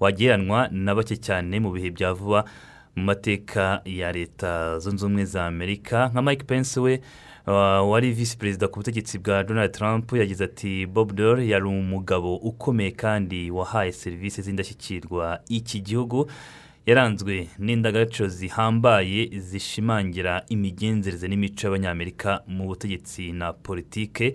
wagereranwa 0.00 0.68
na 0.70 0.94
bake 0.94 1.16
cyane 1.16 1.60
mu 1.60 1.72
bihe 1.72 1.90
bya 1.90 2.12
vuba 2.14 2.44
mu 2.96 3.04
mateka 3.04 3.80
ya 3.84 4.12
leta. 4.12 4.78
Zunze 4.78 5.04
ubumwe 5.06 5.24
za 5.24 5.46
amerika 5.46 6.08
nka 6.12 6.22
mike 6.22 6.44
pence 6.44 6.80
we 6.80 7.00
uh, 7.46 7.90
wari 7.90 8.12
visi 8.12 8.36
perezida 8.38 8.68
ku 8.68 8.78
butegetsi 8.80 9.18
bwa 9.18 9.44
donald 9.44 9.72
trump 9.72 10.12
yagize 10.12 10.44
ati 10.44 10.86
bob 10.86 11.12
dore 11.12 11.46
yari 11.48 11.64
umugabo 11.64 12.36
ukomeye 12.36 12.90
kandi 12.90 13.50
wahaye 13.50 13.92
serivisi 13.92 14.42
z'indashyikirwa 14.42 15.40
iki 15.48 15.80
gihugu. 15.80 16.30
Yaranzwe 16.86 17.48
n'indangagaciro 17.58 18.28
zihambaye 18.28 19.30
zishimangira 19.38 20.42
imigenzereze 20.48 21.28
n'imico 21.28 21.62
y'abanyamerika 21.66 22.42
mu 22.46 22.66
butegetsi 22.66 23.32
na 23.32 23.52
politike. 23.52 24.34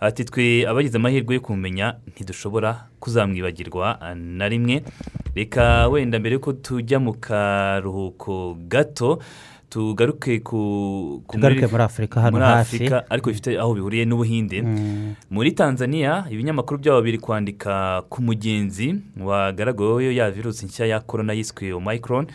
Ati 0.00 0.24
twe 0.24 0.66
abagize 0.68 0.96
amahirwe 0.98 1.34
yo 1.34 1.40
kumenya 1.40 1.94
ntidushobora 2.12 2.88
kuzamwibagirwa 3.00 3.98
na 4.14 4.48
rimwe. 4.48 4.82
Reka 5.34 5.88
wenda 5.88 6.18
mbere 6.18 6.34
yuko 6.34 6.52
tujya 6.52 6.98
mu 7.00 7.14
karuhuko 7.14 8.54
gato 8.68 9.18
tugaruke 9.74 10.38
ku 10.38 11.22
Tugaruke 11.32 11.66
muri 11.66 11.82
Afurika 11.82 12.20
hano 12.20 12.38
hafi. 12.38 12.76
Ariko 13.10 13.30
bifite 13.30 13.58
aho 13.58 13.74
bihuriye 13.74 14.04
n'ubuhinde. 14.06 14.62
Muri 15.30 15.50
tanzania 15.52 16.24
ibinyamakuru 16.30 16.78
byabo 16.78 17.02
biri 17.02 17.18
kwandika 17.18 18.02
ku 18.08 18.22
mugenzi 18.22 18.94
wagaragaweho 19.18 20.00
ya 20.14 20.30
virusi 20.30 20.66
nshya 20.66 20.86
ya 20.86 21.00
korona 21.00 21.32
yiswe 21.34 21.72
omicron. 21.72 22.26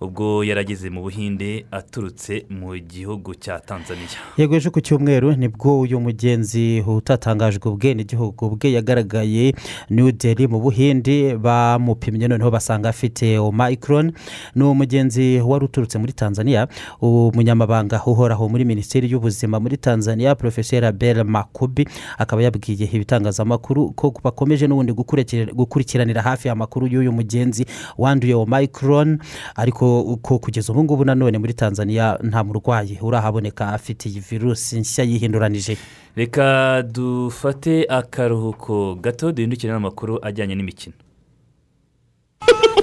Ubwo 0.00 0.44
yarageze 0.44 0.90
mu 0.90 1.02
buhinde 1.02 1.66
aturutse 1.70 2.46
mu 2.50 2.78
gihugu 2.78 3.34
cya 3.34 3.58
tanzania. 3.60 4.06
Yego 4.36 4.54
ejo 4.56 4.70
ku 4.70 4.80
cyumweru 4.80 5.32
ni 5.36 5.48
bwo 5.48 5.80
uyu 5.80 6.00
mugenzi 6.00 6.80
utatangajwe 6.86 7.66
ubwenegihugu 7.70 8.50
bwe 8.54 8.72
yagaragaye 8.72 9.54
new 9.90 10.12
delhi 10.12 10.46
mu 10.46 10.60
buhinde 10.60 11.34
bamupimye 11.36 12.28
noneho 12.28 12.50
basanga 12.50 12.88
afite 12.88 13.38
omicron. 13.38 14.12
Ni 14.54 14.62
umugenzi 14.64 15.40
wari 15.40 15.64
uturutse 15.64 15.98
muri 15.98 16.12
tanzania 16.12 16.68
umunyamabanga 17.02 18.02
uhoraho 18.06 18.48
muri 18.48 18.64
minisiteri 18.64 19.10
y'ubuzima 19.10 19.60
muri 19.60 19.76
tanzania 19.76 20.34
porofeseri 20.34 20.86
abel 20.86 21.24
makubi 21.24 21.88
akaba 22.18 22.42
yabwiye 22.42 22.86
ibitangazamakuru 22.92 23.90
ko 23.98 24.14
bakomeje 24.24 24.66
n'ubundi 24.66 24.92
gukurikira- 24.92 25.52
gukurikiranira 25.54 26.22
hafi 26.22 26.48
amakuru 26.48 26.86
y'uyu 26.86 27.12
mugenzi 27.12 27.66
wanduye 27.98 28.34
omicron 28.34 29.18
ariko 29.56 29.87
ko 30.22 30.38
kugeza 30.38 30.72
ubu 30.72 30.84
ngubu 30.84 31.04
nanone 31.04 31.38
muri 31.38 31.54
tanzania 31.54 32.18
nta 32.22 32.44
murwayi 32.44 32.98
urahaboneka 33.02 33.68
afite 33.72 34.08
iyi 34.08 34.20
virusi 34.20 34.80
nshya 34.80 35.04
yihinduranije. 35.04 35.76
Reka 36.16 36.82
dufate 36.82 37.86
akaruhuko 37.88 38.94
gato 38.94 39.32
duhindukire 39.32 39.72
n'amakuru 39.72 40.18
ajyanye 40.22 40.54
n'imikino. 40.54 40.96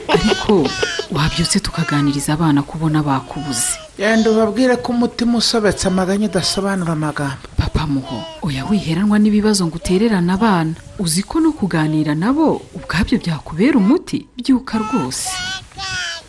Ariko 0.07 0.67
wabyutse 1.11 1.59
tukaganiriza 1.59 2.33
abana 2.33 2.61
kubona 2.63 3.03
bakubuze. 3.03 3.75
Genda 3.97 4.31
ubabwire 4.31 4.75
ko 4.75 4.91
umutima 4.93 5.37
usobetse 5.37 5.87
amaganya 5.87 6.27
udasobanura 6.29 6.93
amagambo. 6.93 7.47
Papa 7.57 7.87
muho 7.87 8.23
oya 8.41 8.65
wiheranwa 8.65 9.19
n'ibibazo 9.19 9.65
ngo 9.67 9.75
utererane 9.75 10.31
abana. 10.33 10.73
Uzi 10.99 11.23
ko 11.23 11.39
no 11.39 11.51
kuganira 11.51 12.15
nabo 12.15 12.61
ubwabyo 12.75 13.17
byakubera 13.19 13.77
umuti? 13.77 14.27
Byuka 14.37 14.77
rwose. 14.83 15.29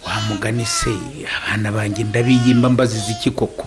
Wa 0.07 0.21
mugani 0.29 0.67
se 0.67 0.91
abana 1.37 1.73
banjye 1.73 2.05
ndabiyimba 2.05 2.71
mbaziza 2.71 3.11
iki 3.13 3.31
koko? 3.31 3.67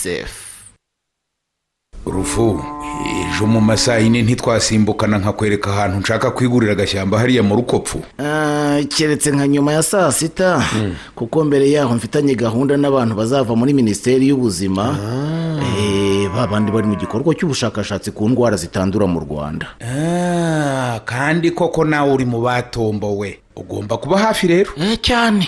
rufu 2.05 2.59
ejo 3.29 3.45
mu 3.47 3.61
masaha 3.61 3.97
yine 3.99 4.21
ntitwasimbukana 4.21 5.17
nkakwereka 5.17 5.69
ahantu 5.71 5.97
nshaka 5.99 6.31
kwigurira 6.31 6.71
agashyamba 6.73 7.19
hariya 7.19 7.43
mu 7.43 7.55
rukopfu. 7.55 8.01
Ah, 8.19 8.79
keretse 8.97 9.31
nka 9.31 9.47
nyuma 9.47 9.73
ya 9.73 9.83
saa 9.83 10.11
sita 10.11 10.63
kuko 11.15 11.43
mbere 11.43 11.71
yaho 11.71 11.95
mfitanye 11.95 12.35
gahunda 12.35 12.77
n'abantu 12.77 13.15
bazava 13.15 13.55
muri 13.55 13.73
minisiteri 13.73 14.27
y'ubuzima. 14.27 14.97
Eh, 15.79 16.29
ba 16.35 16.47
bandi 16.47 16.71
bari 16.71 16.87
mu 16.87 16.95
gikorwa 16.95 17.35
cy'ubushakashatsi 17.35 18.11
ku 18.11 18.29
ndwara 18.29 18.57
zitandura 18.57 19.07
mu 19.07 19.19
rwanda. 19.19 19.67
Ah, 19.81 20.99
kandi 21.05 21.51
koko 21.51 21.85
nawe 21.85 22.13
uri 22.13 22.25
mu 22.25 22.41
batombowe. 22.41 23.39
Ugomba 23.55 23.97
kuba 23.97 24.17
hafi 24.19 24.47
rero. 24.47 24.71
Cyane. 25.01 25.45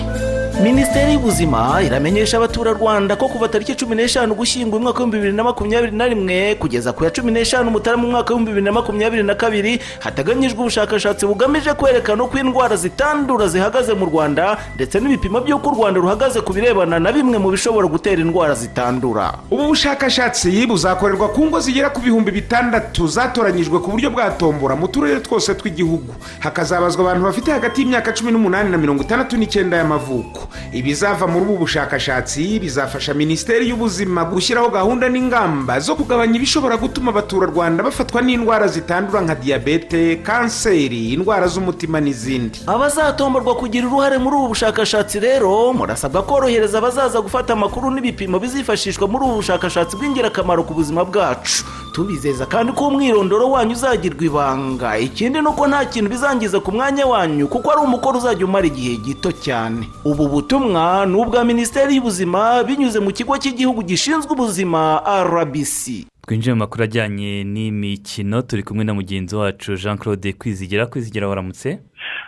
Minisiteri 0.62 1.14
y'ubuzima 1.14 1.82
iramenyesha 1.82 2.38
abaturarwanda 2.38 3.16
ko 3.16 3.28
kuva 3.28 3.48
tariki 3.50 3.76
cumi 3.76 3.96
n'eshanu 3.96 4.36
gushyingo 4.36 4.78
umwaka 4.78 5.00
w'ibihumbi 5.04 5.18
bibiri 5.18 5.34
na 5.38 5.44
makumyabiri 5.44 5.92
na 5.98 6.06
rimwe 6.08 6.56
kugeza 6.56 6.94
ku 6.94 7.04
ya 7.04 7.10
cumi 7.12 7.32
n'eshanu 7.32 7.72
mutarama 7.72 8.04
umwaka 8.08 8.34
w'ibihumbi 8.34 8.52
bibiri 8.52 8.66
na 8.66 8.72
makumyabiri 8.72 9.24
na 9.24 9.36
kabiri 9.36 9.80
hateganyijwe 10.00 10.60
ubushakashatsi 10.62 11.26
bugamije 11.26 11.74
kwerekana 11.74 12.24
uko 12.24 12.38
indwara 12.38 12.76
zitandura 12.76 13.48
zihagaze 13.48 13.94
mu 13.94 14.06
rwanda 14.06 14.58
ndetse 14.76 15.00
n'ibipimo 15.00 15.42
by'uko 15.42 15.70
u 15.70 15.76
rwanda 15.76 16.00
ruhagaze 16.00 16.42
ku 16.42 16.54
birebana 16.54 17.00
na 17.00 17.12
bimwe 17.12 17.38
mu 17.42 17.50
bishobora 17.52 17.88
gutera 17.88 18.22
indwara 18.22 18.54
zitandura. 18.56 19.34
Ubu 19.52 19.68
bushakashatsi 19.74 20.68
buzakorerwa 20.70 21.30
ku 21.34 21.46
ngo 21.50 21.60
zigera 21.60 21.90
ku 21.90 22.00
bihumbi 22.02 22.32
bitandatu 22.32 23.08
zatoranyijwe 23.08 23.80
ku 23.82 23.90
buryo 23.92 24.10
bwa 24.14 24.30
tombora 24.38 24.76
mu 24.78 24.88
turere 24.88 25.20
twose 25.20 25.56
tw'igihugu. 25.58 26.14
Hakazabazwa 26.40 27.02
abantu 27.02 27.24
bafite 27.26 27.52
hagati 27.52 27.82
y'imyaka 27.82 28.14
cumi 28.14 28.32
n'umunani 28.32 28.70
na 28.70 28.78
mirongo 28.78 29.02
itandatu 29.04 29.36
n'icyenda 29.38 29.78
y'amavuko. 29.82 30.43
Ibizava 30.74 31.28
muri 31.28 31.46
ubu 31.46 31.58
bushakashatsi 31.58 32.60
bizafasha 32.60 33.14
minisiteri 33.14 33.70
y'ubuzima 33.70 34.26
gushyiraho 34.26 34.70
gahunda 34.70 35.10
n'ingamba 35.10 35.80
zo 35.80 35.96
kugabanya 35.96 36.36
ibishobora 36.36 36.78
gutuma 36.78 37.12
abaturarwanda 37.12 37.84
bafatwa 37.84 38.22
n'indwara 38.22 38.68
zitandura 38.68 39.22
nka 39.22 39.36
diyabete 39.36 40.16
kanseri 40.24 41.14
indwara 41.14 41.48
z'umutima 41.48 42.02
n'izindi. 42.02 42.60
Abazatomborwa 42.68 43.56
kugira 43.56 43.88
uruhare 43.88 44.18
muri 44.18 44.36
ubu 44.36 44.48
bushakashatsi 44.48 45.20
rero 45.20 45.74
murasabwa 45.74 46.24
korohereza 46.24 46.78
abazaza 46.78 47.22
gufata 47.22 47.54
amakuru 47.54 47.92
n'ibipimo 47.92 48.40
bizifashishwa 48.40 49.08
muri 49.08 49.24
ubu 49.26 49.36
bushakashatsi 49.36 49.96
bw'ingirakamaro 49.98 50.64
ku 50.64 50.74
buzima 50.74 51.06
bwacu. 51.06 51.64
Tubizeza 51.94 52.46
kandi 52.50 52.72
ko 52.74 52.88
umwirondoro 52.90 53.50
wanyu 53.54 53.72
uzagirwa 53.78 54.24
ibanga. 54.26 54.98
Ikindi 54.98 55.42
ni 55.42 55.48
uko 55.48 55.68
nta 55.68 55.86
kintu 55.86 56.10
bizangiza 56.10 56.60
ku 56.60 56.72
mwanya 56.72 57.06
wanyu 57.06 57.48
kuko 57.48 57.72
ari 57.72 57.82
umukoro 57.86 58.18
uzajya 58.18 58.46
umara 58.46 58.66
igihe 58.66 58.98
gito 58.98 59.30
cyane. 59.32 59.86
Ubu 60.04 60.26
butumwa 60.34 61.06
ni 61.06 61.16
ubwa 61.16 61.44
minisiteri 61.46 61.96
y'ubuzima 61.96 62.64
binyuze 62.64 63.00
mu 63.00 63.12
kigo 63.14 63.38
cy'igihugu 63.38 63.82
gishinzwe 63.84 64.32
ubuzima 64.34 65.02
rbc 65.30 66.08
twinjiye 66.26 66.54
mu 66.54 66.60
makuru 66.60 66.84
ajyanye 66.84 67.44
n'imikino 67.44 68.42
turi 68.42 68.64
kumwe 68.64 68.84
na 68.84 68.94
mugenzi 68.94 69.36
wacu 69.36 69.76
jean 69.76 69.98
claude 69.98 70.34
kwizigira 70.34 70.86
kwizigira 70.86 71.28
waramutse? 71.28 71.80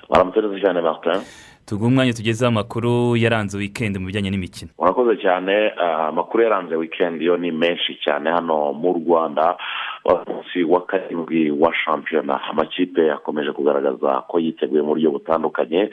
Waramutse 0.10 0.42
neza 0.42 0.60
cyane 0.64 0.82
martin. 0.82 1.22
Tuguhe 1.66 1.88
umwanya 1.88 2.14
tugezeho 2.14 2.50
amakuru 2.50 3.16
yaranze 3.18 3.58
wikendi 3.58 4.00
mu 4.00 4.06
bijyanye 4.06 4.30
n'imikino. 4.30 4.72
Murakoze 4.80 5.18
cyane. 5.22 5.72
Ah, 5.82 6.08
amakuru 6.08 6.44
yaranze 6.44 6.76
wikendi 6.76 7.26
yo 7.26 7.38
ni 7.38 7.52
menshi 7.52 7.98
cyane. 8.06 8.30
Hano 8.30 8.74
mu 8.74 8.94
rwanda 8.94 9.58
umunsi 10.06 10.64
wa 10.64 10.86
karindwi 10.86 11.52
wa 11.52 11.74
shampiyona. 11.86 12.42
Amakipe 12.52 13.12
akomeje 13.12 13.52
kugaragaza 13.52 14.22
ko 14.30 14.40
yiteguye 14.40 14.82
mu 14.82 14.88
buryo 14.88 15.12
butandukanye. 15.12 15.90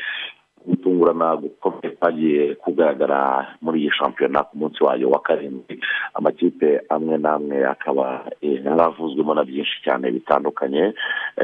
Gutungurana 0.66 1.36
gukomeye 1.36 1.90
kwagiye 1.98 2.54
kugaragara 2.54 3.46
muri 3.62 3.80
iyi 3.80 3.90
shampiyona 3.90 4.42
ku 4.42 4.58
munsi 4.58 4.84
wayo 4.84 5.10
wa 5.10 5.20
karindwi. 5.20 5.80
Amakipe 6.14 6.80
amwe 6.88 7.18
n'amwe 7.18 7.66
akaba 7.66 8.24
yaravuzwemo 8.42 9.34
na 9.34 9.44
byinshi 9.44 9.82
cyane 9.84 10.10
bitandukanye. 10.10 10.92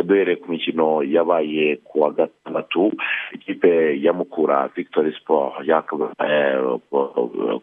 Duhereye 0.05 0.37
ku 0.37 0.51
mikino 0.51 1.03
yabaye 1.03 1.77
ku 1.85 2.01
wa 2.01 2.11
gatandatu 2.11 2.93
ikipe 3.33 4.01
ya 4.03 4.13
mukura 4.13 4.69
victoire 4.77 5.13
sport 5.13 5.55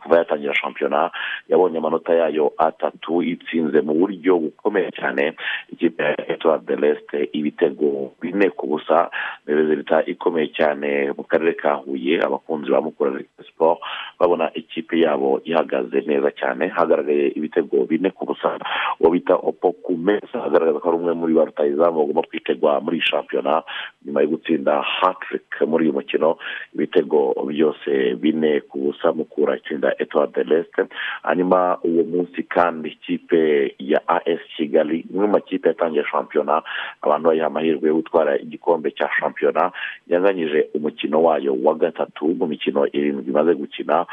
kuva 0.01 0.17
yatangira 0.17 0.55
shampiyona 0.55 1.11
yabonye 1.49 1.77
amanota 1.77 2.13
yayo 2.13 2.53
atatu 2.57 3.23
itsinze 3.23 3.81
mu 3.81 3.93
buryo 3.93 4.37
bukomeye 4.39 4.89
cyane. 4.91 5.33
Ikipe 5.73 6.03
ya 6.03 6.31
etuwari 6.31 6.65
de 6.65 6.75
resite 6.75 7.29
ibitego 7.33 8.11
bine 8.21 8.49
ku 8.49 8.67
busa 8.67 9.09
ni 9.47 9.53
rezilita 9.53 10.03
ikomeye 10.05 10.47
cyane 10.57 11.11
mu 11.17 11.23
karere 11.23 11.44
ka 11.53 11.73
huye 11.85 12.19
abakunzi 12.23 12.71
ba 12.71 12.81
mukura 12.81 13.19
siporo 13.45 13.77
babona 14.19 14.51
ikipe 14.53 14.99
yabo 14.99 15.41
ihagaze 15.45 16.01
neza 16.07 16.31
cyane 16.31 16.67
hagaragaye 16.67 17.27
ibitego 17.37 17.85
bine 17.85 18.09
ku 18.09 18.25
busa 18.25 18.57
uwo 18.99 19.09
bita 19.11 19.35
opo 19.35 19.71
ku 19.83 19.97
meza 19.97 20.43
agaragaza 20.43 20.79
ko 20.79 20.87
ari 20.89 20.97
umwe 20.97 21.13
muri 21.13 21.33
ba 21.33 21.45
rutayizamu 21.45 21.99
bagomba 21.99 22.21
kwitegwa 22.29 22.81
muri 22.81 23.01
shampiyona 23.01 23.63
nyuma 24.05 24.21
yo 24.21 24.27
gutsinda 24.27 24.81
hatiriki 24.81 25.65
muri 25.67 25.83
uyu 25.85 25.93
mukino 25.93 26.37
ibitego 26.73 27.33
byose 27.47 28.15
bine 28.15 28.61
ku 28.69 28.77
busa 28.79 29.11
mukura 29.13 29.57
itsinda 29.57 29.93
etuwari 29.99 30.31
de 30.35 30.43
resite 30.43 30.81
hanyuma 31.23 31.77
uwo 31.83 32.03
munsi 32.03 32.43
kandi 32.43 32.89
ikipe 32.89 33.75
ya 33.79 33.99
as 34.07 34.39
kigali 34.57 35.05
imwe 35.11 35.25
mu 35.27 35.33
makipe 35.33 35.67
yatangiye 35.67 36.03
shampiyona 36.11 36.61
abantu 37.01 37.27
bayiha 37.27 37.47
amahirwe 37.47 37.87
yo 37.89 37.95
gutwara 37.95 38.37
igikombe 38.39 38.91
cya 38.91 39.09
shampiyona 39.19 39.71
yanganyije 40.07 40.69
umukino 40.73 41.23
wayo 41.35 41.51
wa 41.63 41.75
gatatu 41.75 42.25
mu 42.39 42.47
mikino 42.47 42.87
irindwi 42.87 43.27
imaze 43.31 43.53
gukina 43.59 44.05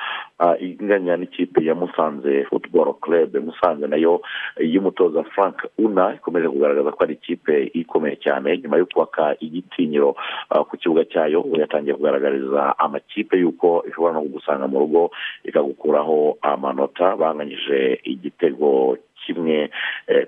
inganya 0.60 1.16
n'ikipe 1.16 1.62
ya 1.64 1.74
musanze 1.74 2.44
futuboro 2.50 2.92
kerebe 2.98 3.38
musanze 3.40 3.86
na 3.86 3.96
yo 3.96 4.20
y'umutoza 4.58 5.22
frank 5.30 5.62
una 5.78 6.14
ikomeje 6.14 6.48
kugaragaza 6.48 6.90
ko 6.92 7.04
ari 7.04 7.14
ikipe 7.14 7.70
ikomeye 7.74 8.16
cyane. 8.18 8.58
Nyuma 8.58 8.76
yo 8.76 8.86
kubaka 8.86 9.36
igitinyiro 9.40 10.16
ku 10.68 10.76
kibuga 10.76 11.04
cyayo 11.04 11.44
yatangiye 11.58 11.94
kugaragariza 11.94 12.78
amakipe 12.78 13.38
y'uko 13.38 13.84
ishobora 13.88 14.14
no 14.14 14.22
kugusanga 14.26 14.66
mu 14.68 14.78
rugo 14.82 15.10
ikagukuraho 15.44 16.38
amanota 16.42 17.16
banganyije 17.16 18.00
igitego 18.04 18.96
kimwe 19.26 19.70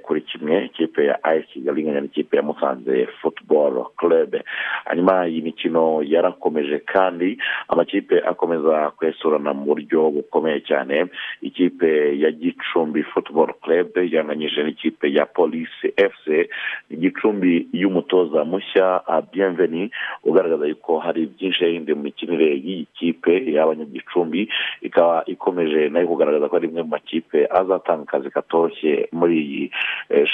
kuri 0.02 0.20
kimwe 0.20 0.64
ikipe 0.64 1.04
ya 1.04 1.24
ayesi 1.24 1.48
kigali 1.52 1.80
inganya 1.80 2.00
n'ikipe 2.00 2.36
ya 2.36 2.42
musanze 2.42 3.06
futuboro 3.20 3.92
kerebe 4.00 4.42
hanyuma 4.84 5.28
iyi 5.28 5.40
mikino 5.42 6.02
yarakomeje 6.02 6.78
kandi 6.78 7.38
amakipe 7.68 8.20
akomeza 8.26 8.90
kwesurana 8.90 9.54
mu 9.54 9.64
buryo 9.64 10.10
bukomeye 10.10 10.60
cyane 10.60 11.06
ikipe 11.42 12.18
ya 12.20 12.30
gicumbi 12.30 13.02
futuboro 13.02 13.54
kerebe 13.64 14.08
yanganyije 14.12 14.62
n'ikipe 14.62 15.12
ya 15.12 15.26
polisi 15.26 15.86
efuse 15.96 16.48
igicumbi 16.90 17.68
y'umutoza 17.72 18.44
mushya 18.44 19.00
biyemveni 19.32 19.90
ugaragaza 20.24 20.66
yuko 20.66 20.98
hari 20.98 21.26
byinshi 21.26 21.64
yahinduye 21.64 21.94
mu 21.96 22.02
mikinire 22.02 22.48
y'iyi 22.64 22.86
kipe 22.94 23.32
y'abanyagicumbi 23.54 24.48
ikaba 24.82 25.24
ikomeje 25.26 25.88
na 25.88 26.00
yo 26.00 26.06
kugaragaza 26.08 26.48
ko 26.48 26.56
ari 26.56 26.68
imwe 26.68 26.82
mu 26.82 26.88
makipe 26.96 27.46
azatanga 27.50 28.02
akazi 28.06 28.30
katoroshye 28.30 28.83
muri 29.12 29.36
iyi 29.44 29.64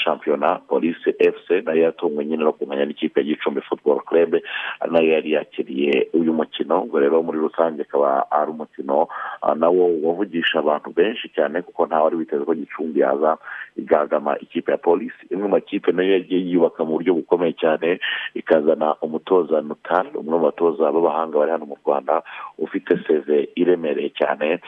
shampiyona 0.03 0.55
polisi 0.55 1.13
efuse 1.19 1.61
na 1.61 1.73
yo 1.73 1.83
yatunguwe 1.83 2.25
nyine 2.25 2.43
no 2.43 2.53
kumenya 2.53 2.85
n'ikipe 2.85 3.19
ya 3.19 3.25
gicumbi 3.25 3.61
futuboro 3.61 3.99
kerebe 4.09 4.43
na 4.91 4.99
yo 4.99 5.09
yari 5.13 5.31
yakiriye 5.31 6.07
uyu 6.13 6.33
mukino 6.33 6.81
ubwo 6.83 6.99
rero 6.99 7.23
muri 7.23 7.39
rusange 7.39 7.81
akaba 7.81 8.31
ari 8.31 8.51
umukino 8.51 9.07
nawo 9.55 9.89
wavugisha 10.03 10.59
abantu 10.59 10.89
benshi 10.95 11.29
cyane 11.29 11.61
kuko 11.61 11.85
ntawe 11.85 12.03
wari 12.03 12.15
witeze 12.15 12.43
ko 12.45 12.53
gicumbi 12.55 12.99
yaza 12.99 13.37
igagama 13.77 14.39
ikipe 14.39 14.71
ya 14.71 14.77
polisi 14.77 15.21
imwe 15.29 15.43
mu 15.43 15.49
makipe 15.49 15.91
na 15.91 16.03
yo 16.03 16.13
yagiye 16.13 16.41
yubaka 16.51 16.83
mu 16.83 16.91
buryo 16.91 17.13
bukomeye 17.13 17.53
cyane 17.53 17.99
ikazana 18.35 18.95
umutoza 19.01 19.61
nutari 19.61 20.09
umwe 20.17 20.37
mu 20.37 20.43
batoza 20.45 20.91
b'abahanga 20.91 21.37
bari 21.39 21.51
hano 21.51 21.65
mu 21.65 21.77
rwanda 21.85 22.21
ufite 22.57 22.97
seve 23.07 23.49
iremereye 23.55 24.09
cyane 24.15 24.59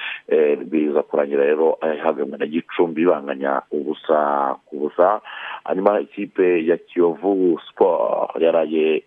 biza 0.65 1.03
kurangira 1.03 1.43
rero 1.43 1.77
ihagamwe 1.95 2.37
na 2.37 2.45
gicumbi 2.47 3.05
banganya 3.05 3.61
ubusa 3.73 4.19
ku 4.65 4.75
busa 4.79 5.21
hanyuma 5.63 5.99
ikipe 5.99 6.65
ya 6.65 6.77
kiyovu 6.77 7.59
siporo 7.67 8.29
yaraye 8.39 9.03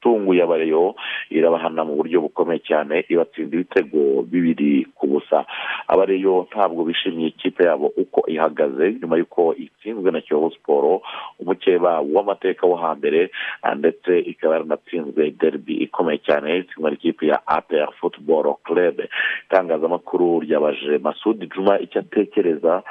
itunguye 0.00 0.42
abareyo 0.42 0.94
irabahana 1.30 1.84
mu 1.84 1.94
buryo 2.00 2.20
bukomeye 2.24 2.60
cyane 2.64 3.04
ibatsinda 3.08 3.52
ibitego 3.56 4.24
bibiri 4.24 4.86
ku 4.96 5.06
busa 5.06 5.44
abareyo 5.92 6.48
ntabwo 6.50 6.84
bishimiye 6.88 7.28
ikipe 7.28 7.64
yabo 7.68 7.92
uko 7.96 8.24
ihagaze 8.26 8.96
nyuma 9.00 9.16
y'uko 9.20 9.52
itsinzwe 9.54 10.08
na 10.10 10.20
kiyovu 10.24 10.50
siporo 10.56 11.02
umukeba 11.38 12.00
w'amateka 12.00 12.66
wo 12.66 12.76
hambere 12.80 13.30
ndetse 13.76 14.18
ikaba 14.18 14.54
yaranatsinzwe 14.54 15.30
derby 15.40 15.74
ikomeye 15.84 16.18
cyane 16.24 16.58
itsindwa 16.64 16.90
n'ikipe 16.90 17.26
ya 17.26 17.38
apr 17.46 17.92
futuboro 18.00 18.56
kerebe 18.66 19.08
itangazamakuru 19.46 20.40
ryabaje 20.40 20.98
masudi 20.98 21.46
juma 21.46 21.76
icyo 21.80 22.00
atekereza 22.00 22.82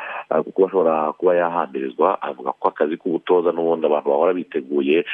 kuko 0.45 0.66
ashobora 0.68 1.14
kuba 1.18 1.36
yahambirizwa 1.36 2.22
avuga 2.22 2.51
ko 2.53 2.68
akazi 2.70 2.97
k'ubutoza 3.01 3.49
n'ubundi 3.51 3.86
abantu 3.89 4.10
bahora 4.14 4.34
biteguye 4.38 5.05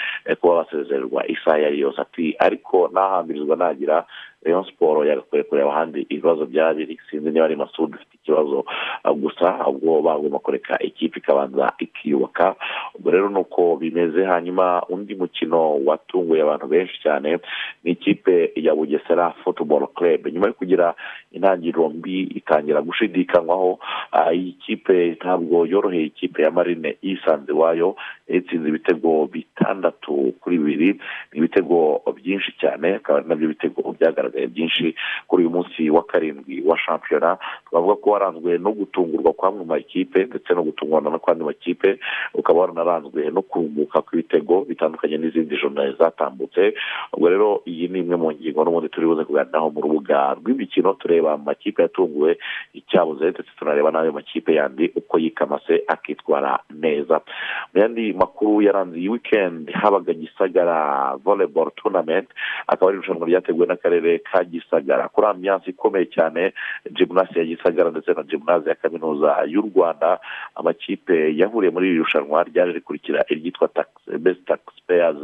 kuba 0.42 0.56
basezererwa 0.68 1.24
isaha 1.28 1.70
iyo 1.72 1.85
yose 1.86 2.02
ati 2.02 2.36
ariko 2.40 2.90
nahambirizwa 2.94 3.56
nagira 3.56 4.06
rayon 4.46 4.64
siporo 4.66 5.06
yagakwiye 5.06 5.44
kureba 5.44 5.72
ahandi 5.74 6.02
ibibazo 6.10 6.46
byaba 6.46 6.74
biri. 6.74 7.00
Sinzi 7.10 7.30
niba 7.32 7.46
ari 7.46 7.56
masudi 7.56 7.96
ufite 7.96 8.14
ikibazo 8.22 8.66
gusa 9.18 9.60
ahubwo 9.60 10.02
bagomba 10.02 10.40
kureka 10.40 10.78
ikipe 10.80 11.20
ikabanza 11.20 11.74
ikiyubaka. 11.80 12.56
Ubwo 12.96 13.12
rero 13.12 13.30
ni 13.30 13.40
uko 13.40 13.76
bimeze 13.78 14.24
hanyuma 14.26 14.84
undi 14.90 15.16
mukino 15.16 15.76
watunguye 15.86 16.42
abantu 16.42 16.68
benshi 16.68 17.02
cyane 17.02 17.40
ni 17.84 17.92
ikipe 17.92 18.52
ya 18.56 18.76
bugesera 18.76 19.32
futuboro 19.44 19.88
kerebe 19.88 20.32
nyuma 20.32 20.48
yo 20.48 20.54
kugira 20.54 20.94
intangiriro 21.32 21.90
mbi 21.90 22.22
itangira 22.22 22.82
gushidikanywaho 22.82 23.80
iyi 24.34 24.52
kipe 24.52 25.12
ntabwo 25.20 25.66
yoroheye 25.66 26.04
ikipe 26.06 26.42
ya 26.44 26.52
marine 26.52 26.98
yisanze 27.02 27.52
iwayo 27.52 27.96
yatsinze 28.28 28.70
ibitego 28.70 29.26
bitandatu 29.34 30.34
kuri 30.42 30.58
bibiri. 30.58 30.90
Ni 31.34 31.38
ibitego 31.40 32.02
byinshi 32.16 32.52
cyane 32.62 32.96
akaba 32.96 33.20
ari 33.20 33.28
na 33.30 33.36
byo 33.36 33.48
bitego 33.48 33.96
byagaragaye 34.00 34.35
byinshi 34.52 34.96
kuri 35.28 35.44
uyu 35.44 35.54
munsi 35.56 35.90
wa 35.90 36.04
karindwi 36.04 36.62
wa 36.66 36.78
shampiyona. 36.78 37.38
Twavuga 37.70 37.96
ko 37.96 38.08
waranzwe 38.12 38.58
no 38.58 38.72
gutungurwa 38.72 39.34
kw'amwe 39.34 39.60
mu 39.60 39.66
makipe 39.66 40.26
ndetse 40.26 40.54
no 40.54 40.64
gutungurana 40.64 41.10
no 41.10 41.20
kw'andi 41.20 41.44
makipe 41.44 42.00
ukaba 42.34 42.60
waranaranzwe 42.60 43.30
no 43.32 43.42
kurumbuka 43.42 44.02
kw'ibitego 44.02 44.66
bitandukanye 44.70 45.18
n'izindi 45.18 45.56
joro 45.58 45.74
zatambutse. 46.00 46.74
Ubwo 47.14 47.30
rero 47.30 47.50
iyi 47.68 47.88
ni 47.88 48.00
imwe 48.00 48.16
mu 48.16 48.32
ngingo 48.32 48.64
n'ubundi 48.64 48.90
turi 48.90 49.08
buze 49.08 49.24
kuganiraho 49.24 49.70
mu 49.72 49.82
rubuga 49.82 50.34
rw'imikino 50.40 50.94
tureba 51.00 51.34
amakipe 51.34 51.82
yatunguwe 51.82 52.38
icyabuze 52.74 53.26
ndetse 53.32 53.52
tunareba 53.60 53.92
n'ayo 53.92 54.12
makipe 54.12 54.54
yandi 54.56 54.92
uko 54.96 55.20
yikamase 55.20 55.84
akitwara 55.88 56.60
neza. 56.74 57.22
Mu 57.74 57.82
yandi 57.82 58.14
makuru 58.14 58.62
yaranze 58.62 58.98
iyi 59.00 59.10
wikendi 59.10 59.72
habaga 59.72 60.14
gisagara 60.14 61.16
volleyball 61.24 61.72
tournament 61.76 62.28
akaba 62.68 62.90
ari 62.92 62.98
irushanwa 62.98 63.28
ryateguwe 63.28 63.68
n'akarere 63.68 64.22
ka 64.32 64.44
gisagara. 64.44 65.08
Kuri 65.14 65.28
ambiyanse 65.28 65.70
ikomeye 65.70 66.06
cyane 66.10 66.54
jimunasi 66.92 67.40
ya 67.40 67.46
gisagara 67.46 67.90
ndetse 67.92 68.14
na 68.14 68.24
jimunasi 68.24 68.70
ya 68.70 68.76
kaminuza 68.76 69.44
y'u 69.48 69.62
rwanda 69.62 70.20
amakipe 70.56 71.36
yahuriye 71.38 71.72
muri 71.72 71.86
iri 71.90 71.98
rushanwa 72.02 72.44
ryaje 72.44 72.72
rikurikira 72.72 73.26
iryitwa 73.30 73.70
best 74.20 74.46
taxpayers 74.46 75.18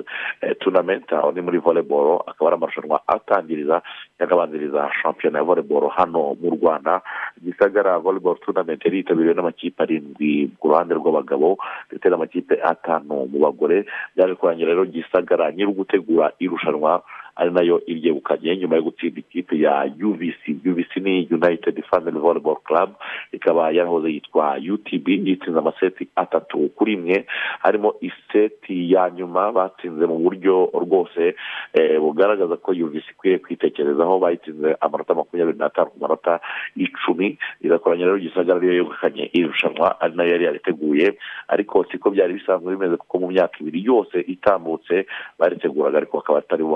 tournament. 0.59 1.11
Aho 1.13 1.31
ni 1.31 1.41
muri 1.41 1.57
volleyball. 1.57 2.21
Akaba 2.27 2.47
ari 2.49 2.55
amarushanwa 2.57 3.01
atangiriza 3.07 3.81
yakabanziriza 4.19 4.89
shampiyona 5.01 5.37
ya 5.39 5.43
volleyball 5.43 5.89
hano 5.89 6.35
mu 6.41 6.49
rwanda. 6.55 7.01
Gisagara 7.43 7.99
volleyball 7.99 8.37
tournament 8.45 8.85
yari 8.85 8.97
yitabiriwe 8.97 9.33
n'amakipe 9.33 9.83
arindwi 9.83 10.51
ku 10.59 10.67
ruhande 10.69 10.93
rw'abagabo 10.95 11.57
ndetse 11.91 12.09
n'amakipe 12.09 12.55
atanu 12.63 13.25
mu 13.31 13.37
bagore. 13.39 13.85
Byaje 14.15 14.35
kurangira 14.35 14.71
rero 14.73 14.85
gisagara 14.85 15.51
nyiri 15.51 15.73
gutegura 15.73 16.31
irushanwa 16.39 17.03
ari 17.36 17.51
na 17.51 17.61
yo 17.61 17.82
iryegukanye 17.88 18.57
nyuma 18.57 18.75
yo 18.75 18.82
gutsinda 18.84 19.19
ikipe 19.19 19.59
ya 19.59 19.86
uvc 20.03 20.41
uvc 20.65 20.91
ni 21.01 21.27
united 21.32 21.84
family 21.89 22.19
volleyball 22.19 22.57
club 22.63 22.89
ikaba 23.32 23.71
yarahoze 23.71 24.09
yitwa 24.09 24.57
utb 24.73 25.07
yitsinze 25.07 25.59
amaseti 25.59 26.07
atatu 26.15 26.69
kuri 26.75 26.93
imwe 26.93 27.25
harimo 27.59 27.93
iseti 28.01 28.91
ya 28.93 29.09
nyuma 29.09 29.51
batsinze 29.51 30.05
mu 30.05 30.17
buryo 30.19 30.69
rwose 30.73 31.36
eh, 31.73 31.99
bugaragaza 31.99 32.57
ko 32.57 32.71
uvc 32.71 33.05
ikwiye 33.11 33.38
kwitekerezaho 33.39 34.19
bayitsinze 34.19 34.75
amanota 34.82 35.13
makumyabiri 35.13 35.57
n'atanu 35.57 35.89
ku 35.91 35.99
manota 35.99 36.39
icumi. 36.75 37.38
Irakoranya 37.61 38.05
rero 38.05 38.17
gisagara 38.19 38.57
ariyo 38.57 38.73
yegukanye 38.73 39.29
iri 39.34 39.47
rushanwa 39.47 40.01
ari 40.01 40.15
na 40.15 40.23
yo 40.23 40.32
yari 40.32 40.45
yariteguye 40.45 41.17
ariko 41.47 41.86
siko 41.91 42.09
byari 42.11 42.34
bisanzwe 42.34 42.75
bimeze 42.75 42.97
kuko 42.97 43.19
mu 43.19 43.27
myaka 43.32 43.57
ibiri 43.61 43.84
yose 43.86 44.19
itambutse 44.27 45.05
bariteguraga 45.39 45.97
ariko 45.97 46.17
bakaba 46.17 46.39
atari 46.39 46.63
bo 46.63 46.71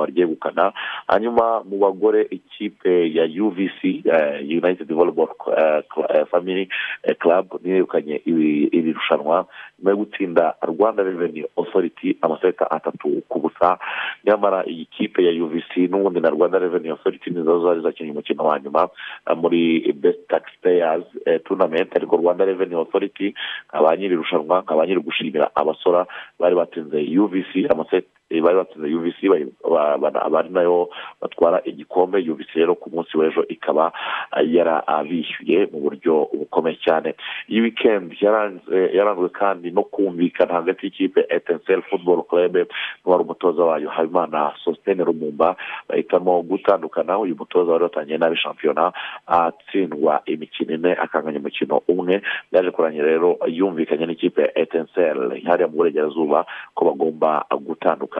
baryegukana 0.46 0.74
hanyuma 1.08 1.64
mu 1.66 1.78
bagore 1.78 2.28
ikipe 2.30 3.14
ya 3.14 3.26
uvc 3.44 3.84
eh, 4.06 4.42
united 4.42 4.88
volleyball 4.94 5.30
eh, 5.58 5.84
eh, 6.10 6.26
family 6.32 6.70
club 7.20 7.60
yegukanye 7.64 8.22
iri 8.26 8.94
rushanwa. 8.94 9.46
Nyuma 9.80 9.92
yo 9.92 9.98
gutsinda 9.98 10.56
rwanda 10.62 11.04
revenue 11.04 11.46
authority 11.58 12.18
amaseta 12.22 12.72
atatu 12.72 13.22
ku 13.30 13.40
busa 13.40 13.78
nyamara 14.26 14.64
iyi 14.66 14.86
kipe 14.86 15.24
ya 15.24 15.32
uvc 15.44 15.78
n'ubundi 15.90 16.20
na 16.22 16.30
rwanda 16.30 16.60
revenue 16.60 16.92
authority 16.92 17.30
nizo 17.30 17.64
zari 17.64 17.82
zakinnye 17.82 18.12
umukino 18.12 18.44
wa 18.44 18.60
nyuma 18.60 18.90
muri 19.36 19.92
best 19.94 20.28
taxpayers 20.28 21.04
eh, 21.26 21.40
tournament. 21.46 21.90
Ariko 21.96 22.18
rwanda 22.18 22.46
revenue 22.46 22.80
authority 22.80 23.34
nkaba 23.70 23.98
nyiri 23.98 24.14
irushanwa 24.14 24.62
nkaba 24.62 24.86
nyiri 24.88 25.00
gushimira 25.02 25.50
abasora 25.56 26.06
bari 26.40 26.56
batsinze 26.56 27.20
uvc 27.20 27.72
amaseti 27.72 28.08
eh, 28.08 28.15
batsinze 28.30 28.90
uvc 28.96 29.20
bari- 29.30 29.54
ba- 29.70 29.98
ba- 29.98 30.22
abari 30.26 30.50
na 30.50 30.62
yo 30.62 30.90
batwara 31.22 31.62
igikombe. 31.66 32.18
Uvc 32.26 32.50
rero 32.56 32.76
ku 32.76 32.90
munsi 32.90 33.18
w'ejo 33.18 33.46
ikaba 33.50 33.92
eh, 34.38 34.50
yarabishyuye 34.54 35.70
mu 35.72 35.80
buryo 35.86 36.30
bukomeye 36.34 36.78
cyane. 36.82 37.14
Iyi 37.50 37.62
weekend 37.62 38.18
yaranzwe 38.94 39.30
kandi 39.30 39.72
no 39.72 39.84
kumvikana 39.84 40.54
hagati 40.54 40.86
y'ikipe 40.90 41.26
etensel 41.30 41.82
football 41.86 42.24
club 42.26 42.58
n'uwari 43.06 43.24
umutoza 43.24 43.64
wayo 43.64 43.90
habimana 43.90 44.54
sositene 44.64 45.04
rumumba 45.04 45.56
bahitamo 45.90 46.42
gutandukana 46.42 47.20
uyu 47.20 47.36
mutoza 47.38 47.72
wari 47.72 47.84
watangiye 47.84 48.18
nabi 48.18 48.38
shampiyona 48.38 48.92
atsindwa 49.28 50.22
imikino 50.26 50.74
ine 50.74 50.94
akanganya 50.98 51.40
umukino 51.40 51.82
umwe. 51.88 52.22
Byaje 52.52 52.72
kurangira 52.72 53.06
rero 53.06 53.38
yumvikanye 53.48 54.06
n'ikipe 54.06 54.42
ya 54.42 54.58
etensel 54.60 55.42
hariya 55.46 55.68
mu 55.70 55.78
burengerazuba 55.78 56.46
ko 56.74 56.86
bagomba 56.90 57.46
gutandukana. 57.66 58.15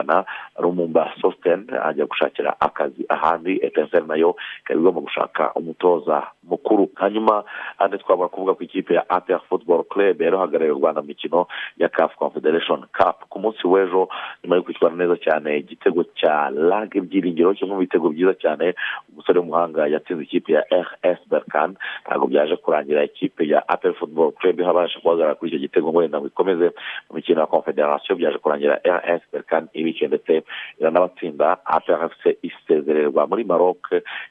Rumumba 0.58 1.12
sositene 1.20 1.64
ajya 1.84 2.06
gushakira 2.06 2.56
akazi 2.60 3.06
ahandi 3.08 3.60
etensel 3.62 4.06
na 4.06 4.14
yo 4.16 4.36
ikaba 4.60 4.80
igomba 4.80 5.00
gushaka 5.00 5.52
umutoza 5.54 6.22
mukuru. 6.44 6.88
Hanyuma 6.94 7.44
handi 7.78 7.98
twabura 7.98 8.28
kuvuga 8.28 8.54
ku 8.54 8.62
ikipe 8.64 8.94
ya 8.94 9.04
apr 9.10 9.40
football 9.48 9.84
club 9.84 10.20
yari 10.20 10.36
uhagarariye 10.36 10.72
u 10.72 10.78
rwanda 10.78 11.00
mu 11.02 11.08
mikino 11.08 11.46
ya 11.76 11.88
caf 11.88 12.14
confederation 12.16 12.84
cup. 12.92 13.24
Ku 13.28 13.38
munsi 13.38 13.66
w'ejo 13.66 14.08
nyuma 14.44 14.56
yo 14.56 14.62
kwitwara 14.62 14.94
neza 14.96 15.16
cyane 15.16 15.58
igitego 15.58 16.04
cya 16.14 16.50
lag 16.50 16.94
ibyiringiro 16.94 17.54
kimwe 17.54 17.74
mu 17.74 17.80
bitego 17.80 18.08
byiza 18.08 18.34
cyane 18.34 18.74
umusore 19.12 19.38
w'umuhanga 19.38 19.86
yatsinze 19.86 20.22
ikipe 20.22 20.52
ya 20.52 20.62
rs 20.70 21.20
berkan 21.30 21.76
ntabwo 22.06 22.26
byaje 22.26 22.56
kurangira 22.56 23.04
ikipe 23.04 23.42
ya 23.48 23.60
apr 23.68 23.92
football 23.94 24.32
club 24.32 24.60
habasha 24.62 25.00
guhagarara 25.02 25.34
kuri 25.34 25.50
icyo 25.50 25.58
gitego 25.60 25.90
ngo 25.90 25.98
wenda 25.98 26.18
ngo 26.18 26.26
ikomeze 26.26 26.66
mu 27.10 27.16
mikino 27.16 27.40
ya 27.40 27.46
confederation. 27.46 28.18
Byaje 28.18 28.38
kurangira 28.38 28.78
rs 28.86 29.22
berkan 29.32 29.68
ibice 29.86 30.06
ndetse 30.10 30.42
iranabatsinda 30.80 31.58
apr 31.64 32.08
fc 32.10 32.22
isezererwa 32.42 33.26
muri 33.30 33.44
maroc 33.46 33.78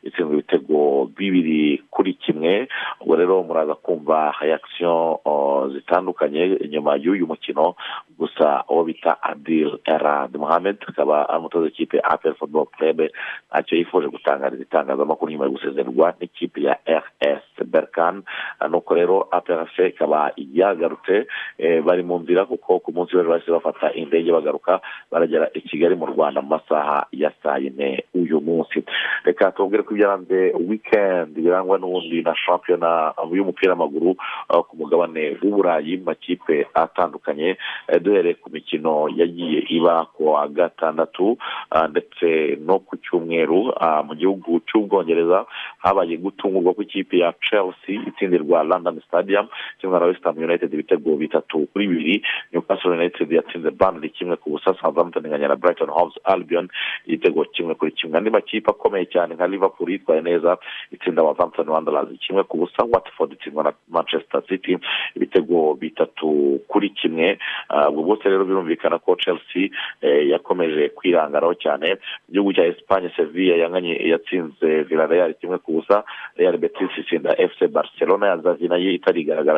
itsinzwe 0.04 0.34
ibitego 0.34 1.08
bibiri 1.18 1.82
kuri 1.90 2.14
kimwe. 2.14 2.68
Ubwo 3.02 3.16
rero 3.16 3.44
muraza 3.44 3.76
kumva 3.76 4.34
reaction 4.42 5.18
uh, 5.26 5.72
zitandukanye 5.74 6.60
nyuma 6.70 6.96
y'uyu 7.00 7.28
mukino 7.28 7.76
gusa 8.20 8.64
uwo 8.70 8.84
bita 8.84 9.24
adil 9.24 9.80
erad 9.86 10.36
mohamed 10.38 10.78
akaba 10.88 11.30
ari 11.30 11.40
umutoza 11.40 11.66
w'ikipe 11.66 12.00
apel 12.04 12.34
football 12.36 12.66
club 12.78 13.02
ntacyo 13.50 13.78
yifuje 13.78 14.08
gutangariza 14.08 14.64
itangazamakuru 14.64 15.32
nyuma 15.32 15.46
yo 15.46 15.52
gusezererwa 15.52 16.14
n'ikipe 16.20 16.62
ya 16.62 16.76
rs 16.88 17.46
berkan 17.66 18.24
nuko 18.70 18.96
rero 18.96 19.28
apel 19.32 19.66
ikaba 19.88 20.32
yagarutse 20.38 21.28
eh, 21.58 21.84
bari 21.84 22.04
mu 22.04 22.20
nzira 22.20 22.46
kuko 22.46 22.80
ku 22.80 22.92
munsi 22.92 23.16
w'ejo 23.16 23.30
bahise 23.30 23.52
bafata 23.52 23.94
indege 23.94 24.32
bagaruka 24.32 24.82
baragera 25.12 25.45
i 25.54 25.62
kigali 25.62 25.96
mu 25.96 26.06
rwanda 26.06 26.42
mu 26.42 26.48
masaha 26.50 27.06
ya 27.12 27.32
saa 27.44 27.58
yine 27.58 28.04
uyu 28.14 28.42
munsi. 28.42 28.84
Reka 29.24 29.52
tubabwire 29.52 29.84
ko 29.84 29.94
ibyaranze 29.94 30.54
weekend 30.68 31.36
birangwa 31.36 31.78
n'ubundi 31.78 32.22
na 32.22 32.36
shampiyona 32.36 33.14
y'umupira 33.34 33.74
w'amaguru 33.74 34.16
uh, 34.50 34.62
ku 34.68 34.78
mugabane 34.78 35.38
w'uburayi 35.42 35.98
mu 35.98 36.04
makipe 36.06 36.68
atandukanye. 36.74 37.58
Eh, 37.88 38.00
duhereye 38.02 38.34
ku 38.42 38.50
mikino 38.50 39.10
yagiye 39.16 39.60
iba 39.70 40.06
ku 40.14 40.28
wa 40.34 40.48
gatandatu 40.48 41.38
ah, 41.72 41.88
ndetse 41.88 42.58
no 42.66 42.80
ku 42.80 42.98
cyumweru 42.98 43.74
mu 44.08 44.14
gihugu 44.16 44.60
cy'ubwongereza. 44.68 45.46
Habaye 45.84 46.18
gutungurwa 46.18 46.74
kw'ikipe 46.74 47.18
ya 47.18 47.34
chelsea 47.42 48.02
itsindirwa 48.08 48.64
london 48.64 49.02
stadium 49.08 49.48
kimwe 49.80 50.00
na 50.00 50.06
west 50.06 50.24
ham 50.24 50.38
united 50.38 50.74
ibitego 50.74 51.16
bitatu 51.16 51.68
kuri 51.74 51.88
bibiri. 51.88 52.16
Newcastle 52.54 52.92
united 52.92 53.32
yatsinze 53.32 53.72
burnley 53.72 54.10
kimwe 54.10 54.36
ku 54.38 54.50
busa 54.50 54.74
southampton 54.82 55.26
inganya 55.36 55.48
na 55.48 55.56
brighton 55.56 55.90
hoves 55.90 56.18
albion 56.24 56.70
igitego 57.06 57.46
kimwe 57.46 57.76
kuri 57.76 57.92
kimwe. 57.92 58.18
Andi 58.18 58.30
makipe 58.30 58.72
akomeye 58.72 59.06
cyane 59.06 59.36
nka 59.36 59.48
liverpool 59.48 59.92
yitwaye 59.92 60.22
neza 60.22 60.58
itsinda 60.92 61.22
Southampton 61.22 61.70
wanderers. 61.70 62.10
Kimwe 62.20 62.44
ku 62.44 62.58
busa 62.58 62.84
watford 62.84 63.34
itsindwa 63.34 63.64
na 63.64 63.74
manchester 63.90 64.42
city. 64.48 64.78
Ibitego 65.16 65.74
bitatu 65.74 66.60
kuri 66.68 66.90
kimwe. 66.90 67.38
Ah, 67.70 67.90
ubwo 67.90 68.04
bwose 68.04 68.30
rero 68.30 68.46
birumvikana 68.46 69.00
ko 69.00 69.16
chelsea 69.16 69.70
eh, 70.02 70.30
yakomeje 70.30 70.90
kwirangaraho 70.90 71.54
cyane. 71.54 71.98
Mu 72.28 72.32
gihugu 72.32 72.54
cya 72.54 72.74
sevilla 73.16 73.56
yanganye 73.56 73.94
yatsinze 74.12 74.84
villarreal. 74.88 75.34
Kimwe 75.34 75.58
ku 75.58 75.72
busa 75.82 76.04
real 76.38 76.58
betis 76.58 76.92
itsinda 76.98 77.36
fc 77.36 77.68
barcelona. 77.68 78.28
Ya 78.28 78.38
zavi 78.38 78.68
na 78.68 78.78
yo 78.78 78.92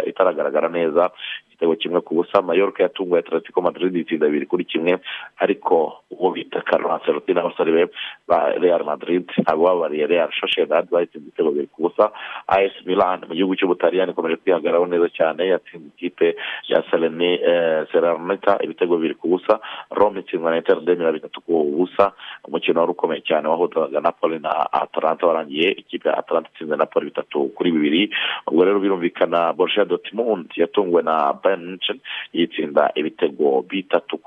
itaragaragara 0.06 0.70
neza. 0.70 1.12
Igitego 1.48 1.76
kimwe 1.76 2.02
ku 2.02 2.16
busa 2.16 2.42
mallorca 2.42 2.84
yatunguye 2.84 3.20
atletico 3.20 3.62
madrid 3.62 3.96
itsinda 3.96 4.26
bibiri 4.26 4.46
kuri 4.46 4.66
kimwe. 4.66 4.98
Ariko 5.38 5.67
uwo 6.10 6.32
bita 6.32 6.62
carlo 6.62 6.92
ancelotti 6.94 7.34
n'abasore 7.34 7.72
be 7.72 7.84
ba 8.28 8.54
real 8.58 8.84
madrid 8.86 9.26
abo 9.46 9.64
babariye 9.68 10.08
real 10.08 10.30
sociedad 10.40 10.88
bayitsinze 10.90 11.28
ibitego 11.28 11.50
bibiri 11.52 11.68
ku 11.74 11.82
busa 11.90 12.12
as 12.48 12.72
milan 12.86 13.22
mu 13.28 13.36
gihugu 13.36 13.56
cy'ubutaliyani 13.56 14.12
ikomeje 14.12 14.40
kwihagararaho 14.42 14.88
neza 14.88 15.10
cyane 15.10 15.48
yatsinze 15.48 15.88
ikipe 15.96 16.36
ya 16.72 16.84
sereni 16.90 17.40
eh, 17.44 17.84
serenita 17.92 18.58
ibitego 18.64 18.96
bibiri 18.96 19.16
ku 19.20 19.28
busa 19.28 19.60
rome 19.92 20.20
itsindwa 20.24 20.52
na 20.52 20.58
inter 20.58 20.80
de 20.82 20.96
milan 20.96 21.14
bitatu 21.14 21.42
ku 21.42 21.54
busa 21.76 22.12
umukino 22.48 22.80
wari 22.80 22.92
ukomeye 22.92 23.22
cyane 23.22 23.48
wahuzaga 23.48 24.00
napoli 24.00 24.40
na 24.40 24.52
atalanta 24.72 25.28
warangiye 25.28 25.72
ikipe 25.72 26.10
ya 26.10 26.18
atalanta 26.18 26.50
itsinze 26.56 26.76
napoli 26.76 27.12
bitatu 27.12 27.52
kuri 27.56 27.72
bibiri 27.72 28.10
ubwo 28.48 28.64
rero 28.64 28.80
birumvikana 28.80 29.54
borussia 29.54 29.86
dortmund 29.86 30.48
yatunguwe 30.56 31.04
na 31.04 31.34
bayern 31.34 31.66
munchen 31.70 32.00
yitsinda 32.34 32.92
ibitego 32.96 33.62
bitatu 33.70 34.20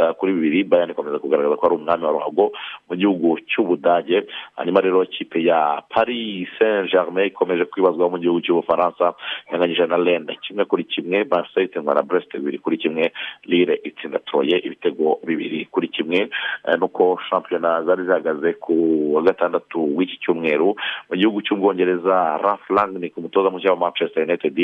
eh, 0.00 0.12
kuri 0.18 0.32
bibiri 0.32 0.64
bayern 0.64 0.85
ikomeza 0.92 1.18
kugaragaza 1.18 1.56
ko 1.56 1.66
ari 1.66 1.74
umwami 1.76 2.04
wa 2.04 2.12
ruhago 2.12 2.52
mu 2.88 2.94
gihugu 2.96 3.38
cy'ubudage. 3.48 4.26
Hanyuma 4.56 4.80
rero 4.80 5.02
ikipe 5.02 5.42
ya 5.44 5.82
paris 5.90 6.48
saint 6.58 6.90
germain 6.90 7.26
ikomeje 7.28 7.64
kwibazwaho 7.64 8.10
mu 8.10 8.18
gihugu 8.18 8.40
cy'ubufaransa 8.40 9.14
yanganyije 9.52 9.86
na 9.86 9.96
lende 9.98 10.36
kimwe 10.42 10.64
kuri 10.64 10.84
kimwe 10.84 11.24
marseille 11.30 11.66
itsindwa 11.68 11.94
na 11.94 12.02
brest 12.02 12.32
bibiri 12.32 12.58
kuri 12.58 12.76
kimwe 12.78 13.12
lille 13.44 13.80
itsinda 13.84 14.18
troye 14.18 14.58
ibitego 14.58 15.18
bibiri 15.26 15.64
kuri 15.70 15.88
kimwe. 15.88 16.28
Eh, 16.68 16.76
nuko 16.78 17.18
shampiyona 17.30 17.82
zari 17.84 18.04
zihagaze 18.04 18.52
ku 18.52 18.74
wa 19.14 19.22
gatandatu 19.22 19.96
w'iki 19.96 20.18
cyumweru 20.20 20.74
mu 21.10 21.14
gihugu 21.16 21.42
cy'ubwongereza. 21.42 22.38
Raf 22.42 22.70
langnick 22.70 23.16
umutoza 23.16 23.50
mushya 23.50 23.70
wa 23.70 23.76
manchester 23.76 24.22
united 24.22 24.56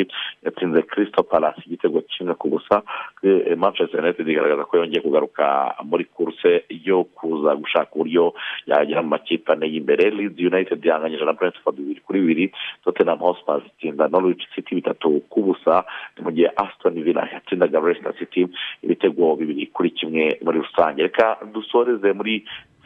yatsinze 0.45 0.83
crystal 0.83 1.25
palace 1.25 1.63
igitego 1.67 2.01
kimwe 2.01 2.35
ku 2.35 2.49
busa. 2.49 2.83
Eh, 3.23 3.57
manchester 3.57 4.01
united 4.01 4.29
igaragaza 4.29 4.65
ko 4.65 4.77
yongeye 4.77 5.01
kugaruka 5.03 5.75
muri 5.85 6.05
kurse 6.15 6.65
yo 6.69 7.05
kuza 7.05 7.57
gushaka 7.57 7.91
uburyo 7.95 8.35
yagera 8.67 9.03
mu 9.03 9.09
makipe 9.17 9.53
ane 9.53 9.67
y'imbere. 9.73 10.11
Leeds 10.11 10.39
united 10.41 10.85
yanganyije 10.85 11.25
na 11.25 11.33
brentford 11.33 11.77
bibiri 11.77 12.01
kuri 12.01 12.21
bibiri. 12.21 12.45
Tottenham 12.85 13.19
hotspur 13.19 13.63
itsinda 13.67 14.09
norwich 14.09 14.45
city 14.55 14.75
bitatu 14.75 15.21
ku 15.31 15.43
busa. 15.43 15.85
Mu 16.23 16.31
gihe 16.33 16.49
aston 16.57 16.95
villa 17.03 17.29
yatsindaga 17.33 17.81
leicester 17.81 18.15
city 18.19 18.47
ibitego 18.83 19.37
bibiri 19.37 19.67
kuri 19.73 19.91
kimwe 19.91 20.39
muri 20.45 20.59
rusange. 20.61 21.03
Reka 21.03 21.39
dusoreze 21.55 22.13
muri 22.13 22.45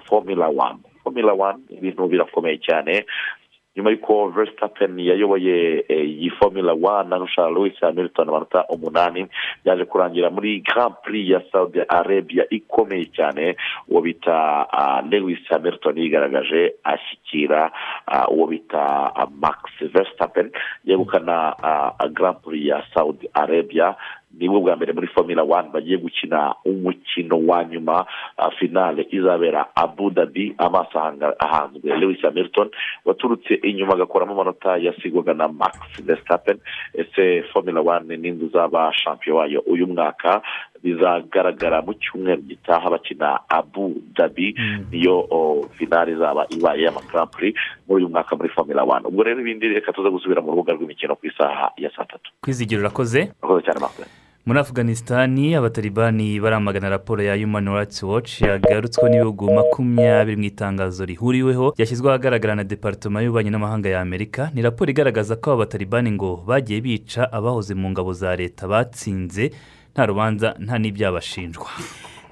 formula 0.08 0.48
one. 0.48 0.78
Formula 1.02 1.32
one 1.34 1.58
ibintu 1.70 2.08
birakomeye 2.08 2.58
cyane. 2.58 3.04
Nyuma 3.76 3.90
y'uko 3.90 4.28
Verstappen 4.30 4.98
yayoboye 4.98 5.84
iyi 5.88 6.30
formula 6.30 6.72
one 6.72 7.14
arusha 7.14 7.50
Lewis 7.50 7.76
Hamilton 7.80 8.28
amanota 8.28 8.64
umunani 8.68 9.26
byaje 9.64 9.84
kurangira 9.84 10.30
muri 10.30 10.60
Grand 10.60 10.94
Prix 11.04 11.28
ya 11.28 11.40
Saudi 11.52 11.80
Arabia. 11.88 12.44
Ikomeye 12.50 13.04
cyane 13.12 13.56
uwo 13.88 14.00
bita 14.00 14.66
Lewis 15.10 15.38
Hamilton 15.48 15.98
yigaragaje 15.98 16.74
ashyikira 16.84 17.70
uwo 18.30 18.46
bita 18.46 19.12
Max 19.40 19.58
Verstappen 19.92 20.50
yegukana 20.84 21.54
Grand 22.12 22.36
Prix 22.40 22.66
ya 22.66 22.82
Saudi 22.94 23.28
Arabia. 23.34 23.94
Ni 24.34 24.48
bwo 24.48 24.60
bwa 24.60 24.76
mbere 24.76 24.92
muri 24.92 25.06
formula 25.06 25.42
one 25.42 25.68
bagiye 25.72 25.96
gukina 25.98 26.54
umukino 26.64 27.36
wa 27.46 27.64
nyuma 27.64 28.06
finale 28.58 29.06
izabera 29.10 29.66
abu 29.74 30.10
dhabi 30.10 30.54
amaso 30.58 30.98
ahanzwe. 31.38 31.96
Lewis 31.98 32.20
hamilton 32.22 32.70
waturutse 33.04 33.54
inyuma 33.54 33.92
agakuramo 33.94 34.32
amanota 34.32 34.76
yasigwaga 34.76 35.34
na 35.34 35.48
max 35.48 35.76
verstappen. 36.04 36.58
Ese 36.94 37.42
formula 37.52 37.80
one 37.80 38.16
n'inzu 38.16 38.46
uzaba 38.46 38.92
shampiyo 38.92 39.36
wayo 39.36 39.60
uyu 39.60 39.86
mwaka? 39.86 40.42
Bizagaragara 40.86 41.82
mu 41.82 41.94
cyumweru 41.98 42.42
gitaha 42.46 42.90
bakina 42.90 43.40
abu 43.50 43.94
dhabi. 44.16 44.54
Niyo 44.90 45.26
finale 45.78 46.12
izaba 46.12 46.46
ibaye 46.50 46.82
y'amakarampuri 46.86 47.54
muri 47.88 48.04
uyu 48.04 48.08
mwaka 48.12 48.36
muri 48.36 48.48
formula 48.48 48.82
one. 48.84 49.06
Ubwo 49.08 49.22
rero 49.22 49.40
ibindi 49.40 49.68
reka 49.68 49.92
tuza 49.92 50.10
gusubira 50.10 50.40
mu 50.42 50.50
rubuga 50.54 50.72
rw'imikino 50.72 51.16
ku 51.18 51.26
isaha 51.26 51.70
ya 51.76 51.90
saa 51.96 52.04
tatu. 52.04 52.30
Kwizigira 52.40 52.80
urakoze? 52.80 53.32
Urakoze 53.42 53.64
cyane 53.66 53.80
makuru 53.80 54.06
muri 54.46 54.58
afuganisitani 54.62 55.54
abatalibani 55.58 56.38
baramagana 56.40 56.88
raporo 56.88 57.18
ya 57.22 57.34
human 57.34 57.66
rights 57.66 57.98
watch 58.02 58.42
yagarutsweho 58.42 59.08
n'ibihugu 59.10 59.50
makumyabiri 59.50 60.36
mu 60.38 60.44
itangazo 60.46 61.02
rihuriweho 61.04 61.74
ryashyizweho 61.74 62.14
ahagaragara 62.14 62.54
na 62.54 62.62
deparitoma 62.64 63.22
y'ububanyi 63.26 63.50
n'amahanga 63.50 63.88
ya 63.90 64.00
amerika. 64.00 64.50
Ni 64.54 64.62
raporo 64.62 64.90
igaragaza 64.90 65.34
ko 65.36 65.50
aba 65.50 65.66
batalibani 65.66 66.14
ngo 66.14 66.46
bagiye 66.46 66.78
bica 66.80 67.26
abahoze 67.32 67.74
mu 67.74 67.90
ngabo 67.90 68.12
za 68.14 68.36
leta 68.38 68.70
batsinze 68.70 69.50
nta 69.96 70.04
rubanza 70.06 70.48
nta 70.64 70.76
n'ibyabashinjwa. 70.78 71.68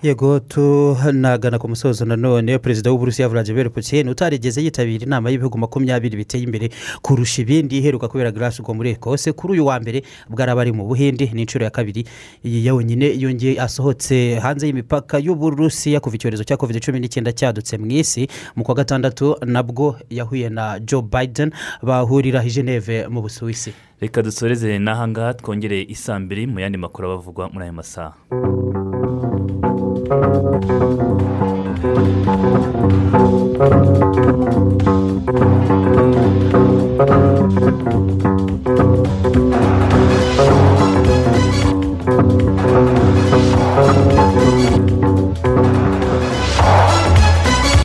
Yego 0.04 0.40
tunagana 0.40 1.58
ku 1.58 1.68
musozo 1.68 2.04
nanone 2.04 2.58
perezida 2.58 2.90
w'uburusiya 2.90 3.28
vladimir 3.28 3.70
putin 3.70 4.08
utarigeze 4.08 4.62
yitabira 4.62 5.04
inama 5.06 5.30
y'ibihugu 5.30 5.58
makumyabiri 5.58 6.16
biteye 6.16 6.44
imbere 6.44 6.68
kurusha 7.02 7.42
ibindi 7.42 7.78
iheruka 7.78 8.08
kubera 8.08 8.30
garasiko 8.32 8.74
muri 8.74 8.90
ekose 8.90 9.32
kuri 9.32 9.52
uyu 9.52 9.66
wa 9.66 9.80
mbere 9.80 10.02
bwaraba 10.28 10.60
ari 10.60 10.72
mu 10.72 10.84
buhinde 10.84 11.30
ni 11.32 11.42
inshuro 11.42 11.64
ya 11.64 11.70
kabiri 11.70 12.04
yonyine 12.44 13.16
yongeye 13.18 13.56
asohotse 13.60 14.34
hanze 14.44 14.66
y'imipaka 14.66 15.18
y'uburusiya 15.18 16.00
kuva 16.00 16.16
icyorezo 16.16 16.44
cya 16.44 16.56
covid 16.60 16.84
cumi 16.84 17.00
n'icyenda 17.00 17.32
cyadutse 17.32 17.78
mu 17.80 17.86
isi. 17.88 18.28
Mu 18.56 18.64
kwa 18.64 18.74
gatandatu 18.74 19.36
nabwo 19.46 19.96
yahuye 20.10 20.48
na 20.52 20.80
joe 20.80 21.02
biden 21.02 21.48
bahurira 21.82 22.44
i 22.44 22.50
geneve 22.52 23.08
mu 23.08 23.22
busuwisi. 23.22 23.72
Reka 24.00 24.22
dusoreze 24.22 24.78
n'ahangaha 24.78 25.34
twongere 25.34 25.80
isambiri 25.88 26.46
mu 26.46 26.60
yandi 26.60 26.78
makuru 26.78 27.08
abavugwa 27.08 27.48
muri 27.48 27.64
aya 27.64 27.72
masaha. 27.72 28.12
Thank 30.06 30.44